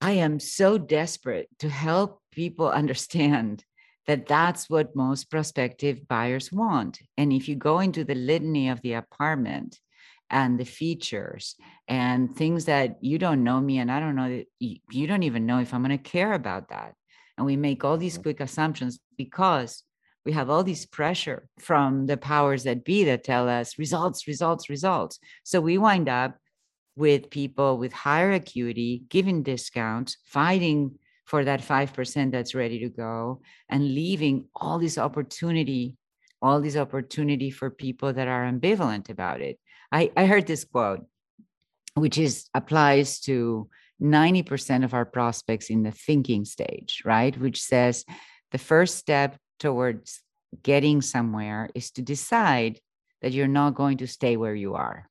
I 0.01 0.11
am 0.11 0.41
so 0.41 0.77
desperate 0.77 1.47
to 1.59 1.69
help 1.69 2.21
people 2.33 2.69
understand 2.81 3.63
that 4.07 4.27
that's 4.27 4.69
what 4.69 4.93
most 4.93 5.31
prospective 5.31 6.05
buyers 6.05 6.51
want. 6.51 6.99
And 7.17 7.31
if 7.31 7.47
you 7.47 7.55
go 7.55 7.79
into 7.79 8.03
the 8.03 8.15
litany 8.15 8.67
of 8.67 8.81
the 8.81 8.95
apartment 8.95 9.79
and 10.29 10.59
the 10.59 10.65
features 10.65 11.55
and 11.87 12.35
things 12.35 12.65
that 12.65 12.97
you 12.99 13.19
don't 13.19 13.45
know 13.45 13.61
me 13.61 13.77
and 13.77 13.89
I 13.89 14.01
don't 14.01 14.17
know 14.17 14.43
you 14.59 15.07
don't 15.07 15.23
even 15.23 15.45
know 15.45 15.59
if 15.59 15.73
I'm 15.73 15.81
going 15.81 15.97
to 15.97 16.11
care 16.11 16.33
about 16.33 16.67
that 16.67 16.93
and 17.37 17.45
we 17.45 17.55
make 17.55 17.83
all 17.83 17.97
these 17.97 18.13
mm-hmm. 18.13 18.23
quick 18.23 18.39
assumptions 18.39 18.99
because 19.17 19.83
we 20.25 20.33
have 20.33 20.49
all 20.49 20.63
this 20.63 20.85
pressure 20.85 21.47
from 21.57 22.05
the 22.05 22.17
powers 22.17 22.63
that 22.63 22.83
be 22.83 23.05
that 23.05 23.23
tell 23.23 23.47
us 23.47 23.79
results 23.79 24.27
results 24.27 24.69
results 24.69 25.19
so 25.43 25.61
we 25.61 25.77
wind 25.77 26.09
up 26.09 26.37
with 26.95 27.29
people 27.29 27.77
with 27.77 27.93
higher 27.93 28.31
acuity 28.31 29.03
giving 29.09 29.43
discounts 29.43 30.17
fighting 30.25 30.91
for 31.25 31.43
that 31.43 31.61
5% 31.61 32.31
that's 32.31 32.55
ready 32.55 32.79
to 32.79 32.89
go 32.89 33.41
and 33.69 33.93
leaving 33.93 34.45
all 34.55 34.79
this 34.79 34.97
opportunity 34.97 35.95
all 36.41 36.61
this 36.61 36.77
opportunity 36.77 37.49
for 37.49 37.69
people 37.69 38.13
that 38.13 38.27
are 38.27 38.51
ambivalent 38.51 39.09
about 39.09 39.41
it 39.41 39.59
i, 39.91 40.11
I 40.17 40.25
heard 40.25 40.45
this 40.45 40.65
quote 40.65 41.05
which 41.93 42.17
is 42.17 42.47
applies 42.53 43.19
to 43.21 43.69
90% 44.01 44.83
of 44.83 44.93
our 44.93 45.05
prospects 45.05 45.69
in 45.69 45.83
the 45.83 45.91
thinking 45.91 46.45
stage, 46.45 47.01
right? 47.05 47.35
Which 47.37 47.61
says 47.61 48.05
the 48.51 48.57
first 48.57 48.97
step 48.97 49.37
towards 49.59 50.21
getting 50.63 51.01
somewhere 51.01 51.69
is 51.73 51.91
to 51.91 52.01
decide 52.01 52.79
that 53.21 53.31
you're 53.31 53.47
not 53.47 53.75
going 53.75 53.97
to 53.97 54.07
stay 54.07 54.37
where 54.37 54.55
you 54.55 54.75
are. 54.75 55.09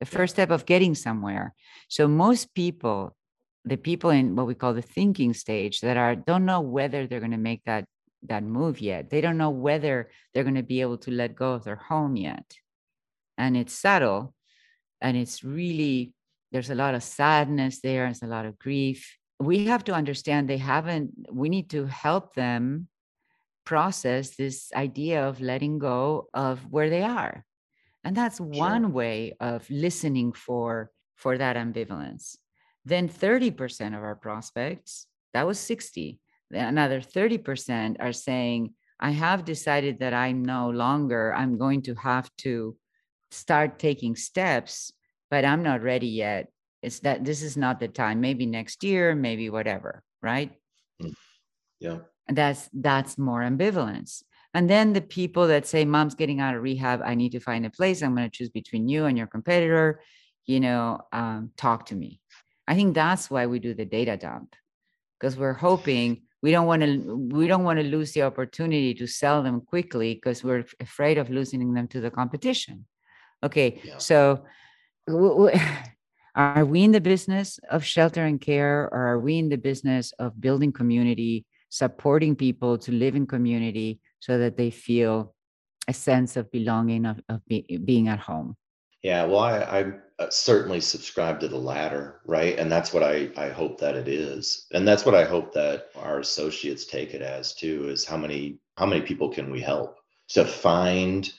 The 0.00 0.06
first 0.06 0.34
step 0.34 0.50
of 0.50 0.66
getting 0.66 0.94
somewhere. 0.94 1.54
So 1.88 2.08
most 2.08 2.54
people, 2.54 3.16
the 3.64 3.76
people 3.76 4.10
in 4.10 4.36
what 4.36 4.46
we 4.46 4.54
call 4.54 4.74
the 4.74 4.82
thinking 4.82 5.34
stage 5.34 5.80
that 5.80 5.96
are 5.96 6.14
don't 6.14 6.46
know 6.46 6.60
whether 6.60 7.06
they're 7.06 7.20
going 7.20 7.32
to 7.32 7.36
make 7.38 7.64
that 7.64 7.84
that 8.24 8.42
move 8.42 8.82
yet. 8.82 9.08
They 9.08 9.22
don't 9.22 9.38
know 9.38 9.50
whether 9.50 10.10
they're 10.32 10.44
going 10.44 10.56
to 10.56 10.62
be 10.62 10.82
able 10.82 10.98
to 10.98 11.10
let 11.10 11.34
go 11.34 11.52
of 11.54 11.64
their 11.64 11.76
home 11.76 12.16
yet. 12.16 12.54
And 13.38 13.56
it's 13.56 13.72
subtle 13.72 14.34
and 15.00 15.16
it's 15.16 15.42
really 15.42 16.12
there's 16.52 16.70
a 16.70 16.74
lot 16.74 16.94
of 16.94 17.02
sadness 17.02 17.80
there 17.80 18.04
there's 18.04 18.22
a 18.22 18.26
lot 18.26 18.46
of 18.46 18.58
grief. 18.58 19.16
We 19.38 19.66
have 19.66 19.84
to 19.84 19.94
understand 19.94 20.48
they 20.48 20.58
haven't 20.58 21.12
we 21.32 21.48
need 21.48 21.70
to 21.70 21.86
help 21.86 22.34
them 22.34 22.88
process 23.64 24.36
this 24.36 24.72
idea 24.74 25.26
of 25.26 25.40
letting 25.40 25.78
go 25.78 26.28
of 26.34 26.60
where 26.70 26.90
they 26.90 27.02
are. 27.02 27.44
And 28.04 28.16
that's 28.16 28.38
sure. 28.38 28.46
one 28.46 28.92
way 28.92 29.36
of 29.40 29.68
listening 29.70 30.32
for 30.32 30.90
for 31.16 31.38
that 31.38 31.56
ambivalence. 31.56 32.36
Then 32.84 33.08
30% 33.08 33.88
of 33.88 34.02
our 34.02 34.16
prospects 34.16 35.06
that 35.32 35.46
was 35.46 35.58
60 35.58 36.18
another 36.50 37.00
30% 37.00 37.96
are 38.00 38.12
saying 38.12 38.74
i 38.98 39.10
have 39.10 39.44
decided 39.44 39.98
that 40.00 40.12
i'm 40.12 40.44
no 40.44 40.70
longer 40.70 41.34
i'm 41.34 41.56
going 41.58 41.82
to 41.82 41.94
have 41.94 42.30
to 42.36 42.76
start 43.30 43.78
taking 43.78 44.16
steps 44.16 44.92
but 45.30 45.44
I'm 45.44 45.62
not 45.62 45.82
ready 45.82 46.08
yet. 46.08 46.48
It's 46.82 47.00
that 47.00 47.24
this 47.24 47.42
is 47.42 47.56
not 47.56 47.80
the 47.80 47.88
time. 47.88 48.20
Maybe 48.20 48.46
next 48.46 48.82
year, 48.82 49.14
maybe 49.14 49.50
whatever, 49.50 50.02
right? 50.22 50.52
Mm. 51.02 51.14
Yeah. 51.78 51.98
And 52.28 52.36
that's 52.36 52.68
that's 52.72 53.18
more 53.18 53.40
ambivalence. 53.40 54.22
And 54.52 54.68
then 54.68 54.92
the 54.92 55.00
people 55.00 55.46
that 55.48 55.66
say, 55.66 55.84
"Mom's 55.84 56.14
getting 56.14 56.40
out 56.40 56.56
of 56.56 56.62
rehab. 56.62 57.02
I 57.04 57.14
need 57.14 57.32
to 57.32 57.40
find 57.40 57.64
a 57.66 57.70
place. 57.70 58.02
I'm 58.02 58.16
going 58.16 58.28
to 58.28 58.36
choose 58.36 58.50
between 58.50 58.88
you 58.88 59.04
and 59.04 59.16
your 59.16 59.26
competitor." 59.26 60.00
You 60.46 60.60
know, 60.60 61.00
um, 61.12 61.50
talk 61.56 61.86
to 61.86 61.94
me. 61.94 62.20
I 62.66 62.74
think 62.74 62.94
that's 62.94 63.30
why 63.30 63.46
we 63.46 63.58
do 63.58 63.74
the 63.74 63.84
data 63.84 64.16
dump 64.16 64.54
because 65.18 65.36
we're 65.36 65.52
hoping 65.52 66.22
we 66.42 66.50
don't 66.50 66.66
want 66.66 66.82
to 66.82 67.28
we 67.30 67.46
don't 67.46 67.64
want 67.64 67.78
to 67.78 67.84
lose 67.84 68.12
the 68.12 68.22
opportunity 68.22 68.94
to 68.94 69.06
sell 69.06 69.42
them 69.42 69.60
quickly 69.60 70.14
because 70.14 70.42
we're 70.42 70.64
afraid 70.80 71.18
of 71.18 71.30
losing 71.30 71.74
them 71.74 71.88
to 71.88 72.00
the 72.00 72.10
competition. 72.10 72.86
Okay, 73.42 73.80
yeah. 73.84 73.98
so 73.98 74.44
are 76.34 76.64
we 76.64 76.84
in 76.84 76.92
the 76.92 77.00
business 77.00 77.58
of 77.70 77.84
shelter 77.84 78.24
and 78.24 78.40
care 78.40 78.88
or 78.92 79.06
are 79.08 79.18
we 79.18 79.38
in 79.38 79.48
the 79.48 79.58
business 79.58 80.12
of 80.18 80.40
building 80.40 80.72
community 80.72 81.44
supporting 81.68 82.34
people 82.34 82.76
to 82.78 82.92
live 82.92 83.14
in 83.14 83.26
community 83.26 84.00
so 84.18 84.38
that 84.38 84.56
they 84.56 84.70
feel 84.70 85.34
a 85.88 85.92
sense 85.92 86.36
of 86.36 86.50
belonging 86.50 87.06
of, 87.06 87.20
of 87.28 87.40
be, 87.46 87.64
being 87.84 88.08
at 88.08 88.18
home? 88.18 88.56
Yeah 89.02 89.24
well 89.24 89.40
i, 89.40 89.58
I 89.58 89.92
uh, 90.18 90.28
certainly 90.30 90.80
subscribe 90.80 91.40
to 91.40 91.48
the 91.48 91.56
latter 91.56 92.20
right? 92.26 92.58
And 92.58 92.70
that's 92.70 92.92
what 92.92 93.02
I, 93.02 93.30
I 93.36 93.48
hope 93.48 93.80
that 93.80 93.96
it 93.96 94.06
is. 94.06 94.66
And 94.72 94.86
that's 94.86 95.04
what 95.06 95.14
i 95.14 95.24
hope 95.24 95.52
that 95.54 95.88
our 95.96 96.20
associates 96.20 96.84
take 96.84 97.14
it 97.14 97.22
as 97.22 97.54
too 97.54 97.88
is 97.88 98.04
how 98.04 98.16
many 98.16 98.58
how 98.76 98.86
many 98.86 99.00
people 99.02 99.28
can 99.28 99.50
we 99.50 99.60
help 99.60 99.96
to 100.28 100.44
find 100.44 101.32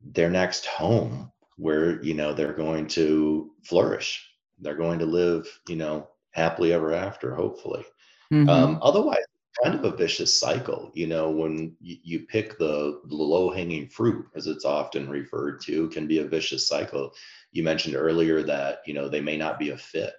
their 0.00 0.30
next 0.30 0.66
home 0.66 1.32
where 1.58 2.02
you 2.02 2.14
know 2.14 2.32
they're 2.32 2.52
going 2.52 2.86
to 2.86 3.50
flourish. 3.64 4.24
They're 4.60 4.76
going 4.76 4.98
to 5.00 5.06
live 5.06 5.46
you 5.68 5.76
know 5.76 6.08
happily 6.30 6.72
ever 6.72 6.94
after 6.94 7.34
hopefully. 7.34 7.84
Mm-hmm. 8.32 8.48
um, 8.50 8.78
otherwise 8.82 9.22
kind 9.64 9.74
of 9.74 9.84
a 9.86 9.96
vicious 9.96 10.38
cycle 10.38 10.90
you 10.92 11.06
know 11.06 11.30
when 11.30 11.74
you, 11.80 11.96
you 12.02 12.20
pick 12.26 12.58
the, 12.58 13.00
the 13.06 13.14
low 13.14 13.50
hanging 13.50 13.88
fruit 13.88 14.26
as 14.36 14.46
it's 14.46 14.66
often 14.66 15.08
referred 15.08 15.62
to 15.62 15.88
can 15.88 16.06
be 16.06 16.18
a 16.18 16.26
vicious 16.26 16.68
cycle. 16.68 17.12
You 17.52 17.62
mentioned 17.62 17.96
earlier 17.96 18.42
that 18.42 18.82
you 18.86 18.94
know 18.94 19.08
they 19.08 19.20
may 19.20 19.36
not 19.36 19.58
be 19.58 19.70
a 19.70 19.76
fit. 19.76 20.12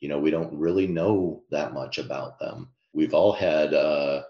You 0.00 0.08
know 0.08 0.18
we 0.18 0.30
don't 0.30 0.52
really 0.52 0.86
know 0.86 1.42
that 1.50 1.74
much 1.74 1.98
about 1.98 2.38
them. 2.38 2.68
We've 2.92 3.14
all 3.14 3.32
had 3.32 3.74
uh 3.74 4.22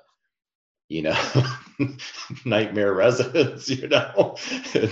you 0.88 1.02
know 1.02 1.16
nightmare 2.44 2.94
residents 2.94 3.68
you 3.70 3.88
know? 3.88 4.36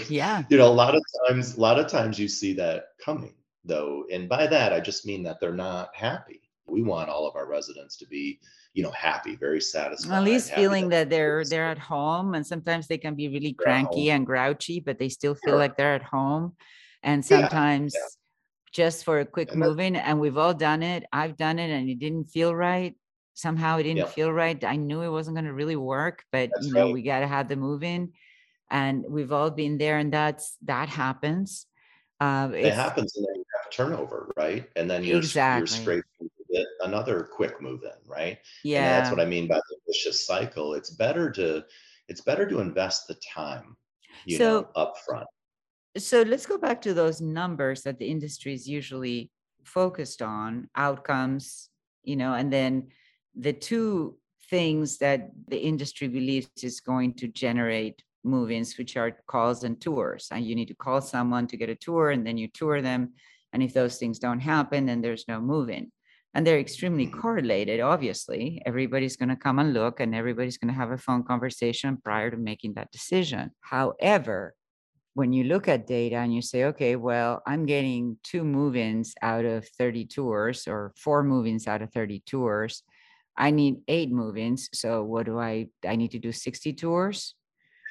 Yeah. 0.08 0.42
you 0.48 0.56
know 0.56 0.68
a 0.68 0.72
lot 0.72 0.94
of 0.94 1.02
times 1.26 1.56
a 1.56 1.60
lot 1.60 1.78
of 1.78 1.88
times 1.88 2.18
you 2.18 2.28
see 2.28 2.52
that 2.54 2.88
coming 3.04 3.34
though 3.64 4.04
and 4.12 4.28
by 4.28 4.46
that 4.46 4.72
i 4.72 4.80
just 4.80 5.06
mean 5.06 5.22
that 5.24 5.40
they're 5.40 5.52
not 5.54 5.94
happy. 5.94 6.40
We 6.68 6.82
want 6.82 7.08
all 7.08 7.28
of 7.28 7.36
our 7.36 7.46
residents 7.46 7.96
to 7.98 8.06
be 8.06 8.40
you 8.76 8.82
know 8.82 8.90
happy 8.90 9.36
very 9.36 9.60
satisfied 9.60 10.18
at 10.18 10.22
least 10.22 10.52
feeling 10.52 10.88
that, 10.90 11.08
that 11.08 11.10
they're 11.10 11.44
they're 11.44 11.70
at 11.70 11.78
home 11.78 12.34
and 12.34 12.46
sometimes 12.46 12.86
they 12.86 12.98
can 12.98 13.14
be 13.14 13.28
really 13.28 13.54
cranky 13.54 14.10
and 14.10 14.26
grouchy 14.26 14.80
but 14.80 14.98
they 14.98 15.08
still 15.08 15.34
feel 15.34 15.52
sure. 15.52 15.58
like 15.58 15.76
they're 15.76 15.94
at 15.94 16.02
home. 16.02 16.54
And 17.02 17.24
sometimes 17.24 17.94
yeah, 17.94 18.00
yeah. 18.00 18.08
just 18.72 19.04
for 19.04 19.20
a 19.20 19.24
quick 19.24 19.52
and 19.52 19.60
move 19.60 19.80
in 19.80 19.96
and 19.96 20.20
we've 20.20 20.36
all 20.36 20.52
done 20.52 20.82
it. 20.82 21.04
I've 21.12 21.36
done 21.36 21.58
it 21.58 21.70
and 21.70 21.88
it 21.88 21.98
didn't 21.98 22.26
feel 22.26 22.54
right 22.54 22.94
somehow 23.36 23.76
it 23.76 23.82
didn't 23.82 23.98
yep. 23.98 24.08
feel 24.08 24.32
right. 24.32 24.64
I 24.64 24.76
knew 24.76 25.02
it 25.02 25.10
wasn't 25.10 25.36
going 25.36 25.44
to 25.44 25.52
really 25.52 25.76
work, 25.76 26.24
but 26.32 26.50
that's 26.54 26.66
you 26.66 26.72
know, 26.72 26.86
right. 26.86 26.94
we 26.94 27.02
got 27.02 27.20
to 27.20 27.26
have 27.26 27.48
the 27.48 27.56
move 27.56 27.84
in 27.84 28.12
and 28.70 29.04
we've 29.06 29.30
all 29.30 29.50
been 29.50 29.76
there 29.76 29.98
and 29.98 30.10
that's, 30.10 30.56
that 30.62 30.88
happens. 30.88 31.66
Uh, 32.18 32.48
it 32.54 32.72
happens 32.72 33.14
and 33.14 33.26
then 33.26 33.36
you 33.36 33.44
have 33.62 33.70
turnover, 33.70 34.32
right? 34.38 34.70
And 34.74 34.90
then 34.90 35.04
you're, 35.04 35.18
exactly. 35.18 35.60
you're 35.60 35.66
straight 35.66 36.04
another 36.80 37.28
quick 37.30 37.60
move 37.60 37.82
in, 37.82 38.10
right? 38.10 38.38
Yeah. 38.64 38.78
And 38.78 38.86
that's 39.04 39.10
what 39.14 39.20
I 39.20 39.28
mean 39.28 39.46
by 39.46 39.56
the 39.56 39.76
vicious 39.86 40.26
cycle. 40.26 40.72
It's 40.72 40.88
better 40.88 41.30
to, 41.32 41.62
it's 42.08 42.22
better 42.22 42.48
to 42.48 42.60
invest 42.60 43.06
the 43.06 43.16
time, 43.34 43.76
you 44.24 44.38
so, 44.38 44.60
know, 44.60 44.68
up 44.76 44.94
front. 45.04 45.26
So 45.98 46.22
let's 46.22 46.46
go 46.46 46.56
back 46.56 46.80
to 46.82 46.94
those 46.94 47.20
numbers 47.20 47.82
that 47.82 47.98
the 47.98 48.06
industry 48.06 48.54
is 48.54 48.66
usually 48.66 49.30
focused 49.62 50.22
on 50.22 50.70
outcomes, 50.74 51.68
you 52.02 52.16
know, 52.16 52.32
and 52.32 52.50
then 52.50 52.88
the 53.36 53.52
two 53.52 54.16
things 54.50 54.98
that 54.98 55.30
the 55.48 55.58
industry 55.58 56.08
believes 56.08 56.48
is 56.62 56.80
going 56.80 57.14
to 57.14 57.28
generate 57.28 58.02
move-ins, 58.24 58.76
which 58.78 58.96
are 58.96 59.16
calls 59.26 59.64
and 59.64 59.80
tours. 59.80 60.28
And 60.30 60.44
you 60.44 60.54
need 60.54 60.68
to 60.68 60.74
call 60.74 61.00
someone 61.00 61.46
to 61.48 61.56
get 61.56 61.68
a 61.68 61.74
tour, 61.74 62.10
and 62.10 62.26
then 62.26 62.36
you 62.36 62.48
tour 62.48 62.82
them. 62.82 63.12
And 63.52 63.62
if 63.62 63.72
those 63.72 63.98
things 63.98 64.18
don't 64.18 64.40
happen, 64.40 64.86
then 64.86 65.00
there's 65.00 65.28
no 65.28 65.40
move-in. 65.40 65.92
And 66.34 66.46
they're 66.46 66.58
extremely 66.58 67.06
correlated, 67.06 67.80
obviously. 67.80 68.60
Everybody's 68.66 69.16
going 69.16 69.30
to 69.30 69.36
come 69.36 69.58
and 69.58 69.72
look, 69.72 70.00
and 70.00 70.14
everybody's 70.14 70.58
going 70.58 70.72
to 70.72 70.78
have 70.78 70.90
a 70.90 70.98
phone 70.98 71.22
conversation 71.22 71.96
prior 71.96 72.30
to 72.30 72.36
making 72.36 72.74
that 72.74 72.92
decision. 72.92 73.52
However, 73.60 74.54
when 75.14 75.32
you 75.32 75.44
look 75.44 75.66
at 75.66 75.86
data 75.86 76.16
and 76.16 76.34
you 76.34 76.42
say, 76.42 76.64
okay, 76.64 76.94
well, 76.94 77.42
I'm 77.46 77.64
getting 77.64 78.18
two 78.22 78.44
move-ins 78.44 79.14
out 79.22 79.46
of 79.46 79.66
30 79.66 80.04
tours 80.04 80.68
or 80.68 80.92
four 80.94 81.24
move-ins 81.24 81.66
out 81.66 81.80
of 81.80 81.90
30 81.90 82.22
tours. 82.26 82.82
I 83.38 83.50
need 83.50 83.82
eight 83.88 84.10
move-ins. 84.10 84.68
So 84.72 85.02
what 85.02 85.26
do 85.26 85.38
I 85.38 85.68
I 85.86 85.96
need 85.96 86.12
to 86.12 86.18
do 86.18 86.32
60 86.32 86.72
tours? 86.72 87.34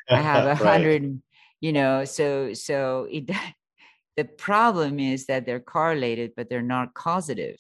I 0.10 0.21
have 0.21 0.45
a 0.45 0.55
Right. 0.60 0.71
hundred, 0.71 1.21
you 1.62 1.73
know, 1.73 2.05
so 2.05 2.53
so 2.53 3.08
it 3.12 3.29
the 4.17 4.25
problem 4.25 4.99
is 4.99 5.25
that 5.27 5.45
they're 5.45 5.60
correlated, 5.60 6.34
but 6.36 6.49
they're 6.49 6.62
not 6.62 6.93
causative. 6.93 7.58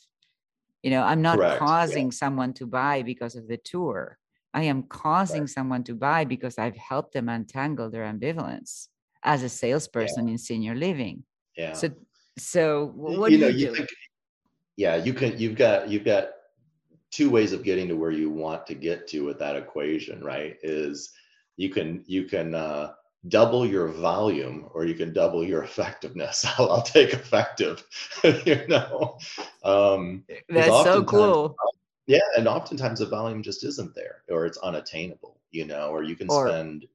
You 0.83 0.91
know, 0.91 1.03
I'm 1.03 1.21
not 1.21 1.37
Correct. 1.39 1.53
Yeah. 1.53 1.57
causing 1.59 2.11
someone 2.11 2.53
to 2.53 2.67
buy 2.67 3.01
because 3.01 3.35
of 3.35 3.47
the 3.47 3.57
tour. 3.57 4.17
I 4.53 4.63
am 4.63 4.83
causing 4.83 5.47
someone 5.47 5.83
to 5.85 5.95
buy 5.95 6.23
because 6.23 6.57
I've 6.57 6.77
helped 6.77 7.13
them 7.13 7.27
untangle 7.27 7.89
their 7.89 8.03
ambivalence 8.05 8.87
as 9.23 9.43
a 9.43 9.49
salesperson 9.49 10.29
in 10.29 10.37
senior 10.37 10.75
living. 10.75 11.23
Yeah. 11.57 11.73
So 11.73 11.89
so 12.37 12.85
what 12.95 13.31
you 13.31 13.37
do 13.37 13.43
know, 13.43 13.47
you 13.47 13.59
you 13.59 13.67
do? 13.67 13.75
think, 13.75 13.89
yeah, 14.77 14.95
you 14.95 15.13
can, 15.13 15.37
you've 15.37 15.55
got, 15.55 15.89
you've 15.89 16.05
got 16.05 16.29
two 17.15 17.29
ways 17.29 17.53
of 17.53 17.63
getting 17.63 17.87
to 17.87 17.95
where 17.95 18.11
you 18.11 18.29
want 18.29 18.67
to 18.67 18.75
get 18.75 19.07
to 19.07 19.21
with 19.23 19.39
that 19.39 19.55
equation, 19.55 20.21
right? 20.21 20.57
Is 20.61 21.13
you 21.55 21.69
can, 21.69 22.03
you 22.07 22.25
can 22.25 22.53
uh, 22.53 22.91
double 23.29 23.65
your 23.65 23.87
volume 23.87 24.67
or 24.73 24.83
you 24.83 24.95
can 24.95 25.13
double 25.13 25.41
your 25.41 25.63
effectiveness. 25.63 26.45
I'll, 26.57 26.69
I'll 26.69 26.81
take 26.81 27.13
effective, 27.13 27.85
you 28.45 28.67
know? 28.67 29.17
Um, 29.63 30.25
That's 30.49 30.83
so 30.83 31.05
cool. 31.05 31.55
yeah, 32.05 32.19
and 32.37 32.49
oftentimes 32.49 32.99
the 32.99 33.05
volume 33.05 33.41
just 33.41 33.63
isn't 33.63 33.95
there 33.95 34.23
or 34.29 34.45
it's 34.45 34.57
unattainable, 34.57 35.39
you 35.51 35.65
know, 35.65 35.91
or 35.91 36.03
you 36.03 36.17
can 36.17 36.27
Or- 36.29 36.49
spend 36.49 36.85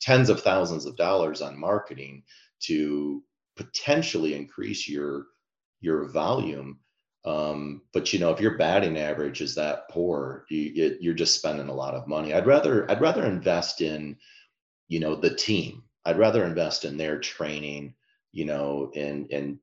tens 0.00 0.30
of 0.30 0.40
thousands 0.40 0.86
of 0.86 0.96
dollars 0.96 1.42
on 1.42 1.58
marketing 1.58 2.22
to 2.60 3.22
potentially 3.54 4.34
increase 4.34 4.88
your 4.88 5.26
your 5.82 6.06
volume. 6.08 6.78
Um, 7.28 7.82
but 7.92 8.12
you 8.12 8.18
know, 8.18 8.30
if 8.30 8.40
your 8.40 8.56
batting 8.56 8.96
average 8.96 9.42
is 9.42 9.54
that 9.56 9.90
poor, 9.90 10.46
you, 10.48 10.96
you're 10.98 11.12
just 11.12 11.34
spending 11.34 11.68
a 11.68 11.74
lot 11.74 11.94
of 11.94 12.08
money. 12.08 12.32
I'd 12.32 12.46
rather 12.46 12.90
I'd 12.90 13.02
rather 13.02 13.26
invest 13.26 13.82
in, 13.82 14.16
you 14.88 14.98
know, 15.00 15.14
the 15.14 15.34
team. 15.34 15.82
I'd 16.06 16.18
rather 16.18 16.44
invest 16.44 16.86
in 16.86 16.96
their 16.96 17.18
training, 17.20 17.94
you 18.32 18.46
know, 18.46 18.90
in 18.94 19.26
in 19.26 19.60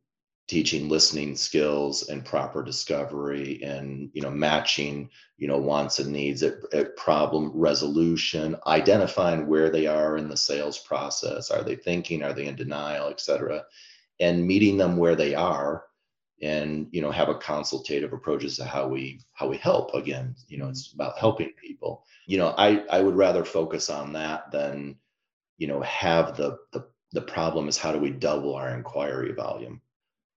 teaching 0.47 0.89
listening 0.89 1.36
skills 1.36 2.08
and 2.08 2.23
proper 2.23 2.62
discovery 2.62 3.63
and 3.63 4.12
you 4.13 4.21
know 4.21 4.30
matching 4.30 5.10
you 5.38 5.47
know 5.47 5.58
wants 5.58 5.97
and 5.97 6.12
needs 6.13 6.43
at, 6.43 6.54
at 6.71 6.95
problem 6.95 7.51
resolution 7.56 8.56
identifying 8.67 9.47
where 9.47 9.71
they 9.71 9.88
are 9.88 10.17
in 10.17 10.30
the 10.30 10.38
sales 10.38 10.78
process 10.78 11.49
are 11.49 11.63
they 11.63 11.75
thinking 11.75 12.21
are 12.21 12.32
they 12.32 12.45
in 12.45 12.56
denial 12.56 13.10
et 13.10 13.19
cetera 13.19 13.63
and 14.19 14.45
meeting 14.45 14.78
them 14.78 14.97
where 14.97 15.15
they 15.15 15.34
are 15.34 15.86
and 16.41 16.88
you 16.91 17.02
know 17.02 17.12
have 17.12 17.30
a 17.30 17.36
consultative 17.36 18.13
approach 18.13 18.43
as 18.43 18.58
to 18.58 18.65
how 18.65 18.88
we 18.88 19.21
how 19.34 19.48
we 19.48 19.58
help. 19.58 19.93
Again 19.93 20.36
you 20.48 20.58
know 20.58 20.69
it's 20.69 20.93
about 20.93 21.17
helping 21.17 21.52
people. 21.62 22.06
You 22.28 22.38
know 22.38 22.54
i 22.58 22.84
i 22.89 23.02
would 23.02 23.15
rather 23.15 23.45
focus 23.45 23.89
on 23.89 24.13
that 24.13 24.52
than 24.52 24.95
you 25.58 25.67
know 25.67 25.82
have 25.82 26.36
the 26.36 26.58
the 26.74 26.88
the 27.12 27.21
problem 27.21 27.67
is 27.69 27.78
how 27.78 27.91
do 27.91 28.00
we 28.00 28.10
double 28.10 28.56
our 28.56 28.76
inquiry 28.76 29.32
volume? 29.34 29.82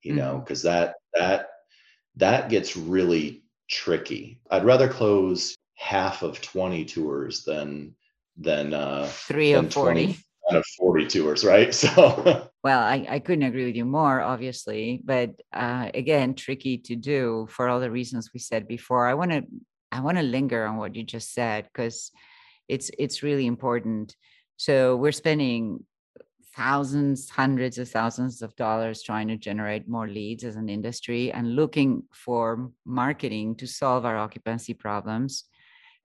You 0.02 0.14
know 0.14 0.40
because 0.40 0.62
that 0.64 0.96
that 1.14 1.50
that 2.18 2.50
gets 2.50 2.78
really 2.78 3.44
tricky. 3.70 4.40
I'd 4.52 4.66
rather 4.66 4.88
close 4.88 5.56
half 5.76 6.22
of 6.24 6.42
20 6.42 6.86
tours 6.86 7.44
than 7.44 7.96
than 8.38 8.74
uh 8.74 9.08
Three 9.12 9.54
or 9.54 9.62
than 9.62 9.70
20 9.70 10.06
40. 10.14 10.20
out 10.52 10.58
of 10.58 10.66
40 10.78 11.08
tours 11.08 11.46
right? 11.46 11.74
So 11.86 12.50
Well, 12.66 12.80
I, 12.80 13.06
I 13.08 13.20
couldn't 13.20 13.44
agree 13.44 13.66
with 13.66 13.76
you 13.76 13.86
more, 13.86 14.22
obviously, 14.22 15.00
but 15.06 15.30
uh, 15.54 15.92
again, 15.94 16.34
tricky 16.34 16.80
to 16.80 16.96
do 16.96 17.46
for 17.52 17.70
all 17.70 17.80
the 17.80 17.92
reasons 17.92 18.32
we 18.34 18.40
said 18.40 18.68
before. 18.68 19.06
I 19.06 19.14
want 19.14 19.30
to 19.34 19.44
I 19.92 20.00
want 20.00 20.18
to 20.18 20.24
linger 20.24 20.66
on 20.66 20.78
what 20.78 20.96
you 20.96 21.04
just 21.04 21.32
said 21.32 21.66
because 21.66 22.12
it's 22.68 22.90
it's 22.98 23.22
really 23.22 23.46
important. 23.46 24.16
So 24.58 24.96
we're 24.96 25.12
spending 25.12 25.86
thousands, 26.56 27.30
hundreds 27.30 27.78
of 27.78 27.88
thousands 27.88 28.42
of 28.42 28.56
dollars 28.56 29.04
trying 29.04 29.28
to 29.28 29.38
generate 29.38 29.88
more 29.88 30.08
leads 30.08 30.44
as 30.44 30.56
an 30.56 30.68
industry 30.68 31.32
and 31.32 31.56
looking 31.56 32.02
for 32.14 32.72
marketing 32.84 33.58
to 33.58 33.68
solve 33.68 34.06
our 34.06 34.18
occupancy 34.18 34.74
problems, 34.74 35.44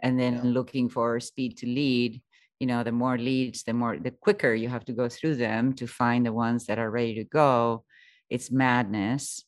and 0.02 0.20
then 0.20 0.34
Yeah. 0.34 0.42
looking 0.58 0.90
for 0.90 1.20
speed 1.20 1.56
to 1.56 1.66
lead 1.66 2.20
you 2.60 2.66
know 2.66 2.84
the 2.84 2.92
more 2.92 3.18
leads 3.18 3.62
the 3.64 3.72
more 3.72 3.96
the 3.98 4.10
quicker 4.10 4.54
you 4.54 4.68
have 4.68 4.84
to 4.84 4.92
go 4.92 5.08
through 5.08 5.34
them 5.34 5.72
to 5.72 5.86
find 5.86 6.24
the 6.24 6.32
ones 6.32 6.66
that 6.66 6.78
are 6.78 6.90
ready 6.90 7.14
to 7.14 7.24
go. 7.24 7.84
It's 8.28 8.52
madness 8.52 9.44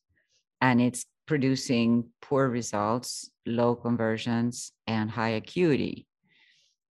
and 0.61 0.81
it's 0.81 1.05
producing 1.27 2.07
poor 2.21 2.49
results 2.49 3.31
low 3.47 3.77
conversions 3.77 4.73
and 4.87 5.11
high 5.11 5.31
acuity. 5.31 6.07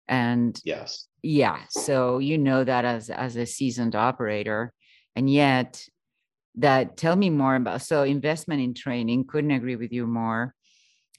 And 0.09 0.61
yes. 0.65 1.07
Yeah 1.23 1.61
so 1.71 2.19
you 2.19 2.37
know 2.37 2.65
that 2.65 2.85
as 2.85 3.11
as 3.11 3.37
a 3.37 3.47
seasoned 3.47 3.95
operator 3.95 4.73
and 5.15 5.31
yet 5.31 5.85
that 6.57 6.97
tell 6.97 7.15
me 7.15 7.31
more 7.31 7.55
about 7.55 7.83
so 7.83 8.03
investment 8.03 8.61
in 8.61 8.75
training 8.75 9.25
couldn't 9.25 9.53
agree 9.53 9.77
with 9.77 9.93
you 9.93 10.07
more. 10.07 10.55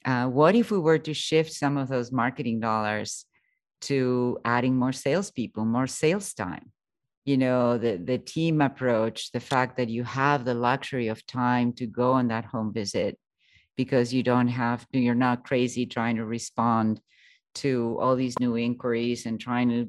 Uh, 0.04 0.26
what 0.26 0.54
if 0.54 0.70
we 0.70 0.78
were 0.78 0.98
to 0.98 1.14
shift 1.14 1.52
some 1.52 1.76
of 1.76 1.88
those 1.88 2.12
marketing 2.12 2.60
dollars 2.60 3.24
to 3.82 4.38
adding 4.44 4.76
more 4.76 4.92
salespeople, 4.92 5.64
more 5.64 5.86
sales 5.86 6.34
time. 6.34 6.72
You 7.24 7.36
know, 7.36 7.78
the 7.78 7.96
the 7.96 8.18
team 8.18 8.60
approach, 8.60 9.32
the 9.32 9.40
fact 9.40 9.76
that 9.76 9.88
you 9.88 10.04
have 10.04 10.44
the 10.44 10.54
luxury 10.54 11.08
of 11.08 11.26
time 11.26 11.72
to 11.74 11.86
go 11.86 12.12
on 12.12 12.28
that 12.28 12.46
home 12.46 12.72
visit 12.72 13.18
because 13.76 14.12
you 14.12 14.22
don't 14.22 14.48
have 14.48 14.86
to, 14.90 14.98
you're 14.98 15.14
not 15.14 15.44
crazy 15.44 15.86
trying 15.86 16.16
to 16.16 16.24
respond 16.24 17.00
to 17.54 17.96
all 18.00 18.16
these 18.16 18.38
new 18.38 18.56
inquiries 18.56 19.26
and 19.26 19.40
trying 19.40 19.68
to, 19.68 19.88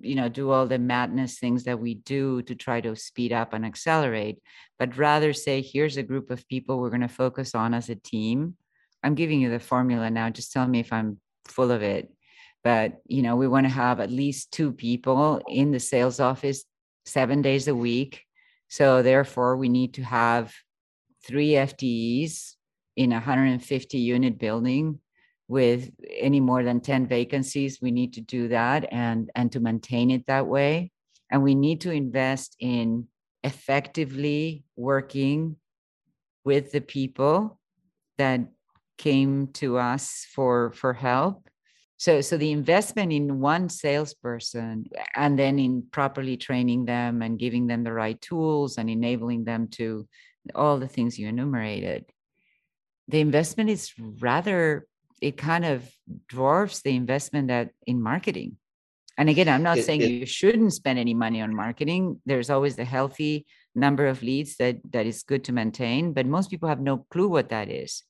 you 0.00 0.14
know, 0.14 0.28
do 0.28 0.50
all 0.50 0.66
the 0.66 0.78
madness 0.78 1.38
things 1.38 1.64
that 1.64 1.80
we 1.80 1.94
do 1.94 2.42
to 2.42 2.54
try 2.54 2.80
to 2.80 2.94
speed 2.94 3.32
up 3.32 3.52
and 3.52 3.64
accelerate, 3.64 4.38
but 4.78 4.96
rather 4.96 5.32
say, 5.32 5.62
here's 5.62 5.96
a 5.96 6.02
group 6.02 6.30
of 6.30 6.46
people 6.48 6.78
we're 6.78 6.90
going 6.90 7.00
to 7.00 7.08
focus 7.08 7.54
on 7.54 7.74
as 7.74 7.88
a 7.88 7.94
team. 7.94 8.56
I'm 9.02 9.14
giving 9.14 9.40
you 9.40 9.50
the 9.50 9.58
formula 9.58 10.10
now. 10.10 10.30
Just 10.30 10.52
tell 10.52 10.66
me 10.66 10.80
if 10.80 10.92
I'm 10.92 11.18
full 11.46 11.70
of 11.70 11.82
it 11.82 12.12
but 12.64 13.00
you 13.06 13.22
know 13.22 13.36
we 13.36 13.48
want 13.48 13.66
to 13.66 13.72
have 13.72 14.00
at 14.00 14.10
least 14.10 14.52
two 14.52 14.72
people 14.72 15.40
in 15.48 15.70
the 15.70 15.80
sales 15.80 16.20
office 16.20 16.64
seven 17.04 17.42
days 17.42 17.68
a 17.68 17.74
week. 17.74 18.24
So 18.68 19.02
therefore 19.02 19.56
we 19.56 19.68
need 19.68 19.94
to 19.94 20.02
have 20.02 20.52
three 21.26 21.50
ftes 21.50 22.54
in 22.96 23.12
a 23.12 23.16
150 23.16 23.98
unit 23.98 24.38
building 24.38 24.98
with 25.48 25.90
any 26.18 26.40
more 26.40 26.62
than 26.62 26.80
10 26.80 27.06
vacancies. 27.06 27.80
We 27.80 27.90
need 27.90 28.14
to 28.14 28.20
do 28.20 28.48
that 28.48 28.88
and 28.92 29.30
and 29.34 29.50
to 29.52 29.60
maintain 29.60 30.10
it 30.10 30.26
that 30.26 30.46
way. 30.46 30.92
And 31.30 31.42
we 31.42 31.54
need 31.54 31.80
to 31.82 31.90
invest 31.90 32.56
in 32.60 33.08
effectively 33.42 34.64
working 34.76 35.56
with 36.44 36.72
the 36.72 36.80
people 36.80 37.58
that 38.18 38.40
came 38.98 39.48
to 39.48 39.78
us 39.78 40.26
for 40.32 40.72
for 40.72 40.92
help 40.92 41.48
so 42.02 42.20
so 42.20 42.36
the 42.36 42.50
investment 42.50 43.12
in 43.12 43.38
one 43.38 43.68
salesperson 43.68 44.86
and 45.14 45.38
then 45.38 45.60
in 45.66 45.72
properly 45.98 46.36
training 46.36 46.84
them 46.84 47.22
and 47.22 47.38
giving 47.38 47.68
them 47.68 47.84
the 47.84 47.92
right 47.92 48.20
tools 48.20 48.76
and 48.78 48.90
enabling 48.90 49.44
them 49.44 49.68
to 49.68 49.86
all 50.60 50.76
the 50.80 50.88
things 50.94 51.16
you 51.16 51.28
enumerated 51.28 52.04
the 53.06 53.20
investment 53.20 53.70
is 53.70 53.92
rather 54.28 54.84
it 55.20 55.36
kind 55.36 55.64
of 55.64 55.78
dwarfs 56.28 56.82
the 56.82 56.94
investment 57.02 57.46
that 57.48 57.70
in 57.86 58.02
marketing. 58.02 58.56
And 59.18 59.28
again 59.30 59.48
i'm 59.48 59.62
not 59.70 59.78
It- 59.78 59.84
saying 59.86 60.02
it- 60.02 60.10
you 60.12 60.26
shouldn't 60.26 60.72
spend 60.72 60.98
any 60.98 61.14
money 61.14 61.40
on 61.40 61.54
marketing. 61.64 62.02
There's 62.26 62.50
always 62.50 62.74
the 62.76 62.84
healthy 62.96 63.46
number 63.84 64.06
of 64.12 64.24
leads 64.28 64.56
that 64.56 64.76
that 64.94 65.06
is 65.12 65.22
good 65.30 65.42
to 65.44 65.52
maintain 65.60 66.12
but 66.16 66.26
most 66.36 66.50
people 66.50 66.68
have 66.72 66.80
no 66.90 66.96
clue 67.12 67.28
what 67.28 67.50
that 67.54 67.68
is. 67.84 68.02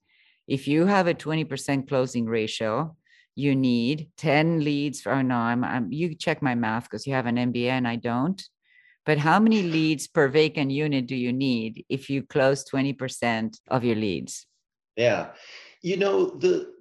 If 0.57 0.62
you 0.72 0.80
have 0.95 1.07
a 1.09 1.14
20% 1.14 1.88
closing 1.90 2.24
ratio 2.38 2.97
you 3.35 3.57
need 3.57 4.09
10 4.18 4.62
leads 4.62 5.01
for 5.01 5.12
oh 5.12 5.22
no 5.22 5.37
i'm, 5.37 5.64
I'm 5.64 5.93
you 5.93 6.14
check 6.14 6.43
my 6.43 6.55
math 6.55 6.85
because 6.85 7.07
you 7.07 7.14
have 7.14 7.26
an 7.26 7.37
mba 7.37 7.68
and 7.68 7.89
i 7.89 7.97
don't 7.97 8.43
but 9.05 9.18
how 9.18 9.41
many 9.41 9.62
leads 9.62 10.07
per 10.07 10.28
vacant 10.28 10.70
unit 10.70 11.07
do 11.07 11.16
you 11.16 11.33
need 11.33 11.85
if 11.89 12.09
you 12.09 12.22
close 12.22 12.64
20% 12.64 13.59
of 13.68 13.85
your 13.85 13.97
leads? 13.97 14.47
Yeah. 14.97 15.30
You 15.83 15.97
know, 15.97 16.26
the 16.26 16.72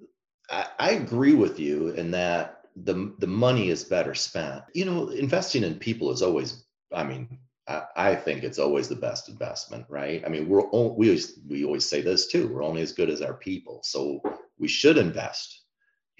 I, 0.49 0.67
I 0.77 0.91
agree 0.91 1.33
with 1.33 1.59
you 1.59 1.89
in 1.89 2.11
that 2.11 2.65
the 2.75 3.13
the 3.19 3.27
money 3.27 3.69
is 3.69 3.83
better 3.83 4.13
spent. 4.13 4.63
You 4.75 4.85
know, 4.85 5.09
investing 5.09 5.63
in 5.63 5.75
people 5.75 6.11
is 6.11 6.21
always, 6.21 6.63
I 6.93 7.03
mean, 7.03 7.39
I, 7.67 7.83
I 7.95 8.15
think 8.15 8.43
it's 8.43 8.59
always 8.59 8.87
the 8.87 8.95
best 8.95 9.27
investment, 9.27 9.85
right? 9.89 10.23
I 10.23 10.29
mean, 10.29 10.47
we're 10.47 10.69
all, 10.69 10.95
we 10.95 11.07
always 11.07 11.39
we 11.49 11.65
always 11.65 11.89
say 11.89 12.01
this 12.01 12.27
too. 12.27 12.49
We're 12.49 12.63
only 12.63 12.83
as 12.83 12.91
good 12.91 13.09
as 13.09 13.21
our 13.21 13.33
people, 13.33 13.81
so 13.83 14.21
we 14.59 14.67
should 14.67 14.97
invest 14.97 15.60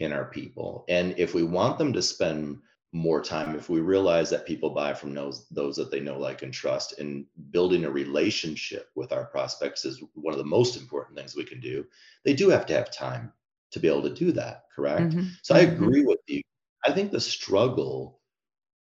in 0.01 0.11
our 0.11 0.25
people. 0.25 0.85
And 0.89 1.15
if 1.17 1.33
we 1.33 1.43
want 1.43 1.77
them 1.77 1.93
to 1.93 2.01
spend 2.01 2.59
more 2.93 3.21
time 3.21 3.55
if 3.55 3.69
we 3.69 3.79
realize 3.79 4.29
that 4.29 4.45
people 4.45 4.69
buy 4.69 4.93
from 4.93 5.13
those 5.13 5.47
those 5.49 5.77
that 5.77 5.89
they 5.91 6.01
know 6.01 6.19
like 6.19 6.41
and 6.41 6.53
trust 6.53 6.99
and 6.99 7.25
building 7.51 7.85
a 7.85 7.89
relationship 7.89 8.89
with 8.95 9.13
our 9.13 9.25
prospects 9.25 9.85
is 9.85 10.03
one 10.13 10.33
of 10.33 10.37
the 10.37 10.43
most 10.43 10.75
important 10.75 11.17
things 11.17 11.33
we 11.33 11.45
can 11.45 11.61
do 11.61 11.85
they 12.25 12.33
do 12.33 12.49
have 12.49 12.65
to 12.65 12.73
have 12.73 12.91
time 12.91 13.31
to 13.71 13.79
be 13.79 13.87
able 13.87 14.01
to 14.01 14.13
do 14.13 14.33
that 14.33 14.65
correct 14.75 15.13
mm-hmm. 15.13 15.27
so 15.41 15.55
i 15.55 15.63
mm-hmm. 15.63 15.81
agree 15.81 16.03
with 16.03 16.19
you 16.27 16.41
i 16.85 16.91
think 16.91 17.11
the 17.11 17.19
struggle 17.19 18.19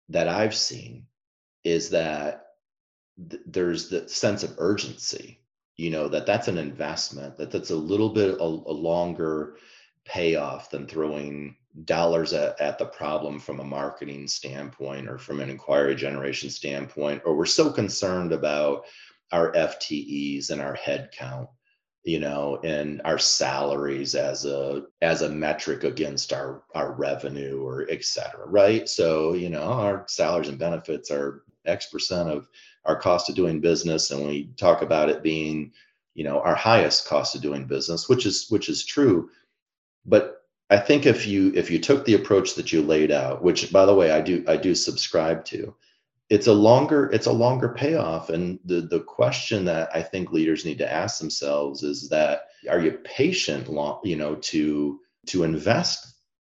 that 0.09 0.27
i've 0.27 0.55
seen 0.55 1.05
is 1.63 1.89
that 1.89 2.47
th- 3.29 3.43
there's 3.45 3.87
the 3.87 4.09
sense 4.09 4.43
of 4.43 4.55
urgency 4.57 5.39
you 5.77 5.89
know 5.89 6.09
that 6.09 6.25
that's 6.25 6.49
an 6.49 6.57
investment 6.57 7.37
that 7.37 7.49
that's 7.49 7.69
a 7.69 7.75
little 7.75 8.09
bit 8.09 8.31
a, 8.31 8.43
a 8.43 8.75
longer 8.75 9.55
payoff 10.11 10.69
than 10.69 10.85
throwing 10.85 11.55
dollars 11.85 12.33
at, 12.33 12.59
at 12.59 12.77
the 12.77 12.85
problem 12.85 13.39
from 13.39 13.61
a 13.61 13.63
marketing 13.63 14.27
standpoint 14.27 15.07
or 15.07 15.17
from 15.17 15.39
an 15.39 15.49
inquiry 15.49 15.95
generation 15.95 16.49
standpoint, 16.49 17.21
or 17.23 17.33
we're 17.33 17.45
so 17.45 17.71
concerned 17.71 18.33
about 18.33 18.83
our 19.31 19.53
FTEs 19.53 20.49
and 20.49 20.61
our 20.61 20.75
headcount, 20.75 21.47
you 22.03 22.19
know, 22.19 22.59
and 22.65 23.01
our 23.05 23.17
salaries 23.17 24.13
as 24.13 24.43
a 24.43 24.83
as 25.01 25.21
a 25.21 25.29
metric 25.29 25.85
against 25.85 26.33
our 26.33 26.63
our 26.75 26.91
revenue 26.91 27.61
or 27.61 27.87
et 27.89 28.03
cetera, 28.03 28.45
right? 28.47 28.89
So, 28.89 29.33
you 29.33 29.49
know, 29.49 29.63
our 29.63 30.03
salaries 30.09 30.49
and 30.49 30.59
benefits 30.59 31.09
are 31.09 31.43
X 31.65 31.85
percent 31.85 32.27
of 32.27 32.49
our 32.83 32.99
cost 32.99 33.29
of 33.29 33.35
doing 33.35 33.61
business, 33.61 34.11
and 34.11 34.27
we 34.27 34.51
talk 34.57 34.81
about 34.81 35.07
it 35.07 35.23
being, 35.23 35.71
you 36.15 36.25
know, 36.25 36.41
our 36.41 36.55
highest 36.55 37.07
cost 37.07 37.33
of 37.35 37.41
doing 37.41 37.65
business, 37.65 38.09
which 38.09 38.25
is 38.25 38.47
which 38.49 38.67
is 38.67 38.83
true. 38.83 39.29
But 40.05 40.43
I 40.69 40.77
think 40.77 41.05
if 41.05 41.27
you 41.27 41.51
if 41.55 41.69
you 41.69 41.79
took 41.79 42.05
the 42.05 42.13
approach 42.13 42.55
that 42.55 42.71
you 42.71 42.81
laid 42.81 43.11
out, 43.11 43.43
which 43.43 43.71
by 43.71 43.85
the 43.85 43.95
way 43.95 44.11
I 44.11 44.21
do 44.21 44.43
I 44.47 44.57
do 44.57 44.73
subscribe 44.73 45.43
to, 45.45 45.75
it's 46.29 46.47
a 46.47 46.53
longer 46.53 47.09
it's 47.11 47.27
a 47.27 47.31
longer 47.31 47.69
payoff. 47.69 48.29
And 48.29 48.59
the 48.65 48.81
the 48.81 49.01
question 49.01 49.65
that 49.65 49.89
I 49.93 50.01
think 50.01 50.31
leaders 50.31 50.65
need 50.65 50.77
to 50.79 50.91
ask 50.91 51.19
themselves 51.19 51.83
is 51.83 52.09
that 52.09 52.47
are 52.69 52.79
you 52.79 52.91
patient 53.03 53.69
long 53.69 53.99
you 54.03 54.15
know 54.15 54.35
to 54.35 54.99
to 55.27 55.43
invest 55.43 56.07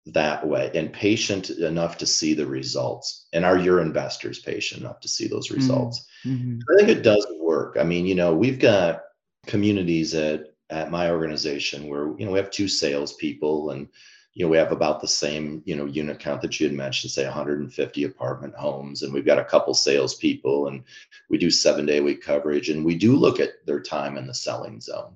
that 0.07 0.47
way 0.47 0.71
and 0.75 0.93
patient 0.93 1.51
enough 1.51 1.97
to 1.99 2.07
see 2.07 2.35
the 2.35 2.47
results 2.47 3.29
and 3.33 3.45
are 3.45 3.59
your 3.59 3.81
investors 3.81 4.41
patient 4.41 4.81
enough 4.81 4.99
to 5.01 5.09
see 5.09 5.29
those 5.29 5.47
mm-hmm. 5.47 5.57
results 5.57 6.05
mm-hmm. 6.25 6.59
i 6.73 6.77
think 6.77 6.89
it 6.89 7.03
does 7.03 7.25
work 7.39 7.77
i 7.79 7.85
mean 7.85 8.05
you 8.05 8.15
know 8.15 8.35
we've 8.35 8.59
got 8.59 9.03
communities 9.47 10.13
at 10.15 10.52
at 10.73 10.91
my 10.91 11.11
organization 11.11 11.87
where 11.87 12.07
you 12.19 12.25
know 12.25 12.33
we 12.33 12.39
have 12.39 12.51
two 12.51 12.67
salespeople 12.67 13.71
and 13.71 13.89
you 14.33 14.45
know 14.45 14.51
we 14.51 14.57
have 14.57 14.73
about 14.73 15.01
the 15.01 15.07
same 15.07 15.63
you 15.67 15.77
know 15.77 15.85
unit 15.85 16.19
count 16.19 16.41
that 16.41 16.59
you 16.59 16.67
had 16.67 16.75
mentioned 16.75 17.11
say 17.11 17.25
150 17.25 18.05
apartment 18.05 18.55
homes 18.55 19.03
and 19.03 19.13
we've 19.13 19.27
got 19.27 19.39
a 19.39 19.45
couple 19.45 19.75
salespeople 19.75 20.69
and 20.69 20.83
we 21.29 21.37
do 21.37 21.51
seven 21.51 21.85
day 21.85 22.01
week 22.01 22.23
coverage 22.23 22.71
and 22.71 22.85
we 22.85 22.97
do 22.97 23.15
look 23.15 23.39
at 23.39 23.65
their 23.67 23.81
time 23.81 24.17
in 24.17 24.27
the 24.27 24.35
selling 24.35 24.81
zone. 24.81 25.15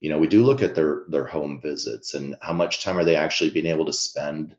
You 0.00 0.10
know 0.10 0.18
we 0.18 0.28
do 0.28 0.44
look 0.44 0.62
at 0.62 0.74
their 0.76 1.02
their 1.08 1.26
home 1.26 1.60
visits 1.60 2.14
and 2.14 2.36
how 2.40 2.52
much 2.52 2.82
time 2.82 2.96
are 2.96 3.04
they 3.04 3.16
actually 3.16 3.50
being 3.50 3.66
able 3.66 3.86
to 3.86 3.92
spend 3.92 4.54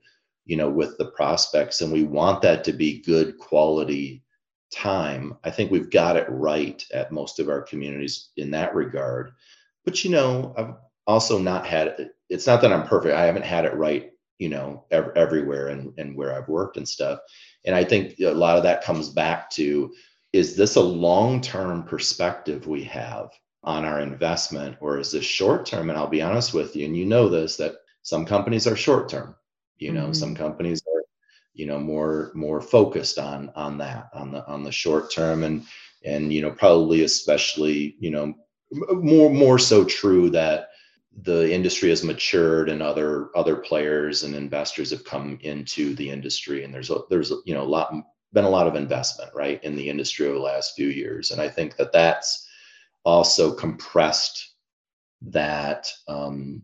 you 0.46 0.58
know 0.58 0.70
with 0.70 0.98
the 0.98 1.12
prospects 1.12 1.80
and 1.80 1.92
we 1.92 2.04
want 2.04 2.42
that 2.42 2.66
to 2.66 2.74
be 2.74 3.02
good 3.02 3.38
quality 3.38 4.24
time. 4.74 5.38
I 5.44 5.52
think 5.52 5.72
we've 5.72 5.92
got 5.92 6.18
it 6.18 6.26
right 6.30 6.84
at 6.94 7.12
most 7.12 7.40
of 7.40 7.48
our 7.48 7.62
communities 7.62 8.30
in 8.38 8.52
that 8.52 8.74
regard 8.76 9.34
but 9.86 10.04
you 10.04 10.12
know, 10.12 10.54
I've 10.58 10.76
also 11.08 11.38
not 11.38 11.66
had 11.66 12.12
it's 12.30 12.48
not 12.48 12.62
that 12.62 12.74
I'm 12.74 12.88
perfect. 12.88 13.16
I 13.16 13.26
haven't 13.26 13.46
had 13.46 13.66
it 13.66 13.76
right, 13.76 14.12
you 14.40 14.50
know, 14.50 14.86
ev- 14.92 15.12
everywhere 15.16 15.68
and 15.70 15.94
and 15.98 16.16
where 16.16 16.36
I've 16.36 16.48
worked 16.48 16.78
and 16.78 16.88
stuff. 16.88 17.20
And 17.66 17.76
I 17.76 17.84
think 17.84 18.20
a 18.20 18.32
lot 18.32 18.58
of 18.58 18.64
that 18.64 18.84
comes 18.84 19.10
back 19.10 19.50
to 19.52 19.94
is 20.32 20.56
this 20.56 20.76
a 20.76 20.82
long-term 20.82 21.84
perspective 21.84 22.66
we 22.66 22.84
have 22.86 23.30
on 23.64 23.86
our 23.86 24.02
investment 24.02 24.76
or 24.82 25.00
is 25.00 25.12
this 25.12 25.24
short-term 25.24 25.90
and 25.90 25.98
I'll 25.98 26.08
be 26.08 26.22
honest 26.22 26.54
with 26.54 26.76
you 26.76 26.86
and 26.86 26.98
you 26.98 27.06
know 27.06 27.30
this 27.30 27.56
that 27.58 27.76
some 28.02 28.26
companies 28.26 28.68
are 28.68 28.76
short-term. 28.76 29.36
You 29.78 29.92
know, 29.92 30.04
mm-hmm. 30.06 30.14
some 30.14 30.36
companies 30.36 30.82
are 30.88 31.04
you 31.54 31.66
know 31.66 31.80
more 31.80 32.32
more 32.34 32.62
focused 32.62 33.20
on 33.20 33.52
on 33.56 33.78
that 33.78 34.10
on 34.14 34.32
the 34.32 34.46
on 34.48 34.64
the 34.64 34.72
short 34.72 35.12
term 35.12 35.44
and 35.44 35.66
and 36.04 36.34
you 36.34 36.42
know 36.42 36.52
probably 36.52 37.04
especially 37.04 37.96
you 38.00 38.12
know 38.12 38.34
more 38.74 39.30
more 39.30 39.60
so 39.60 39.84
true 39.86 40.30
that 40.30 40.70
the 41.22 41.52
industry 41.54 41.90
has 41.90 42.04
matured 42.04 42.70
and 42.70 42.82
other 42.82 43.30
other 43.36 43.56
players 43.56 44.24
and 44.24 44.36
investors 44.36 44.90
have 44.90 45.06
come 45.06 45.38
into 45.42 45.94
the 45.96 46.10
industry 46.10 46.64
and 46.64 46.74
there's 46.74 46.90
a 46.90 47.00
there's 47.10 47.32
a, 47.32 47.36
you 47.46 47.54
know 47.54 47.62
a 47.62 47.66
lot 47.66 47.94
been 48.34 48.46
a 48.46 48.50
lot 48.50 48.68
of 48.68 48.76
investment 48.76 49.30
right 49.36 49.64
in 49.64 49.76
the 49.76 49.88
industry 49.88 50.26
over 50.26 50.36
the 50.36 50.42
last 50.42 50.74
few 50.76 50.88
years. 50.88 51.32
And 51.32 51.40
i 51.40 51.48
think 51.48 51.76
that 51.78 51.92
that's 51.92 52.48
also 53.06 53.54
compressed 53.54 54.56
that 55.22 55.92
um 56.08 56.62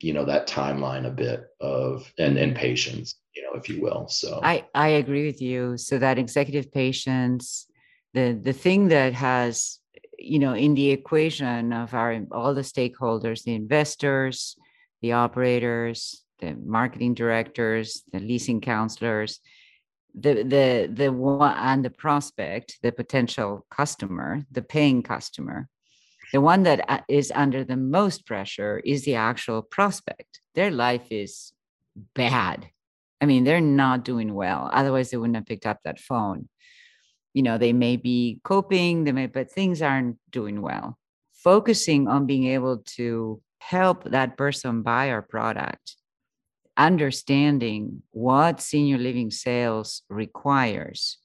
you 0.00 0.12
know 0.12 0.24
that 0.24 0.48
timeline 0.48 1.06
a 1.06 1.10
bit 1.10 1.46
of 1.60 2.12
and 2.18 2.36
and 2.36 2.56
patience 2.56 3.14
you 3.34 3.42
know 3.42 3.52
if 3.54 3.68
you 3.68 3.80
will 3.80 4.08
so. 4.08 4.40
I 4.42 4.66
i 4.74 4.88
agree 4.88 5.26
with 5.26 5.40
you. 5.40 5.78
So 5.78 5.98
that 5.98 6.18
executive 6.18 6.72
patience 6.72 7.66
the 8.14 8.38
the 8.40 8.52
thing 8.52 8.88
that 8.88 9.14
has 9.14 9.78
you 10.18 10.38
know 10.38 10.54
in 10.54 10.74
the 10.74 10.90
equation 10.90 11.72
of 11.72 11.94
our 11.94 12.20
all 12.32 12.54
the 12.54 12.62
stakeholders 12.62 13.44
the 13.44 13.54
investors 13.54 14.56
the 15.00 15.12
operators 15.12 16.22
the 16.40 16.54
marketing 16.54 17.14
directors 17.14 18.02
the 18.12 18.20
leasing 18.20 18.60
counselors 18.60 19.40
the 20.14 20.42
the 20.42 20.90
the 20.92 21.12
one 21.12 21.56
and 21.56 21.84
the 21.84 21.90
prospect 21.90 22.78
the 22.82 22.92
potential 22.92 23.66
customer 23.70 24.44
the 24.50 24.62
paying 24.62 25.02
customer 25.02 25.68
the 26.32 26.40
one 26.40 26.62
that 26.62 26.84
uh, 26.88 27.00
under 27.34 27.62
the 27.62 27.76
most 27.76 28.24
pressure 28.26 28.80
is 28.84 29.04
the 29.04 29.16
actual 29.16 29.60
prospect. 29.60 30.40
Their 30.54 30.70
life 30.70 31.06
is 31.10 31.52
bad. 32.14 32.68
I 33.20 33.26
mean 33.26 33.44
they're 33.44 33.60
not 33.60 34.04
doing 34.04 34.34
well. 34.34 34.68
Otherwise 34.72 35.10
they 35.10 35.18
wouldn't 35.18 35.36
have 35.36 35.46
picked 35.46 35.66
up 35.66 35.80
that 35.84 36.00
phone 36.00 36.48
you 37.34 37.42
know 37.42 37.58
they 37.58 37.72
may 37.72 37.96
be 37.96 38.40
coping 38.44 39.04
they 39.04 39.12
may 39.12 39.26
but 39.26 39.50
things 39.50 39.82
aren't 39.82 40.16
doing 40.30 40.60
well. 40.60 40.98
Focusing 41.32 42.06
on 42.08 42.26
being 42.26 42.46
able 42.46 42.78
to 42.96 43.40
help 43.58 44.04
that 44.04 44.36
person 44.36 44.82
buy 44.82 45.10
our 45.10 45.22
product. 45.22 45.96
Understanding 46.76 48.02
what 48.10 48.60
senior 48.60 48.98
living 48.98 49.30
sales 49.30 50.02
requires. 50.08 51.18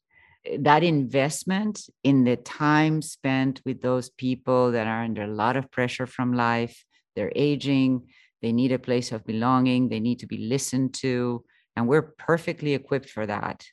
That 0.60 0.84
investment 0.84 1.82
in 2.04 2.24
the 2.24 2.38
time 2.38 3.02
spent 3.02 3.62
with 3.66 3.82
those 3.82 4.10
people 4.10 4.72
that 4.72 4.88
are 4.88 5.04
under 5.04 5.24
a 5.24 5.28
lot 5.44 5.58
of 5.58 5.72
pressure 5.72 6.08
from 6.08 6.34
life. 6.34 6.86
They're 7.16 7.34
aging. 7.36 8.08
They 8.42 8.52
need 8.52 8.72
a 8.72 8.80
place 8.80 9.12
of 9.12 9.26
belonging. 9.26 9.90
They 9.90 10.00
need 10.00 10.20
to 10.20 10.28
be 10.28 10.38
listened 10.38 10.94
to. 10.96 11.44
And 11.76 11.88
we're 11.88 12.14
perfectly 12.18 12.74
equipped 12.74 13.10
for 13.10 13.26
that 13.26 13.66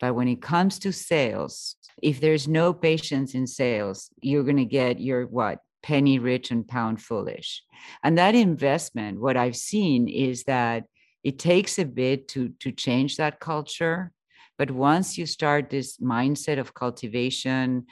but 0.00 0.14
when 0.14 0.28
it 0.28 0.42
comes 0.42 0.78
to 0.80 0.92
sales, 0.92 1.76
if 2.02 2.20
there's 2.20 2.46
no 2.46 2.72
patience 2.72 3.34
in 3.34 3.46
sales, 3.46 4.10
you're 4.20 4.44
going 4.44 4.56
to 4.56 4.64
get 4.64 5.00
your 5.00 5.26
what? 5.26 5.60
Penny 5.82 6.18
rich 6.18 6.50
and 6.50 6.66
pound 6.66 7.00
foolish. 7.00 7.62
And 8.02 8.18
that 8.18 8.34
investment, 8.34 9.20
what 9.20 9.36
I've 9.36 9.56
seen 9.56 10.08
is 10.08 10.44
that 10.44 10.84
it 11.22 11.38
takes 11.38 11.78
a 11.78 11.84
bit 11.84 12.28
to, 12.28 12.50
to 12.60 12.72
change 12.72 13.16
that 13.16 13.40
culture. 13.40 14.12
But 14.58 14.70
once 14.70 15.16
you 15.16 15.26
start 15.26 15.70
this 15.70 15.98
mindset 15.98 16.58
of 16.58 16.74
cultivation, 16.74 17.86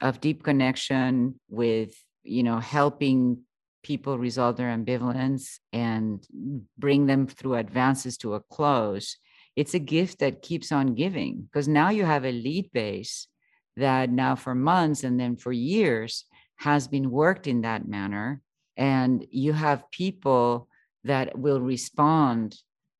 of 0.00 0.20
deep 0.20 0.42
connection 0.42 1.40
with, 1.48 1.94
you 2.22 2.42
know, 2.42 2.58
helping 2.58 3.38
people 3.82 4.18
resolve 4.18 4.56
their 4.56 4.76
ambivalence 4.76 5.58
and 5.72 6.26
bring 6.76 7.06
them 7.06 7.26
through 7.26 7.54
advances 7.54 8.16
to 8.18 8.34
a 8.34 8.40
close, 8.40 9.16
it's 9.56 9.72
a 9.72 9.78
gift 9.78 10.18
that 10.18 10.42
keeps 10.42 10.70
on 10.70 10.94
giving 10.94 11.42
because 11.42 11.66
now 11.66 11.88
you 11.88 12.04
have 12.04 12.24
a 12.24 12.32
lead 12.32 12.70
base 12.72 13.26
that 13.76 14.10
now 14.10 14.34
for 14.34 14.54
months 14.54 15.02
and 15.02 15.18
then 15.18 15.36
for 15.36 15.50
years 15.50 16.26
has 16.56 16.86
been 16.86 17.10
worked 17.10 17.46
in 17.46 17.62
that 17.62 17.88
manner. 17.88 18.42
And 18.76 19.26
you 19.30 19.54
have 19.54 19.90
people 19.90 20.68
that 21.04 21.38
will 21.38 21.60
respond 21.60 22.56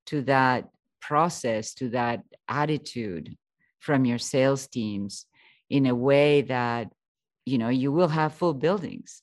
to 0.06 0.22
that 0.22 0.68
process 1.00 1.74
to 1.74 1.90
that 1.90 2.22
attitude 2.48 3.36
from 3.78 4.04
your 4.04 4.18
sales 4.18 4.66
teams 4.66 5.26
in 5.68 5.86
a 5.86 5.94
way 5.94 6.42
that 6.42 6.90
you 7.44 7.58
know 7.58 7.68
you 7.68 7.92
will 7.92 8.08
have 8.08 8.34
full 8.34 8.54
buildings. 8.54 9.22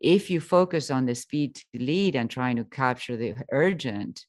If 0.00 0.30
you 0.30 0.40
focus 0.40 0.90
on 0.90 1.06
the 1.06 1.14
speed 1.14 1.54
to 1.56 1.62
lead 1.74 2.16
and 2.16 2.30
trying 2.30 2.56
to 2.56 2.64
capture 2.64 3.16
the 3.16 3.34
urgent 3.52 4.24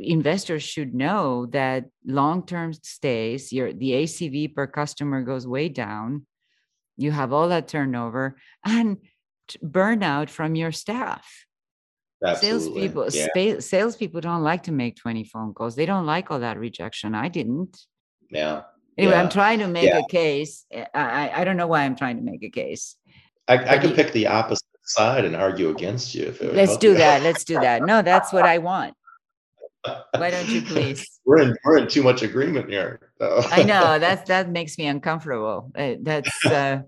investors 0.00 0.62
should 0.62 0.94
know 0.94 1.46
that 1.46 1.84
long-term 2.06 2.72
stays 2.72 3.52
your 3.52 3.72
the 3.72 3.90
acv 3.92 4.54
per 4.54 4.66
customer 4.66 5.22
goes 5.22 5.46
way 5.46 5.68
down. 5.68 6.26
You 6.96 7.10
have 7.10 7.32
all 7.32 7.48
that 7.48 7.68
turnover 7.68 8.36
and 8.64 8.98
burnout 9.62 10.30
from 10.30 10.54
your 10.54 10.72
staff. 10.72 11.46
Absolutely. 12.24 12.88
salespeople 12.88 13.08
yeah. 13.34 13.58
salespeople 13.60 14.20
don't 14.20 14.42
like 14.42 14.64
to 14.64 14.72
make 14.72 14.96
20 14.96 15.24
phone 15.24 15.54
calls. 15.54 15.74
They 15.74 15.86
don't 15.86 16.06
like 16.06 16.30
all 16.30 16.40
that 16.40 16.58
rejection. 16.58 17.14
I 17.14 17.28
didn't. 17.28 17.78
Yeah. 18.30 18.62
Anyway 18.98 19.14
yeah. 19.14 19.22
i'm 19.22 19.30
trying 19.30 19.60
to 19.60 19.68
make 19.68 19.88
Yeah. 19.88 19.98
a 20.00 20.06
case. 20.06 20.66
I, 20.94 21.30
I 21.34 21.44
don't 21.44 21.56
know 21.56 21.66
why 21.66 21.82
i'm 21.84 21.96
trying 21.96 22.16
to 22.16 22.22
make 22.22 22.42
a 22.42 22.50
case. 22.50 22.96
I, 23.48 23.76
I 23.76 23.78
could 23.78 23.94
pick 23.94 24.12
the 24.12 24.26
opposite 24.26 24.66
side 24.84 25.24
and 25.24 25.34
argue 25.36 25.70
against 25.70 26.14
you 26.14 26.24
if 26.24 26.42
it 26.42 26.54
let's 26.54 26.76
do 26.76 26.88
you. 26.88 26.98
that. 26.98 27.22
Let's 27.22 27.44
do 27.44 27.54
that. 27.54 27.82
No 27.82 28.02
that's 28.02 28.32
what 28.32 28.44
i 28.44 28.58
want 28.58 28.94
why 30.16 30.30
don't 30.30 30.48
you 30.48 30.62
please 30.62 31.06
we're 31.24 31.40
in 31.40 31.56
we're 31.64 31.78
in 31.78 31.88
too 31.88 32.02
much 32.02 32.22
agreement 32.22 32.68
here. 32.68 33.12
so. 33.20 33.42
I 33.50 33.62
know 33.62 33.98
that's 33.98 34.28
that 34.28 34.50
makes 34.50 34.76
me 34.78 34.86
uncomfortable. 34.86 35.70
Uh, 35.76 35.94
that's 36.02 36.46
uh, 36.46 36.82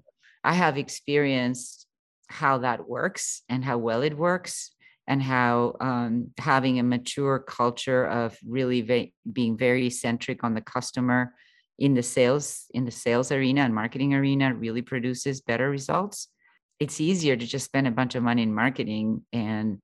I 0.44 0.52
have 0.54 0.76
experienced 0.78 1.86
how 2.28 2.58
that 2.58 2.88
works 2.88 3.42
and 3.48 3.64
how 3.64 3.78
well 3.78 4.02
it 4.02 4.16
works, 4.16 4.72
and 5.06 5.22
how 5.22 5.76
um, 5.80 6.30
having 6.38 6.78
a 6.78 6.82
mature 6.82 7.38
culture 7.38 8.06
of 8.06 8.36
really 8.46 8.80
ve- 8.82 9.14
being 9.30 9.56
very 9.56 9.90
centric 9.90 10.44
on 10.44 10.54
the 10.54 10.60
customer 10.60 11.34
in 11.78 11.94
the 11.94 12.02
sales 12.02 12.66
in 12.74 12.84
the 12.84 12.90
sales 12.90 13.32
arena 13.32 13.62
and 13.62 13.74
marketing 13.74 14.14
arena 14.14 14.54
really 14.54 14.82
produces 14.82 15.40
better 15.40 15.70
results. 15.70 16.28
It's 16.78 17.00
easier 17.00 17.36
to 17.36 17.46
just 17.46 17.64
spend 17.64 17.86
a 17.86 17.92
bunch 17.92 18.14
of 18.14 18.22
money 18.22 18.42
in 18.42 18.54
marketing 18.54 19.22
and 19.32 19.78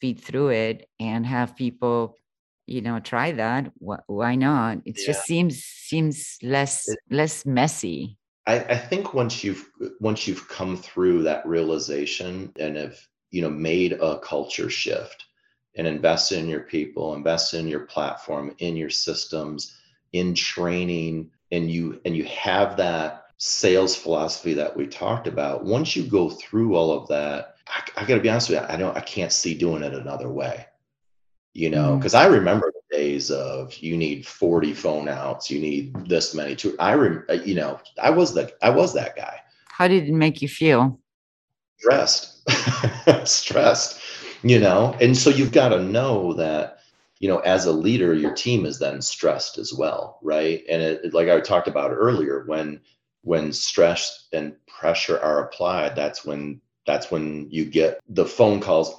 feed 0.00 0.20
through 0.20 0.50
it 0.50 0.88
and 1.00 1.26
have 1.26 1.56
people 1.56 2.16
you 2.66 2.80
know 2.82 2.98
try 3.00 3.32
that 3.32 3.70
Wh- 3.80 4.02
why 4.08 4.34
not 4.36 4.78
it 4.84 4.96
Yeah. 4.98 5.06
just 5.06 5.24
seems 5.24 5.62
seems 5.64 6.38
less 6.42 6.88
It- 6.88 6.98
less 7.10 7.44
messy 7.46 8.18
I, 8.46 8.58
I 8.60 8.76
think 8.76 9.14
once 9.14 9.42
you've 9.42 9.70
once 10.00 10.26
you've 10.26 10.48
come 10.48 10.76
through 10.76 11.22
that 11.24 11.46
realization 11.46 12.52
and 12.58 12.76
have 12.76 12.98
you 13.30 13.42
know 13.42 13.50
made 13.50 13.92
a 13.94 14.18
culture 14.20 14.70
shift 14.70 15.24
and 15.76 15.86
invested 15.86 16.38
in 16.38 16.48
your 16.48 16.60
people, 16.60 17.14
invested 17.14 17.58
in 17.60 17.68
your 17.68 17.86
platform, 17.86 18.54
in 18.58 18.76
your 18.76 18.90
systems, 18.90 19.76
in 20.12 20.34
training, 20.34 21.30
and 21.52 21.70
you 21.70 22.00
and 22.04 22.16
you 22.16 22.24
have 22.24 22.76
that 22.76 23.26
sales 23.38 23.96
philosophy 23.96 24.54
that 24.54 24.76
we 24.76 24.86
talked 24.86 25.26
about. 25.26 25.64
Once 25.64 25.96
you 25.96 26.04
go 26.04 26.30
through 26.30 26.74
all 26.76 26.92
of 26.92 27.08
that, 27.08 27.56
I, 27.68 28.02
I 28.02 28.06
got 28.06 28.16
to 28.16 28.20
be 28.20 28.28
honest 28.28 28.50
with 28.50 28.60
you, 28.60 28.66
I 28.68 28.76
don't 28.76 28.96
I 28.96 29.00
can't 29.00 29.32
see 29.32 29.54
doing 29.54 29.82
it 29.82 29.94
another 29.94 30.28
way. 30.30 30.66
You 31.54 31.70
know, 31.70 31.96
because 31.96 32.14
I 32.14 32.26
remember 32.26 32.72
the 32.72 32.96
days 32.96 33.30
of 33.30 33.74
you 33.78 33.96
need 33.96 34.26
40 34.26 34.74
phone 34.74 35.08
outs, 35.08 35.50
you 35.50 35.60
need 35.60 35.94
this 36.08 36.34
many. 36.34 36.56
To 36.56 36.76
I 36.78 36.94
rem, 36.94 37.24
uh, 37.30 37.34
you 37.34 37.54
know, 37.54 37.78
I 38.02 38.10
was 38.10 38.34
the 38.34 38.52
I 38.60 38.70
was 38.70 38.92
that 38.94 39.16
guy. 39.16 39.40
How 39.68 39.88
did 39.88 40.08
it 40.08 40.12
make 40.12 40.42
you 40.42 40.48
feel? 40.48 40.98
Stressed. 41.78 42.48
Stressed 43.28 44.00
you 44.44 44.60
know? 44.60 44.96
And 45.00 45.16
so 45.16 45.30
you've 45.30 45.52
got 45.52 45.70
to 45.70 45.82
know 45.82 46.34
that 46.34 46.78
you 47.18 47.28
know 47.28 47.38
as 47.38 47.64
a 47.64 47.72
leader 47.72 48.12
your 48.14 48.34
team 48.34 48.66
is 48.66 48.78
then 48.78 49.00
stressed 49.00 49.58
as 49.58 49.72
well 49.72 50.18
right? 50.22 50.62
And 50.68 50.82
it, 50.82 51.00
it- 51.04 51.14
like 51.14 51.28
i 51.28 51.40
talked 51.40 51.68
about 51.68 51.90
earlier 51.90 52.44
when 52.46 52.80
when 53.22 53.52
stress 53.52 54.28
and 54.32 54.54
pressure 54.66 55.18
are 55.18 55.44
applied 55.44 55.96
that's 55.96 56.24
when 56.24 56.60
that's 56.86 57.10
when 57.10 57.48
you 57.50 57.64
get 57.64 58.00
the 58.08 58.26
phone 58.26 58.60
calls 58.60 58.94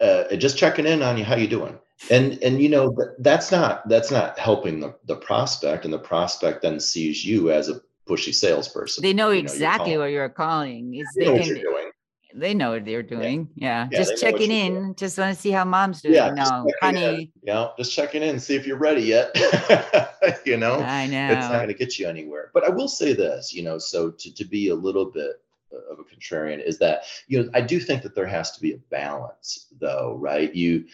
uh, 0.00 0.36
just 0.36 0.58
checking 0.58 0.86
in 0.86 1.02
on 1.02 1.16
you 1.16 1.24
how 1.24 1.36
you 1.36 1.46
doing 1.48 1.78
and 2.08 2.38
and 2.42 2.62
you 2.62 2.68
know 2.68 2.96
that's 3.18 3.52
not 3.52 3.86
that's 3.88 4.10
not 4.10 4.38
helping 4.38 4.80
the, 4.80 4.94
the 5.06 5.16
prospect 5.16 5.84
and 5.84 5.92
the 5.92 5.98
prospect 5.98 6.62
then 6.62 6.80
sees 6.80 7.24
you 7.24 7.50
as 7.50 7.68
a 7.68 7.80
pushy 8.08 8.34
salesperson. 8.34 9.02
They 9.02 9.12
know 9.12 9.28
You 9.30 9.42
you're 9.42 9.42
exactly 9.42 9.98
what 9.98 10.06
you're 10.06 10.28
calling 10.28 10.94
it's 10.94 11.14
you 11.14 11.24
they 11.24 11.26
know 11.26 11.32
what 11.34 11.46
you're 11.46 11.58
doing. 11.58 11.90
They 12.32 12.54
know 12.54 12.70
what 12.70 12.84
they're 12.84 13.02
doing 13.02 13.48
yeah, 13.56 13.88
Yeah, 13.90 13.98
just 13.98 14.20
they 14.20 14.26
know 14.26 14.32
what 14.32 14.40
checking 14.40 14.56
you're 14.56 14.86
in 14.88 14.94
just 14.94 15.18
want 15.18 15.34
to 15.34 15.40
see 15.40 15.50
how 15.50 15.64
mom's 15.64 16.00
doing. 16.00 16.14
Yeah, 16.14 16.32
just 16.34 16.52
no 16.52 16.66
checking 16.80 17.02
in. 17.02 17.10
honey. 17.10 17.32
Know, 17.42 17.72
just 17.76 17.92
checking 17.92 18.22
in, 18.22 18.38
see 18.38 18.54
if 18.54 18.66
you're 18.66 18.78
ready 18.78 19.02
yet. 19.02 19.30
you 20.44 20.56
know, 20.56 20.80
i 20.80 21.06
know 21.06 21.28
it's 21.32 21.48
not 21.48 21.56
going 21.56 21.68
to 21.68 21.74
get 21.74 21.98
you 21.98 22.06
anywhere. 22.08 22.50
But 22.54 22.64
I 22.64 22.68
will 22.70 22.88
say 22.88 23.12
this, 23.14 23.52
you 23.52 23.62
know, 23.62 23.78
so 23.78 24.10
to, 24.10 24.34
to 24.34 24.44
be 24.44 24.68
a 24.68 24.74
little 24.74 25.06
bit 25.06 25.42
of 25.90 25.98
a 25.98 26.04
contrarian 26.04 26.64
is 26.64 26.78
that, 26.78 27.04
you 27.26 27.42
know, 27.42 27.50
I 27.54 27.60
do 27.60 27.80
think 27.80 28.02
that 28.02 28.14
there 28.14 28.26
has 28.26 28.52
to 28.52 28.60
be 28.60 28.72
a 28.74 28.78
balance 28.90 29.66
though, 29.80 30.16
right? 30.20 30.54
You, 30.54 30.84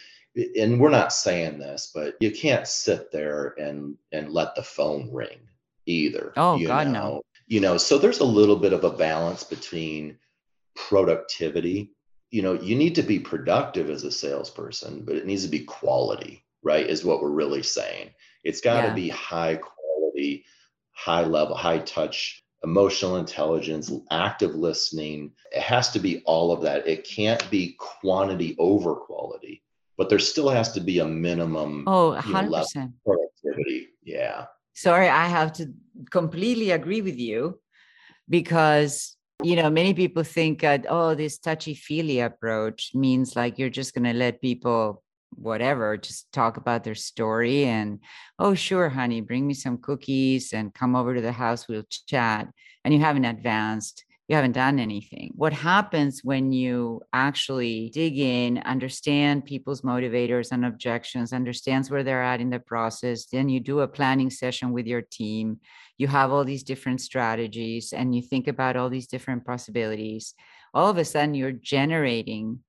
and 0.58 0.80
we're 0.80 0.90
not 0.90 1.12
saying 1.12 1.58
this, 1.58 1.90
but 1.94 2.16
you 2.20 2.30
can't 2.30 2.66
sit 2.66 3.10
there 3.10 3.54
and, 3.58 3.96
and 4.12 4.30
let 4.30 4.54
the 4.54 4.62
phone 4.62 5.12
ring 5.12 5.38
either. 5.86 6.32
Oh, 6.36 6.58
God, 6.64 6.88
no. 6.88 6.92
know? 6.92 7.22
You 7.46 7.60
know, 7.60 7.76
so 7.78 7.96
there's 7.96 8.20
a 8.20 8.24
little 8.24 8.56
bit 8.56 8.72
of 8.72 8.84
a 8.84 8.90
balance 8.90 9.44
between 9.44 10.18
productivity 10.74 11.90
you 12.30 12.42
know 12.42 12.54
you 12.54 12.76
need 12.76 12.94
to 12.94 13.02
be 13.02 13.18
productive 13.18 13.88
as 13.90 14.04
a 14.04 14.10
salesperson 14.10 15.02
but 15.04 15.16
it 15.16 15.26
needs 15.26 15.42
to 15.44 15.48
be 15.48 15.60
quality 15.60 16.44
right 16.62 16.86
is 16.86 17.04
what 17.04 17.20
we're 17.22 17.30
really 17.30 17.62
saying 17.62 18.10
it's 18.44 18.60
got 18.60 18.82
to 18.82 18.88
Yeah. 18.88 18.94
be 18.94 19.08
high 19.08 19.56
quality 19.56 20.44
high 20.92 21.24
level 21.24 21.56
high 21.56 21.78
touch 21.78 22.42
emotional 22.64 23.16
intelligence 23.16 23.90
active 24.10 24.54
listening 24.54 25.32
it 25.52 25.62
has 25.62 25.90
to 25.92 25.98
be 25.98 26.22
all 26.24 26.52
of 26.52 26.62
that 26.62 26.86
it 26.86 27.04
can't 27.08 27.48
be 27.50 27.76
quantity 27.78 28.54
over 28.58 28.94
quality 28.94 29.62
but 29.96 30.08
there 30.08 30.18
still 30.18 30.48
has 30.48 30.72
to 30.72 30.80
be 30.80 30.98
a 30.98 31.06
minimum 31.06 31.84
oh 31.86 32.14
you 32.26 32.32
know, 32.32 32.40
100% 32.40 32.50
level 32.50 32.56
of 32.56 32.92
productivity. 33.04 33.88
Yeah. 34.02 34.46
Sorry 34.74 35.08
i 35.08 35.26
have 35.26 35.52
to 35.54 35.72
completely 36.10 36.70
agree 36.70 37.00
with 37.00 37.18
you 37.18 37.58
because 38.28 39.16
you 39.42 39.56
know 39.56 39.70
many 39.70 39.94
people 39.94 40.22
think 40.22 40.60
that 40.60 40.86
oh 40.88 41.14
this 41.14 41.38
touchy 41.38 41.74
feely 41.74 42.20
approach 42.20 42.92
means 42.94 43.36
like 43.36 43.58
you're 43.58 43.70
just 43.70 43.94
going 43.94 44.04
to 44.04 44.12
let 44.12 44.40
people 44.40 45.02
whatever 45.34 45.96
just 45.96 46.32
talk 46.32 46.56
about 46.56 46.84
their 46.84 46.94
story 46.94 47.64
and 47.64 48.00
oh 48.38 48.54
sure 48.54 48.88
honey 48.88 49.20
bring 49.20 49.46
me 49.46 49.52
some 49.52 49.76
cookies 49.78 50.52
and 50.52 50.72
come 50.72 50.96
over 50.96 51.14
to 51.14 51.20
the 51.20 51.32
house 51.32 51.68
we'll 51.68 51.84
chat 52.06 52.48
and 52.84 52.94
you 52.94 53.00
haven't 53.00 53.24
advanced 53.24 54.05
you 54.28 54.34
haven't 54.34 54.52
done 54.52 54.78
anything. 54.78 55.32
What 55.36 55.52
happens 55.52 56.20
when 56.24 56.52
you 56.52 57.02
actually 57.12 57.90
dig 57.90 58.18
in 58.18 58.58
understand 58.58 59.44
people's 59.44 59.82
motivators 59.82 60.50
and 60.50 60.64
objections 60.64 61.32
understands 61.32 61.90
where 61.90 62.02
they're 62.02 62.22
at 62.22 62.40
in 62.40 62.50
the 62.50 62.58
process 62.58 63.26
then 63.26 63.48
you 63.48 63.60
do 63.60 63.80
a 63.80 63.88
planning 63.88 64.30
session 64.30 64.72
with 64.72 64.86
your 64.86 65.02
team 65.02 65.60
you 65.98 66.08
have 66.08 66.32
all 66.32 66.44
these 66.44 66.62
different 66.62 67.00
strategies 67.00 67.92
and 67.92 68.14
you 68.14 68.22
think 68.22 68.48
about 68.48 68.76
all 68.76 68.90
these 68.90 69.06
different 69.06 69.44
possibilities 69.44 70.34
all 70.74 70.90
of 70.90 70.98
a 70.98 71.04
sudden 71.04 71.34
you're 71.34 71.52
generating 71.52 72.60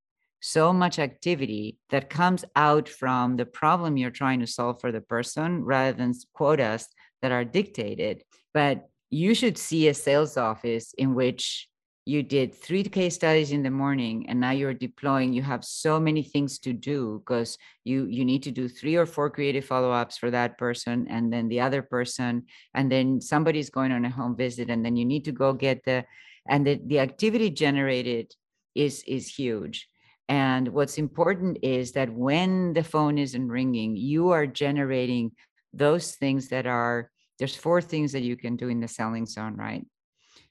so 0.42 0.72
much 0.72 1.00
activity 1.00 1.78
that 1.90 2.10
comes 2.10 2.46
out 2.56 2.88
from 2.88 3.38
the 3.38 3.46
problem 3.46 3.98
you're 3.98 4.12
trying 4.12 4.40
to 4.40 4.48
solve 4.48 4.80
for 4.80 4.92
the 4.92 5.02
person 5.02 5.64
rather 5.64 5.98
than 5.98 6.14
quotas 6.34 6.88
that 7.22 7.32
are 7.32 7.44
dictated. 7.44 8.24
But 8.54 8.88
you 9.10 9.34
should 9.34 9.58
see 9.58 9.88
a 9.88 9.94
sales 9.94 10.38
office 10.38 10.94
in 10.98 11.16
which 11.16 11.68
you 12.06 12.24
did 12.24 12.56
three 12.56 12.84
case 12.84 13.16
studies 13.16 13.52
in 13.52 13.64
the 13.64 13.70
morning 13.70 14.30
and 14.30 14.40
now 14.40 14.52
you're 14.52 14.74
deploying 14.74 15.34
you 15.34 15.42
have 15.42 15.66
so 15.66 16.00
many 16.00 16.24
things 16.24 16.58
to 16.58 16.72
do 16.72 17.20
because 17.20 17.58
you 17.84 18.06
you 18.06 18.24
need 18.24 18.42
to 18.44 18.52
do 18.52 18.70
three 18.70 18.96
or 18.96 19.06
four 19.06 19.30
creative 19.30 19.66
follow-ups 19.66 20.18
for 20.18 20.32
that 20.32 20.58
person 20.58 21.06
and 21.10 21.34
then 21.34 21.50
the 21.50 21.60
other 21.60 21.82
person 21.82 22.44
and 22.74 22.90
then 22.90 23.20
somebody's 23.20 23.70
going 23.70 23.92
on 23.92 24.06
a 24.06 24.10
home 24.10 24.38
visit 24.38 24.70
and 24.70 24.86
then 24.86 24.96
you 24.96 25.04
need 25.04 25.26
to 25.26 25.34
go 25.34 25.52
get 25.52 25.84
the 25.84 26.06
and 26.50 26.66
the, 26.66 26.80
the 26.86 27.00
activity 27.00 27.50
generated 27.50 28.34
is 28.74 29.04
is 29.08 29.28
huge. 29.28 29.90
And 30.30 30.70
what's 30.70 30.98
important 30.98 31.60
is 31.62 31.94
that 31.94 32.14
when 32.14 32.74
the 32.74 32.84
phone 32.84 33.18
isn't 33.18 33.48
ringing 33.48 33.96
you 33.96 34.30
are 34.30 34.48
generating 34.48 35.32
those 35.74 36.16
things 36.16 36.50
that 36.50 36.66
are 36.66 37.12
there's 37.40 37.56
four 37.56 37.82
things 37.82 38.12
that 38.14 38.24
you 38.24 38.36
can 38.36 38.56
do 38.56 38.68
in 38.70 38.80
the 38.80 38.88
selling 38.88 39.26
zone 39.26 39.56
right? 39.56 39.86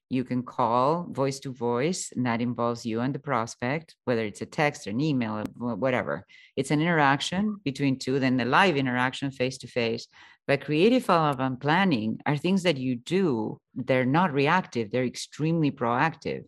You 0.09 0.23
can 0.23 0.45
call 0.45 1.09
voice 1.11 1.41
to 1.41 1.53
voice 1.53 2.13
and 2.15 2.27
that 2.27 2.41
involves 2.41 2.87
you 2.87 3.01
and 3.01 3.15
the 3.15 3.19
prospect 3.19 3.97
whether 4.05 4.25
it's 4.25 4.41
a 4.43 4.47
text 4.47 4.87
or 4.87 4.91
an 4.91 5.01
email 5.01 5.45
or 5.61 5.75
whatever. 5.75 6.25
It's 6.57 6.71
an 6.71 6.81
interaction 6.81 7.61
between 7.65 7.99
two 7.99 8.19
then 8.21 8.37
the 8.37 8.45
live 8.45 8.77
interaction 8.77 9.31
face 9.31 9.59
to 9.59 9.67
face 9.67 10.07
but 10.47 10.65
creative 10.65 11.05
follow-up 11.05 11.41
and 11.41 11.61
planning 11.61 12.21
are 12.25 12.37
things 12.37 12.63
that 12.63 12.77
you 12.77 12.95
do 12.97 13.61
they're 13.75 14.07
not 14.07 14.33
reactive 14.33 14.91
they're 14.91 15.05
extremely 15.05 15.71
proactive. 15.71 16.45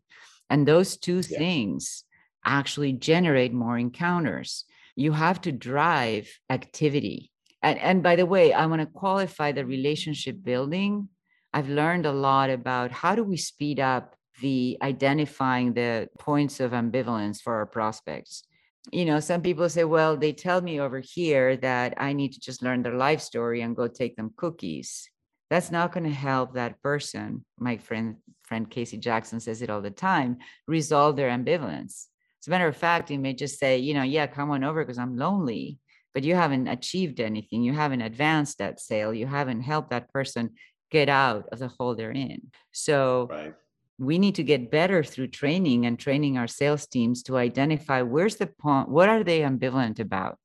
And 0.51 0.67
those 0.67 0.97
two 0.97 1.21
Yeah. 1.29 1.39
things 1.39 2.05
actually 2.45 2.93
generate 2.95 3.53
more 3.53 3.77
encounters. 3.79 4.65
You 4.97 5.13
have 5.13 5.41
to 5.43 5.53
drive 5.53 6.29
activity 6.49 7.31
and, 7.63 7.79
and 7.79 8.03
by 8.03 8.17
the 8.17 8.27
way 8.27 8.53
i 8.53 8.67
want 8.67 8.81
to 8.81 8.87
qualify 8.87 9.53
the 9.53 9.65
relationship 9.65 10.37
building 10.43 11.09
I've 11.53 11.69
learned 11.69 12.07
a 12.07 12.13
lot 12.13 12.51
about 12.51 12.91
how 12.91 13.15
do 13.15 13.25
we 13.25 13.37
speed 13.37 13.81
up 13.81 14.15
the 14.41 14.79
identifying 14.83 15.73
the 15.73 16.09
points 16.19 16.61
of 16.61 16.73
ambivalence 16.73 17.41
for 17.41 17.57
our 17.57 17.67
prospects. 17.67 18.45
You 18.93 19.05
know, 19.05 19.21
some 19.21 19.43
people 19.43 19.69
say, 19.69 19.85
well, 19.85 20.17
they 20.17 20.33
tell 20.33 20.61
me 20.61 20.81
over 20.81 21.01
here 21.01 21.57
that 21.57 21.95
I 21.97 22.13
need 22.13 22.33
to 22.35 22.41
just 22.41 22.63
learn 22.63 22.83
their 22.83 22.95
life 22.95 23.21
story 23.21 23.63
and 23.63 23.77
go 23.77 23.89
take 23.89 24.17
them 24.17 24.33
cookies. 24.37 25.09
That's 25.51 25.71
not 25.71 25.93
going 25.93 26.05
to 26.05 26.11
help 26.11 26.55
that 26.55 26.81
person. 26.83 27.45
My 27.59 27.79
friend 27.79 28.17
friend 28.45 28.71
Casey 28.71 28.97
Jackson 28.97 29.41
says 29.41 29.61
it 29.61 29.69
all 29.69 29.83
the 29.83 29.91
time, 29.91 30.39
resolve 30.67 31.17
their 31.17 31.29
ambivalence. 31.29 32.07
As 32.41 32.47
a 32.47 32.51
matter 32.51 32.67
of 32.67 32.77
fact, 32.77 33.11
you 33.11 33.19
may 33.19 33.35
just 33.35 33.59
say, 33.59 33.79
you 33.79 33.93
know, 33.93 34.05
yeah, 34.05 34.27
come 34.27 34.51
on 34.51 34.65
over 34.65 34.83
because 34.83 34.99
I'm 34.99 35.17
lonely, 35.17 35.79
but 36.15 36.25
you 36.25 36.35
haven't 36.35 36.69
achieved 36.69 37.21
anything. 37.21 37.63
You 37.63 37.73
haven't 37.73 38.03
advanced 38.03 38.59
that 38.59 38.81
sale. 38.81 39.15
You 39.15 39.27
haven't 39.27 39.63
helped 39.63 39.91
that 39.91 40.13
person 40.13 40.55
get 40.91 41.09
out 41.09 41.49
of 41.53 41.59
the 41.59 41.69
hole 41.69 41.95
they're 41.95 42.11
in. 42.11 42.51
So 42.73 43.29
right 43.31 43.55
we 43.99 44.19
need 44.19 44.37
to 44.37 44.45
get 44.45 44.71
better 44.71 45.03
through 45.03 45.27
training 45.27 45.85
and 45.85 45.99
training 45.99 46.39
our 46.39 46.47
sales 46.47 46.87
teams 46.87 47.23
to 47.25 47.37
identify 47.37 48.01
where's 48.03 48.37
the 48.37 48.47
point 48.47 48.89
what 48.89 49.09
are 49.09 49.25
they 49.25 49.41
ambivalent 49.41 49.99
about 49.99 50.39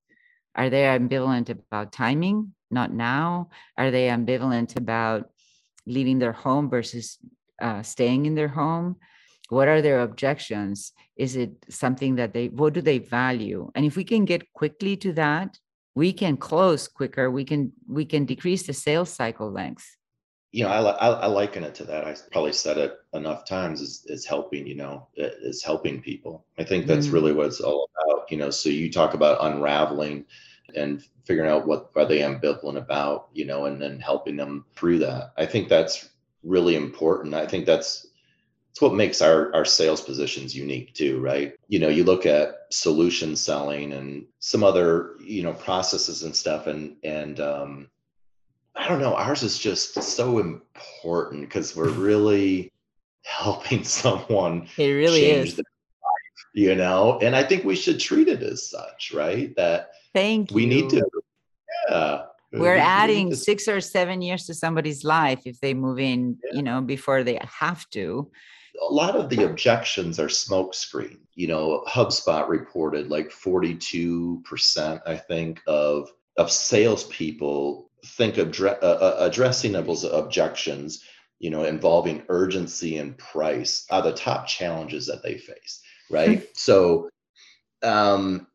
are 0.56 0.70
they 0.70 0.84
ambivalent 0.84 1.50
about 1.50 1.92
timing 1.92 2.54
not 2.72 2.92
now 2.92 3.50
are 3.78 3.92
they 3.92 4.08
ambivalent 4.08 4.76
about 4.76 5.30
leaving 5.86 6.18
their 6.18 6.34
home 6.34 6.70
versus 6.70 7.20
uh, 7.62 7.84
staying 7.84 8.26
in 8.26 8.36
their 8.36 8.48
home 8.48 8.96
what 9.54 9.68
are 9.68 9.82
their 9.82 10.02
objections 10.02 10.94
is 11.16 11.36
it 11.36 11.52
something 11.70 12.16
that 12.16 12.34
they 12.34 12.48
what 12.50 12.74
do 12.74 12.82
they 12.82 13.00
value 13.00 13.72
and 13.76 13.86
if 13.86 13.96
we 13.96 14.04
can 14.04 14.26
get 14.26 14.52
quickly 14.54 14.96
to 14.98 15.14
that 15.14 15.60
we 15.96 16.12
can 16.12 16.36
close 16.36 16.88
quicker 16.88 17.30
we 17.30 17.46
can 17.46 17.72
we 17.88 18.06
can 18.06 18.26
decrease 18.26 18.64
the 18.66 18.74
sales 18.74 19.10
cycle 19.10 19.52
length 19.52 19.98
you 20.54 20.64
know, 20.64 20.70
I, 20.70 20.82
I, 20.82 21.10
I, 21.22 21.26
liken 21.26 21.64
it 21.64 21.74
to 21.76 21.84
that. 21.86 22.06
I 22.06 22.16
probably 22.32 22.54
said 22.54 22.78
it 22.78 23.00
enough 23.16 23.44
times 23.44 23.82
is, 23.82 24.06
is 24.06 24.24
helping, 24.24 24.68
you 24.68 24.76
know, 24.76 25.08
is 25.16 25.64
helping 25.64 26.00
people. 26.00 26.46
I 26.60 26.64
think 26.64 26.86
that's 26.86 27.08
mm-hmm. 27.08 27.16
really 27.16 27.34
what 27.34 27.48
it's 27.48 27.60
all 27.60 27.90
about, 28.06 28.32
you 28.32 28.38
know. 28.38 28.52
So 28.52 28.70
you 28.70 28.92
talk 28.92 29.16
about 29.16 29.44
unraveling 29.44 30.26
and 30.76 31.04
figuring 31.26 31.50
out 31.50 31.66
what 31.66 31.90
are 31.96 32.06
they 32.06 32.20
ambivalent 32.20 32.78
about, 32.78 33.30
you 33.34 33.46
know, 33.46 33.66
and 33.66 33.82
then 33.82 34.00
helping 34.00 34.36
them 34.36 34.66
through 34.76 35.00
that. 35.00 35.34
I 35.38 35.48
think 35.48 35.70
that's 35.70 36.10
really 36.44 36.76
important. 36.76 37.34
I 37.34 37.48
think 37.48 37.66
that's 37.66 38.06
it's 38.74 38.82
what 38.82 38.96
makes 38.96 39.22
our 39.22 39.54
our 39.54 39.66
sales 39.66 40.02
positions 40.02 40.56
unique 40.56 40.96
too, 40.96 41.20
right? 41.20 41.54
You 41.68 41.78
know, 41.78 41.90
you 41.90 42.04
look 42.04 42.26
at 42.26 42.56
solution 42.72 43.36
selling 43.36 43.94
and 43.94 44.26
some 44.40 44.64
other, 44.64 45.12
you 45.24 45.44
know, 45.44 45.54
processes 45.54 46.24
and 46.24 46.36
stuff 46.36 46.66
and 46.66 46.96
and 47.04 47.40
um 47.40 47.88
I 48.76 48.88
don't 48.88 49.00
know. 49.00 49.14
Ours 49.14 49.44
is 49.44 49.60
just 49.60 50.02
so 50.02 50.40
important 50.40 51.42
because 51.42 51.76
we're 51.76 51.92
really 51.92 52.72
helping 53.22 53.84
someone. 54.02 54.68
It 54.80 54.88
really 54.88 55.26
is. 55.26 55.56
Life, 55.56 55.66
you 56.56 56.74
know, 56.74 57.20
and 57.22 57.36
I 57.36 57.44
think 57.44 57.66
we 57.66 57.76
should 57.76 58.00
treat 58.00 58.28
it 58.28 58.42
as 58.42 58.72
such, 58.72 59.14
right? 59.14 59.56
That 59.56 59.92
thank 60.16 60.50
we 60.50 60.66
need 60.66 60.90
to. 60.90 61.08
Yeah. 61.92 62.24
We're 62.52 62.74
we, 62.74 62.80
adding 62.80 63.36
six 63.36 63.68
or 63.68 63.82
seven 63.82 64.24
years 64.24 64.48
to 64.48 64.56
somebody's 64.56 65.04
life 65.04 65.42
if 65.46 65.60
they 65.60 65.76
move 65.76 66.00
in, 66.00 66.40
yeah. 66.44 66.58
you 66.58 66.64
know, 66.64 66.82
before 66.82 67.24
they 67.24 67.38
have 67.44 67.88
to. 67.92 68.32
A 68.82 68.94
lot 68.94 69.16
of 69.16 69.30
the 69.30 69.44
objections 69.44 70.20
are 70.20 70.28
smokescreen. 70.28 71.20
You 71.36 71.48
know, 71.48 71.84
HubSpot 71.88 72.48
reported 72.48 73.10
like 73.10 73.30
42%, 73.30 75.02
I 75.06 75.16
think, 75.16 75.62
of 75.68 76.12
of 76.36 76.52
salespeople 76.52 77.92
think 78.06 78.38
of 78.38 78.60
uh, 78.60 78.66
uh, 78.66 79.16
addressing 79.20 79.74
those 79.74 80.04
objections, 80.04 81.04
you 81.40 81.50
know, 81.50 81.64
involving 81.64 82.24
urgency 82.30 82.98
and 82.98 83.18
price 83.18 83.86
are 83.90 84.02
the 84.02 84.14
top 84.14 84.48
challenges 84.48 85.08
that 85.08 85.24
they 85.24 85.38
face, 85.38 85.82
right? 86.10 86.48
so, 86.58 87.10
um, 87.82 88.48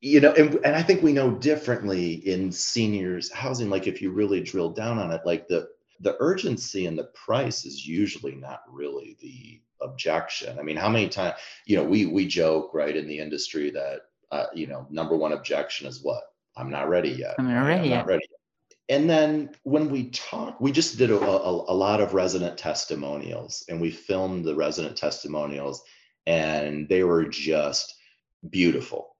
you 0.00 0.20
know, 0.20 0.32
and, 0.32 0.54
and 0.64 0.74
I 0.74 0.82
think 0.82 1.02
we 1.02 1.12
know 1.12 1.30
differently 1.30 2.14
in 2.14 2.50
seniors 2.50 3.30
housing. 3.30 3.70
Like 3.70 3.86
if 3.86 4.02
you 4.02 4.10
really 4.10 4.40
drill 4.40 4.70
down 4.70 4.98
on 4.98 5.12
it, 5.12 5.22
like 5.24 5.46
the 5.48 5.68
the 6.02 6.16
urgency 6.20 6.86
and 6.86 6.98
the 6.98 7.10
price 7.14 7.64
is 7.64 7.86
usually 7.86 8.34
not 8.34 8.62
really 8.68 9.16
the 9.20 9.60
objection. 9.80 10.58
I 10.58 10.62
mean, 10.62 10.76
how 10.76 10.88
many 10.88 11.08
times, 11.08 11.36
you 11.66 11.76
know, 11.76 11.84
we 11.84 12.06
we 12.06 12.26
joke 12.26 12.72
right 12.74 12.96
in 12.96 13.06
the 13.06 13.18
industry 13.18 13.70
that 13.70 14.02
uh, 14.30 14.46
you 14.54 14.66
know, 14.66 14.86
number 14.90 15.16
one 15.16 15.32
objection 15.32 15.86
is 15.86 16.02
what? 16.02 16.22
I'm 16.56 16.70
not 16.70 16.88
ready 16.88 17.10
yet. 17.10 17.34
I'm 17.38 17.48
not 17.48 17.66
ready, 17.66 17.80
I'm 17.80 17.90
yet. 17.90 17.96
Not 17.98 18.06
ready 18.06 18.26
yet 18.30 18.38
and 18.88 19.08
then 19.08 19.50
when 19.62 19.90
we 19.90 20.10
talk, 20.10 20.60
we 20.60 20.72
just 20.72 20.98
did 20.98 21.10
a, 21.10 21.18
a, 21.18 21.72
a, 21.72 21.74
lot 21.74 22.00
of 22.00 22.14
resident 22.14 22.58
testimonials 22.58 23.64
and 23.68 23.80
we 23.80 23.90
filmed 23.90 24.44
the 24.44 24.54
resident 24.54 24.96
testimonials 24.96 25.82
and 26.26 26.88
they 26.88 27.04
were 27.04 27.24
just 27.24 27.94
beautiful 28.50 29.16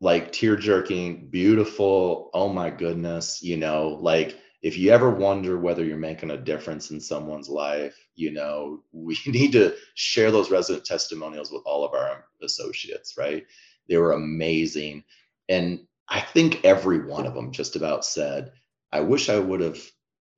like 0.00 0.32
tear 0.32 0.56
jerking 0.56 1.28
beautiful 1.28 2.30
oh 2.34 2.48
my 2.48 2.70
goodness 2.70 3.42
you 3.42 3.56
know 3.56 3.98
like 4.00 4.38
if 4.64 4.76
you 4.76 4.90
ever 4.90 5.10
wonder 5.10 5.58
whether 5.58 5.84
you're 5.84 5.96
making 5.96 6.30
a 6.30 6.36
difference 6.36 6.90
in 6.90 7.00
someone's 7.00 7.48
life 7.48 7.96
you 8.16 8.32
know 8.32 8.82
we 8.92 9.16
need 9.26 9.52
to 9.52 9.74
share 9.94 10.30
those 10.30 10.50
resident 10.50 10.84
testimonials 10.84 11.52
with 11.52 11.62
all 11.64 11.84
of 11.84 11.94
our 11.94 12.24
associates 12.42 13.14
right 13.16 13.44
they 13.88 13.96
were 13.96 14.12
amazing 14.12 15.04
and 15.48 15.80
i 16.08 16.20
think 16.20 16.64
every 16.64 17.04
one 17.06 17.26
of 17.26 17.34
them 17.34 17.52
just 17.52 17.76
about 17.76 18.04
said 18.04 18.50
I 18.94 19.00
wish 19.00 19.28
I 19.28 19.40
would 19.40 19.60
have 19.60 19.82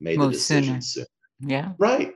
made 0.00 0.18
Most 0.18 0.28
the 0.28 0.32
decision 0.32 0.80
sooner. 0.80 1.06
sooner. 1.40 1.52
Yeah. 1.52 1.72
Right. 1.78 2.14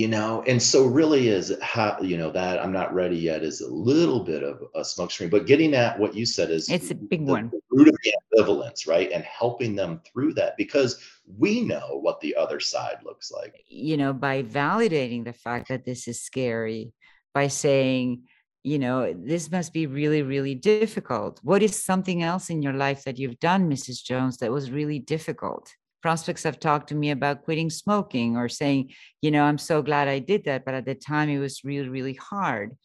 You 0.00 0.08
know, 0.08 0.42
and 0.46 0.62
so 0.62 0.86
really 0.86 1.28
is 1.28 1.54
how 1.60 1.98
you 2.00 2.16
know 2.16 2.30
that 2.30 2.58
I'm 2.58 2.72
not 2.72 2.94
ready 2.94 3.18
yet 3.18 3.42
is 3.42 3.60
a 3.60 3.68
little 3.70 4.20
bit 4.20 4.42
of 4.42 4.62
a 4.74 4.80
smokescreen, 4.80 5.28
but 5.28 5.44
getting 5.44 5.74
at 5.74 5.98
what 5.98 6.14
you 6.14 6.24
said 6.24 6.50
is 6.50 6.70
it's 6.70 6.90
a 6.90 6.94
big 6.94 7.26
the, 7.26 7.32
one. 7.32 7.50
The 7.50 7.60
root 7.70 7.88
of 7.88 7.96
the 8.02 8.14
ambivalence, 8.32 8.88
right? 8.88 9.12
And 9.12 9.22
helping 9.24 9.76
them 9.76 10.00
through 10.10 10.32
that 10.40 10.56
because 10.56 11.04
we 11.36 11.60
know 11.60 11.98
what 12.00 12.18
the 12.22 12.34
other 12.34 12.60
side 12.60 13.00
looks 13.04 13.30
like. 13.30 13.62
You 13.68 13.98
know, 13.98 14.14
by 14.14 14.42
validating 14.42 15.22
the 15.22 15.34
fact 15.34 15.68
that 15.68 15.84
this 15.84 16.08
is 16.08 16.22
scary, 16.22 16.94
by 17.34 17.48
saying, 17.48 18.22
you 18.62 18.78
know, 18.78 19.12
this 19.12 19.50
must 19.50 19.74
be 19.74 19.86
really, 19.86 20.22
really 20.22 20.54
difficult. 20.54 21.40
What 21.42 21.62
is 21.62 21.84
something 21.84 22.22
else 22.22 22.48
in 22.48 22.62
your 22.62 22.72
life 22.72 23.04
that 23.04 23.18
you've 23.18 23.38
done, 23.38 23.70
Mrs. 23.70 24.02
Jones, 24.02 24.38
that 24.38 24.50
was 24.50 24.70
really 24.70 24.98
difficult? 24.98 25.74
Prospects 26.02 26.44
have 26.44 26.58
talked 26.58 26.88
to 26.88 26.94
me 26.94 27.10
about 27.10 27.44
quitting 27.44 27.70
smoking 27.70 28.36
or 28.36 28.48
saying, 28.48 28.92
you 29.20 29.30
know, 29.30 29.44
I'm 29.44 29.58
so 29.58 29.82
glad 29.82 30.08
I 30.08 30.18
did 30.18 30.44
that, 30.44 30.64
but 30.64 30.74
at 30.74 30.86
the 30.86 30.94
time 30.94 31.28
it 31.28 31.38
was 31.38 31.64
really, 31.64 31.88
really 31.88 32.14
hard. 32.14 32.76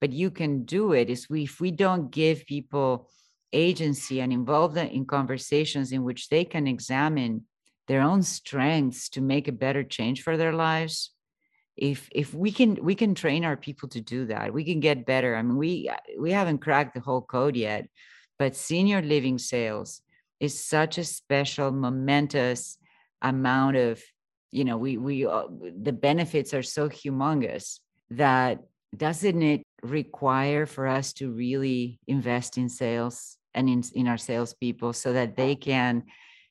But 0.00 0.12
you 0.12 0.30
can 0.30 0.64
do 0.64 0.92
it. 0.92 1.10
Is 1.10 1.28
we 1.28 1.44
if 1.44 1.60
we 1.60 1.70
don't 1.70 2.10
give 2.10 2.46
people 2.46 3.10
agency 3.52 4.20
and 4.20 4.32
involve 4.32 4.74
them 4.74 4.88
in 4.88 5.06
conversations 5.06 5.92
in 5.92 6.04
which 6.04 6.28
they 6.28 6.44
can 6.44 6.66
examine 6.66 7.44
their 7.88 8.02
own 8.02 8.22
strengths 8.22 9.08
to 9.08 9.20
make 9.20 9.48
a 9.48 9.52
better 9.52 9.82
change 9.82 10.22
for 10.22 10.36
their 10.36 10.52
lives, 10.52 11.10
if 11.78 12.08
if 12.12 12.34
we 12.34 12.50
can 12.50 12.76
we 12.82 12.94
can 12.94 13.14
train 13.14 13.44
our 13.44 13.56
people 13.56 13.88
to 13.88 14.00
do 14.00 14.26
that 14.26 14.52
we 14.52 14.64
can 14.64 14.80
get 14.80 15.06
better 15.06 15.36
i 15.36 15.42
mean 15.42 15.56
we 15.56 15.88
we 16.18 16.32
haven't 16.32 16.58
cracked 16.58 16.94
the 16.94 17.00
whole 17.00 17.22
code 17.22 17.56
yet 17.56 17.88
but 18.38 18.56
senior 18.56 19.00
living 19.00 19.38
sales 19.38 20.02
is 20.40 20.62
such 20.62 20.98
a 20.98 21.04
special 21.04 21.70
momentous 21.70 22.78
amount 23.22 23.76
of 23.76 24.02
you 24.50 24.64
know 24.64 24.76
we 24.76 24.96
we 24.96 25.26
uh, 25.26 25.44
the 25.82 25.92
benefits 25.92 26.54
are 26.54 26.62
so 26.62 26.88
humongous 26.88 27.80
that 28.10 28.60
doesn't 28.96 29.42
it 29.42 29.62
require 29.82 30.66
for 30.66 30.86
us 30.86 31.12
to 31.12 31.30
really 31.30 32.00
invest 32.06 32.56
in 32.56 32.68
sales 32.68 33.36
and 33.54 33.68
in, 33.68 33.82
in 33.94 34.08
our 34.08 34.16
salespeople 34.16 34.92
so 34.92 35.12
that 35.12 35.36
they 35.36 35.54
can 35.54 36.04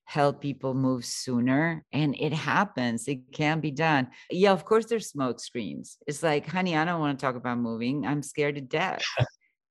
help 0.06 0.40
people 0.40 0.74
move 0.74 1.04
sooner? 1.04 1.84
And 1.92 2.16
it 2.18 2.32
happens. 2.32 3.08
It 3.08 3.32
can 3.34 3.60
be 3.60 3.72
done. 3.72 4.08
Yeah 4.30 4.52
of 4.52 4.66
course 4.66 4.86
there's 4.86 5.10
smoke 5.10 5.40
screens. 5.40 5.98
It's 6.08 6.24
like 6.24 6.48
honey 6.48 6.78
i 6.78 6.86
don't 6.86 7.00
want 7.00 7.18
to 7.18 7.26
talk 7.26 7.36
about 7.36 7.58
moving. 7.58 8.06
I'm 8.06 8.22
scared 8.22 8.56
to 8.56 8.62
death. 8.62 9.04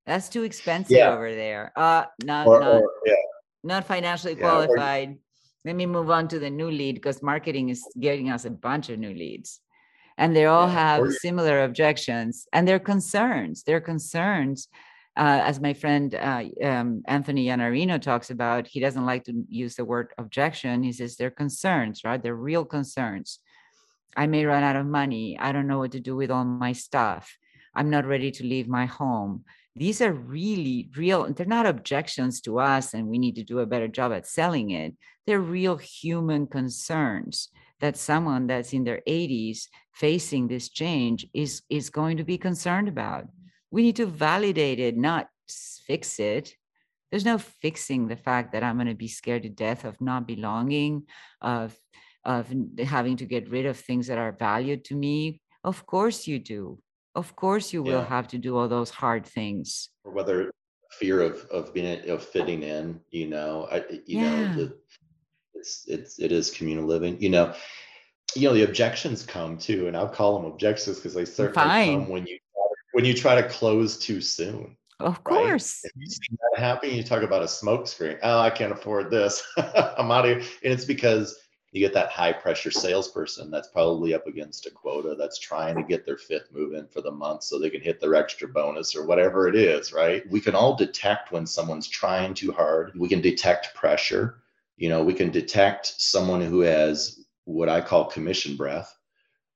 That's 0.07 0.29
too 0.29 0.43
expensive 0.43 0.97
yeah. 0.97 1.13
over 1.13 1.35
there. 1.35 1.73
Uh 1.77 2.05
not 2.25 2.47
or, 2.47 2.61
not, 2.61 2.75
or, 2.75 2.91
yeah. 3.05 3.15
Not 3.67 3.87
financially 3.87 4.35
yeah, 4.35 4.41
qualified 4.41 5.09
or, 5.11 5.17
let 5.65 5.77
me 5.77 5.87
move 5.87 6.11
on 6.11 6.29
to 6.29 6.39
the 6.39 6.51
new 6.51 6.71
lead 6.71 6.95
because 6.95 7.23
marketing 7.23 7.69
is 7.69 7.83
getting 7.99 8.31
us 8.31 8.45
a 8.45 8.51
bunch 8.51 8.89
of 8.89 8.99
new 8.99 9.13
leads 9.13 9.61
and 10.19 10.35
they 10.35 10.47
all 10.47 10.69
have 10.69 11.03
similar 11.21 11.65
objections 11.65 12.47
and 12.53 12.67
their 12.67 12.79
concerns 12.79 13.65
their 13.65 13.81
concerns 13.81 14.69
uh, 15.17 15.41
as 15.45 15.61
my 15.61 15.73
friend 15.73 16.15
uh, 16.15 16.45
um, 16.63 17.03
Anthony 17.07 17.47
Iannarino 17.47 18.01
talks 18.01 18.29
about, 18.29 18.67
he 18.67 18.81
doesn't 18.81 19.07
like 19.07 19.25
to 19.25 19.45
use 19.49 19.75
the 19.75 19.85
word 19.85 20.13
objection. 20.19 20.83
He 20.83 20.93
says 20.93 21.17
they're 21.17 21.31
concerns, 21.31 22.03
right? 22.05 22.23
They're 22.23 22.37
real 22.37 22.67
concerns. 22.67 23.39
I 24.15 24.27
may 24.27 24.45
run 24.45 24.63
out 24.63 24.77
of 24.77 24.87
money. 24.87 25.39
I 25.39 25.53
don't 25.53 25.67
know 25.67 25.79
what 25.79 25.93
to 25.93 26.01
do 26.01 26.17
with 26.17 26.31
all 26.31 26.45
my 26.45 26.73
stuff. 26.73 27.35
I'm 27.75 27.89
not 27.89 28.05
ready 28.05 28.31
to 28.33 28.45
leave 28.45 28.69
my 28.69 28.85
home. 28.85 29.45
These 29.77 30.01
are 30.01 30.13
really 30.13 30.89
real, 30.97 31.31
they're 31.33 31.45
not 31.45 31.67
objections 31.67 32.41
to 32.43 32.59
us, 32.59 32.95
and 32.95 33.07
we 33.09 33.19
need 33.19 33.35
to 33.35 33.45
do 33.45 33.59
a 33.59 33.67
better 33.67 33.89
job 33.89 34.11
at 34.13 34.27
selling 34.27 34.71
it. 34.71 34.95
They're 35.27 35.41
real 35.41 35.77
human 35.77 36.47
concerns 36.47 37.51
that 37.81 37.99
someone 37.99 38.47
that's 38.47 38.73
in 38.73 38.85
their 38.85 39.03
80s 39.07 39.69
facing 39.93 40.49
this 40.49 40.71
change 40.71 41.27
is 41.35 41.63
is 41.69 41.91
going 41.91 42.17
to 42.17 42.25
be 42.25 42.39
concerned 42.39 42.89
about. 42.89 43.27
We 43.71 43.83
need 43.83 43.97
to 43.97 44.07
validate 44.07 44.81
it 44.81 44.97
not 44.97 45.29
fix 45.87 46.19
it. 46.19 46.55
There's 47.11 47.25
no 47.25 47.39
fixing 47.39 48.09
the 48.09 48.17
fact 48.17 48.53
that 48.53 48.65
i'm 48.65 48.77
going 48.77 48.89
to 48.89 48.95
be 48.95 49.09
scared 49.09 49.43
to 49.43 49.49
death 49.49 49.85
of 49.85 50.01
not 50.01 50.27
belonging 50.27 51.05
of 51.41 51.77
of 52.25 52.53
having 52.85 53.17
to 53.19 53.27
get 53.27 53.51
rid 53.51 53.67
of 53.67 53.79
things 53.79 54.07
that 54.09 54.19
are 54.19 54.33
valued 54.33 54.85
to 54.87 54.97
me. 54.97 55.41
Of 55.63 55.87
course 55.87 56.27
you 56.27 56.39
do 56.39 56.79
of 57.17 57.35
course 57.35 57.73
you 57.73 57.83
will 57.83 58.03
yeah. 58.03 58.07
have 58.07 58.29
to 58.29 58.39
do 58.39 58.57
all 58.57 58.69
those 58.69 58.91
hard 58.91 59.27
things 59.27 59.89
or 60.05 60.13
whether 60.13 60.53
fear 60.93 61.21
of 61.21 61.45
of 61.51 61.75
being 61.75 62.09
of 62.09 62.23
fitting 62.23 62.63
in 62.63 63.01
you 63.11 63.27
know 63.27 63.67
i 63.73 63.79
you 64.07 64.21
yeah. 64.21 64.31
know 64.31 64.55
the, 64.55 64.77
it's 65.55 65.85
it's 65.89 66.19
it 66.19 66.31
is 66.31 66.51
communal 66.51 66.85
living 66.85 67.21
you 67.21 67.31
know 67.31 67.53
you 68.37 68.47
know 68.47 68.55
the 68.55 68.63
objections 68.63 69.25
come 69.25 69.57
too 69.57 69.89
and 69.89 69.97
i'll 69.97 70.09
call 70.09 70.39
them 70.39 70.51
objections 70.51 70.97
because 70.97 71.15
they 71.15 71.25
certainly 71.25 71.69
Fine. 71.69 72.01
come 72.01 72.09
when 72.09 72.27
you 72.27 72.39
when 72.93 73.05
you 73.05 73.15
try 73.15 73.41
to 73.41 73.49
close 73.49 73.99
too 73.99 74.21
soon 74.21 74.77
of 75.01 75.23
course 75.25 75.81
right? 75.85 75.93
you 75.97 76.07
see 76.07 76.37
that 76.53 76.61
happen 76.61 76.91
you 76.91 77.03
talk 77.03 77.23
about 77.23 77.43
a 77.43 77.49
smoke 77.49 77.87
screen 77.87 78.19
oh 78.23 78.41
i 78.41 78.51
can't 78.51 78.73
afford 78.73 79.11
this 79.11 79.43
i'm 79.57 80.11
out 80.11 80.27
of 80.27 80.37
here 80.37 80.47
and 80.65 80.73
it's 80.73 80.85
because 80.85 81.37
you 81.73 81.81
get 81.81 81.95
that 81.95 82.11
high 82.11 82.33
pressure 82.33 82.71
salesperson 82.71 83.51
that's 83.51 83.69
probably 83.69 84.15
up 84.15 84.27
against 84.27 84.67
a 84.67 84.71
quota 84.71 85.15
that's 85.19 85.39
trying 85.39 85.77
to 85.77 85.83
get 85.83 86.07
their 86.07 86.17
fifth 86.17 86.53
move 86.53 86.75
in 86.75 86.87
for 86.87 87.03
the 87.03 87.11
month 87.11 87.43
so 87.43 87.59
they 87.59 87.71
can 87.71 87.81
hit 87.81 88.01
their 88.01 88.15
extra 88.15 88.49
bonus 88.49 88.95
or 88.95 89.05
whatever 89.05 89.49
it 89.49 89.57
is, 89.57 89.93
right? 89.93 90.23
We 90.31 90.41
can 90.41 90.55
all 90.55 90.77
detect 90.77 91.33
when 91.33 91.47
someone's 91.47 91.89
trying 91.89 92.35
too 92.35 92.53
hard. 92.53 92.93
We 92.97 93.09
can 93.09 93.21
detect 93.21 93.75
pressure. 93.75 94.43
You 94.77 94.89
know, 94.89 95.03
we 95.03 95.15
can 95.15 95.31
detect 95.31 96.01
someone 96.01 96.41
who 96.41 96.61
has 96.61 97.25
what 97.45 97.69
I 97.69 97.81
call 97.81 98.07
commission 98.07 98.57
breath. 98.57 98.97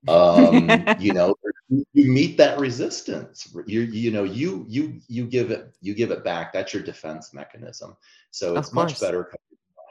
Um, 0.08 0.68
you 0.98 1.12
know, 1.12 1.34
you 1.68 1.84
meet 1.94 2.36
that 2.38 2.58
resistance. 2.58 3.54
You 3.66 3.82
you 3.82 4.11
know, 4.11 4.24
you 4.24 4.64
you 4.68 5.00
you 5.08 5.26
give 5.26 5.50
it 5.50 5.74
you 5.80 5.94
give 5.94 6.11
it 6.11 6.24
back. 6.24 6.52
That's 6.52 6.74
your 6.74 6.82
defense 6.82 7.32
mechanism. 7.32 7.96
So 8.30 8.56
it's 8.56 8.72
much 8.72 9.00
better 9.00 9.30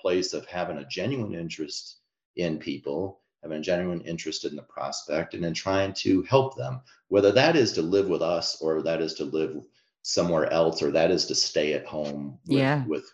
place 0.01 0.34
of 0.34 0.45
having 0.45 0.78
a 0.78 0.86
genuine 0.86 1.36
interest 1.36 1.99
in 2.36 2.58
people, 2.58 3.22
having 3.44 3.60
a 3.60 3.62
genuine 3.62 4.02
interest 4.02 4.46
in 4.46 4.56
the 4.56 4.62
prospect, 4.64 5.34
and 5.34 5.44
then 5.44 5.54
trying 5.54 5.94
to 5.94 6.22
help 6.24 6.56
them, 6.56 6.82
whether 7.08 7.32
that 7.32 7.56
is 7.56 7.72
to 7.74 7.82
live 7.82 8.08
with 8.08 8.22
us 8.22 8.62
or 8.62 8.82
that 8.82 9.02
is 9.02 9.14
to 9.16 9.26
live 9.26 9.66
somewhere 10.02 10.52
else 10.52 10.82
or 10.82 10.92
that 10.92 11.12
is 11.12 11.26
to 11.26 11.36
stay 11.36 11.74
at 11.74 11.86
home 11.86 12.38
with, 12.48 12.58
yeah. 12.58 12.86
with 12.86 13.06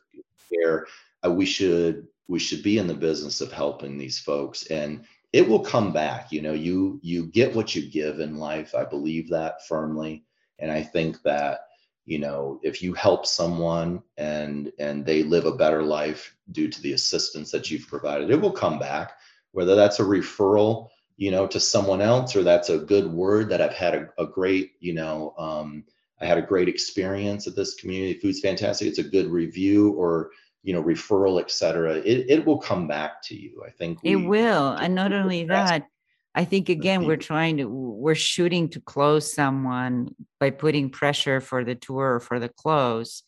care. 0.51 0.87
Uh, 1.25 1.31
we 1.31 1.45
should 1.45 2.07
we 2.27 2.39
should 2.39 2.63
be 2.63 2.77
in 2.77 2.87
the 2.87 2.93
business 2.93 3.41
of 3.41 3.51
helping 3.51 3.97
these 3.97 4.19
folks 4.19 4.65
and 4.67 5.05
it 5.33 5.47
will 5.47 5.59
come 5.59 5.91
back 5.91 6.31
you 6.31 6.41
know 6.41 6.53
you 6.53 6.99
you 7.03 7.25
get 7.27 7.55
what 7.55 7.75
you 7.75 7.89
give 7.89 8.19
in 8.19 8.37
life 8.37 8.73
i 8.75 8.83
believe 8.83 9.29
that 9.29 9.65
firmly 9.67 10.23
and 10.59 10.71
i 10.71 10.81
think 10.81 11.21
that 11.23 11.64
you 12.05 12.19
know 12.19 12.59
if 12.63 12.81
you 12.81 12.93
help 12.93 13.25
someone 13.25 14.01
and 14.17 14.71
and 14.79 15.05
they 15.05 15.23
live 15.23 15.45
a 15.45 15.55
better 15.55 15.83
life 15.83 16.35
due 16.51 16.69
to 16.69 16.81
the 16.81 16.93
assistance 16.93 17.51
that 17.51 17.69
you've 17.69 17.87
provided 17.87 18.29
it 18.29 18.39
will 18.39 18.51
come 18.51 18.79
back 18.79 19.13
whether 19.51 19.75
that's 19.75 19.99
a 19.99 20.03
referral 20.03 20.89
you 21.17 21.31
know 21.31 21.47
to 21.47 21.59
someone 21.59 22.01
else 22.01 22.35
or 22.35 22.43
that's 22.43 22.69
a 22.69 22.77
good 22.77 23.11
word 23.11 23.49
that 23.49 23.61
i've 23.61 23.73
had 23.73 23.95
a, 23.95 24.09
a 24.21 24.27
great 24.27 24.71
you 24.79 24.93
know 24.93 25.33
um, 25.37 25.83
i 26.21 26.25
had 26.25 26.37
a 26.37 26.41
great 26.41 26.69
experience 26.69 27.47
at 27.47 27.55
this 27.55 27.75
community. 27.75 28.19
Food's 28.19 28.39
fantastic. 28.39 28.87
It's 28.87 28.99
a 28.99 29.03
good 29.03 29.27
review 29.27 29.91
or 29.93 30.31
you 30.63 30.73
know 30.73 30.83
referral 30.83 31.39
etc 31.39 31.95
it, 31.97 32.25
it 32.29 32.45
will 32.45 32.57
come 32.57 32.87
back 32.87 33.21
to 33.23 33.35
you. 33.35 33.63
I 33.65 33.69
think 33.69 33.99
it 34.03 34.15
will. 34.15 34.71
and 34.71 34.95
not 34.95 35.13
only 35.13 35.43
that 35.45 35.87
I 36.35 36.43
think 36.43 36.67
again 36.67 37.05
we're 37.05 37.15
trying 37.15 37.57
to 37.57 37.65
we're 37.65 38.13
shooting 38.13 38.67
to 38.69 38.81
close 38.81 39.31
someone 39.31 40.13
by 40.39 40.49
putting 40.49 40.89
pressure 40.89 41.39
for 41.39 41.63
the 41.63 41.75
tour 41.75 42.15
or 42.15 42.19
for 42.19 42.39
the 42.39 42.49
close. 42.49 43.23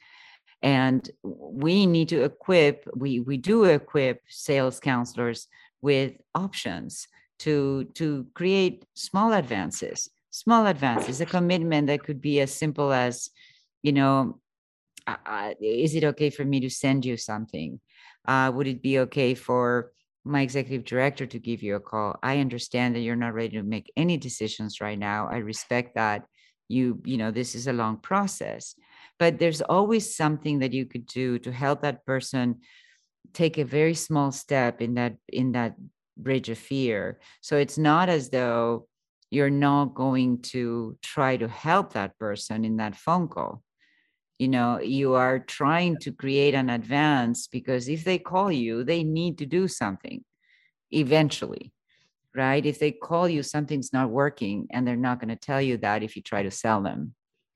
And 0.62 1.10
we 1.24 1.86
need 1.86 2.10
to 2.10 2.24
equip, 2.24 2.86
we 2.95 3.22
we 3.22 3.38
do 3.38 3.64
equip 3.64 4.22
sales 4.28 4.80
counselors 4.82 5.47
with 5.82 6.14
options 6.36 7.08
to 7.39 7.86
to 7.93 8.28
create 8.34 8.86
small 8.95 9.32
advances, 9.32 10.10
small 10.32 10.66
advances, 10.68 11.22
a 11.22 11.26
commitment 11.26 11.88
that 11.88 12.03
could 12.03 12.20
be 12.20 12.41
as 12.41 12.53
simple 12.53 12.91
as, 12.91 13.30
you 13.84 13.93
know, 13.93 14.41
uh, 15.08 15.53
is 15.62 15.95
it 15.95 16.03
okay 16.03 16.30
for 16.30 16.43
me 16.43 16.60
to 16.60 16.70
send 16.70 17.05
you 17.05 17.16
something? 17.16 17.80
Uh, 18.28 18.51
would 18.53 18.68
it 18.68 18.82
be 18.82 18.99
okay 18.99 19.34
for 19.34 19.93
my 20.28 20.41
executive 20.41 20.86
director 20.86 21.25
to 21.25 21.39
give 21.39 21.63
you 21.63 21.75
a 21.75 21.80
call. 21.80 22.17
I 22.21 22.39
understand 22.39 22.95
that 22.95 23.01
you're 23.01 23.15
not 23.15 23.34
ready 23.34 23.57
to 23.57 23.63
make 23.63 23.91
any 23.95 24.17
decisions 24.17 24.82
right 24.82 24.99
now. 24.99 25.28
I 25.32 25.38
respect 25.38 25.95
that. 25.95 26.25
You, 26.69 27.01
you 27.05 27.15
know, 27.17 27.32
this 27.32 27.55
is 27.55 27.67
a 27.67 27.73
long 27.73 27.95
process, 27.95 28.75
but 29.19 29.39
there's 29.39 29.61
always 29.61 30.17
something 30.17 30.59
that 30.59 30.73
you 30.73 30.86
could 30.86 31.05
do 31.05 31.39
to 31.39 31.51
help 31.51 31.82
that 31.82 32.05
person 32.05 32.59
take 33.34 33.57
a 33.57 33.63
very 33.63 33.93
small 33.93 34.34
step 34.34 34.82
in 34.82 34.95
that 34.95 35.15
in 35.32 35.53
that 35.53 35.75
bridge 36.17 36.49
of 36.49 36.57
fear. 36.57 37.19
So 37.41 37.55
it's 37.55 37.78
not 37.78 38.09
as 38.09 38.30
though 38.30 38.88
you're 39.30 39.49
not 39.49 39.93
going 39.93 40.41
to 40.41 40.97
try 41.01 41.38
to 41.38 41.47
help 41.47 41.93
that 41.93 42.17
person 42.19 42.65
in 42.65 42.78
that 42.78 42.95
phone 42.95 43.28
call 43.28 43.63
you 44.40 44.48
know 44.48 44.80
you 44.80 45.14
are 45.16 45.40
trying 45.40 45.98
to 45.98 46.12
create 46.12 46.54
an 46.54 46.70
advance 46.70 47.48
because 47.48 47.88
if 47.88 48.04
they 48.04 48.20
call 48.20 48.52
you 48.52 48.84
they 48.84 49.04
need 49.04 49.38
to 49.38 49.46
do 49.46 49.68
something 49.68 50.24
eventually 50.92 51.72
right? 52.38 52.66
If 52.66 52.78
they 52.78 52.92
call 52.92 53.28
you 53.28 53.42
something's 53.42 53.92
not 53.92 54.12
working 54.12 54.68
and 54.70 54.88
they're 54.88 54.96
not 54.96 55.20
going 55.20 55.30
to 55.30 55.36
tell 55.36 55.62
you 55.62 55.78
that 55.78 56.04
if 56.04 56.16
you 56.16 56.22
try 56.22 56.44
to 56.44 56.52
sell 56.52 56.82
them 56.82 57.14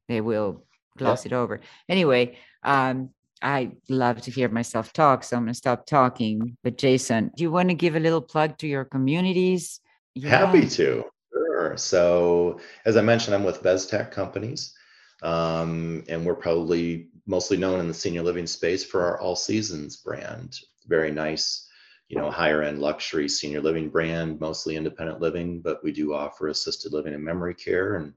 they 0.10 0.20
will 0.20 0.66
gloss 0.98 1.26
it 1.26 1.32
over. 1.32 1.62
Anyway 1.88 2.38
um, 2.64 3.10
i 3.44 3.72
love 3.90 4.22
to 4.22 4.30
hear 4.30 4.48
myself 4.50 4.94
talk 4.94 5.24
so 5.24 5.36
i'm 5.36 5.44
going 5.44 5.54
to 5.54 5.58
stop 5.58 5.86
talking. 5.86 6.58
But 6.64 6.78
jason 6.78 7.32
do 7.36 7.44
you 7.44 7.52
want 7.52 7.70
to 7.70 7.76
give 7.76 7.96
a 7.96 8.00
little 8.00 8.22
plug 8.22 8.58
to 8.60 8.68
your 8.68 8.86
communities? 8.86 9.80
Yeah. 10.16 10.30
happy 10.30 10.68
to 10.68 11.06
sure. 11.32 11.78
So 11.78 12.60
as 12.86 12.98
i 12.98 13.02
mentioned 13.02 13.36
i'm 13.36 13.44
with 13.44 13.64
Beztak 13.64 14.12
companies 14.12 14.74
um, 15.22 16.03
and 16.09 16.26
we're 16.26 16.36
probably 16.36 17.07
mostly 17.28 17.57
known 17.57 17.80
in 17.80 17.88
the 17.88 17.93
senior 17.93 18.24
living 18.24 18.47
space 18.47 18.84
for 18.84 19.03
our 19.03 19.19
All 19.19 19.36
Seasons 19.36 19.97
brand. 19.97 20.59
Very 20.88 21.11
nice, 21.11 21.67
you 22.09 22.17
know, 22.17 22.32
higher 22.32 22.63
end 22.63 22.80
luxury 22.80 23.30
senior 23.30 23.61
living 23.61 23.89
brand, 23.89 24.39
mostly 24.39 24.76
independent 24.76 25.22
living, 25.22 25.61
but 25.61 25.84
we 25.84 25.91
do 25.91 26.13
offer 26.13 26.47
assisted 26.47 26.93
living 26.93 27.13
and 27.13 27.24
memory 27.24 27.53
care. 27.53 27.95
And 27.95 28.13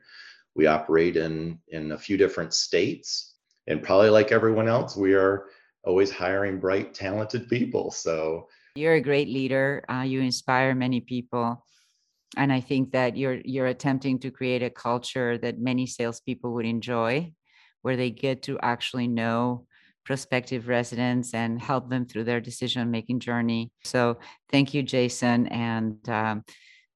we 0.55 0.67
operate 0.67 1.17
in, 1.17 1.59
in 1.69 1.93
a 1.93 1.99
few 1.99 2.17
different 2.17 2.55
states. 2.55 3.35
And 3.67 3.83
probably 3.83 4.11
like 4.11 4.33
everyone 4.33 4.69
else, 4.69 4.97
we 4.97 5.15
are 5.15 5.47
always 5.85 6.11
hiring 6.11 6.59
bright, 6.59 6.95
talented 6.95 7.49
people. 7.49 7.91
So 7.91 8.49
you're 8.77 8.95
a 8.95 9.01
great 9.01 9.29
leader. 9.29 9.85
Uh, 9.89 10.03
you 10.03 10.21
inspire 10.21 10.75
many 10.75 11.01
people 11.01 11.65
and 12.37 12.53
I 12.53 12.61
think 12.61 12.93
that 12.93 13.17
you're 13.17 13.41
you're 13.45 13.67
attempting 13.67 14.19
to 14.21 14.31
create 14.31 14.63
a 14.63 14.71
culture 14.71 15.39
that 15.39 15.59
many 15.59 15.87
salespeople 15.87 16.53
would 16.55 16.67
enjoy, 16.67 17.33
where 17.83 17.97
they 17.97 18.11
get 18.11 18.43
to 18.45 18.59
actually 18.61 19.09
know 19.09 19.67
prospective 20.05 20.69
residents 20.69 21.33
and 21.35 21.61
help 21.61 21.89
them 21.89 22.07
through 22.07 22.25
their 22.25 22.41
decision 22.41 22.91
making 22.91 23.21
journey. 23.21 23.71
So 23.85 24.19
thank 24.51 24.75
you, 24.75 24.83
Jason, 24.83 25.47
and 25.49 26.07
um, 26.09 26.45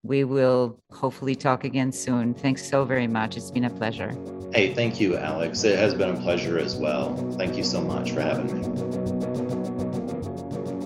we 0.03 0.24
will 0.24 0.82
hopefully 0.91 1.34
talk 1.34 1.64
again 1.64 1.91
soon. 1.91 2.34
Thanks 2.34 2.68
so 2.68 2.84
very 2.84 3.07
much. 3.07 3.36
It's 3.36 3.51
been 3.51 3.64
a 3.64 3.70
pleasure. 3.70 4.12
Hey, 4.53 4.74
thank 4.74 5.01
you, 5.01 5.16
Alex. 5.16 5.64
It 5.64 5.78
has 5.78 5.95
been 5.95 6.11
a 6.11 6.20
pleasure 6.20 6.59
as 6.59 6.76
well. 6.76 7.16
Thank 7.32 7.57
you 7.57 7.64
so 7.64 7.80
much 7.80 8.12
for 8.12 8.20
having 8.20 8.47
me. 8.57 8.62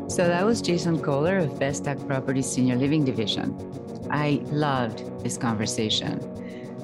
So 0.08 0.26
that 0.28 0.44
was 0.44 0.60
Jason 0.60 1.00
Kohler 1.00 1.38
of 1.38 1.50
Beztak 1.52 2.06
Properties 2.06 2.46
Senior 2.50 2.76
Living 2.76 3.04
Division. 3.04 3.56
I 4.12 4.42
loved 4.50 5.24
this 5.24 5.38
conversation. 5.38 6.20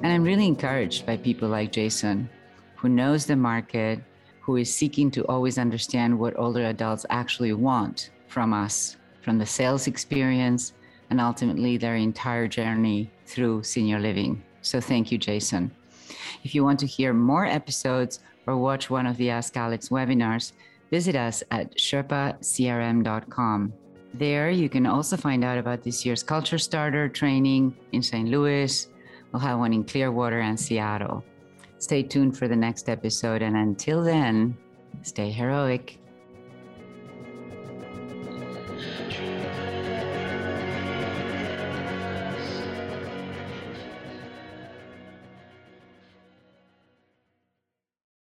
And 0.03 0.07
I'm 0.07 0.25
really 0.25 0.47
encouraged 0.47 1.05
by 1.05 1.19
people 1.19 1.49
like 1.49 1.73
Jason, 1.73 2.31
who 2.77 2.89
knows 2.89 3.27
the 3.27 3.37
market, 3.37 4.01
who 4.41 4.57
is 4.57 4.75
seeking 4.75 5.11
to 5.11 5.27
always 5.27 5.59
understand 5.59 6.19
what 6.19 6.39
older 6.39 6.65
adults 6.65 7.05
actually 7.11 7.53
want 7.53 8.11
from 8.29 8.55
us, 8.55 8.97
from 9.21 9.37
the 9.37 9.45
sales 9.45 9.87
experience, 9.87 10.73
and 11.11 11.21
ultimately 11.21 11.77
their 11.77 11.97
entire 11.97 12.49
journey 12.49 13.11
through 13.27 13.63
senior 13.63 13.99
living. 13.99 14.43
So 14.63 14.81
thank 14.81 15.13
you, 15.13 15.19
Jason. 15.19 15.71
If 16.45 16.55
you 16.55 16.65
want 16.65 16.79
to 16.81 16.87
hear 16.87 17.13
more 17.13 17.45
episodes 17.45 18.21
or 18.47 18.57
watch 18.57 18.89
one 18.89 19.07
of 19.07 19.19
the 19.19 19.29
Ask 19.29 19.55
Alex 19.55 19.91
webinars, 19.91 20.53
visit 20.91 21.15
us 21.15 21.43
at 21.51 21.77
sherpacrm.com. 21.77 23.73
There, 24.15 24.51
you 24.51 24.69
can 24.69 24.87
also 24.87 25.17
find 25.17 25.45
out 25.45 25.59
about 25.59 25.83
this 25.83 26.05
year's 26.05 26.23
Culture 26.23 26.59
Starter 26.59 27.09
training 27.09 27.77
in 27.93 28.03
St. 28.03 28.29
Louis. 28.29 28.89
We'll 29.33 29.41
have 29.41 29.59
one 29.59 29.73
in 29.73 29.85
Clearwater 29.85 30.41
and 30.41 30.59
Seattle. 30.59 31.23
Stay 31.79 32.03
tuned 32.03 32.37
for 32.37 32.49
the 32.49 32.57
next 32.57 32.89
episode, 32.89 33.43
and 33.43 33.57
until 33.57 34.03
then, 34.03 34.57
stay 35.03 35.31
heroic. 35.31 35.99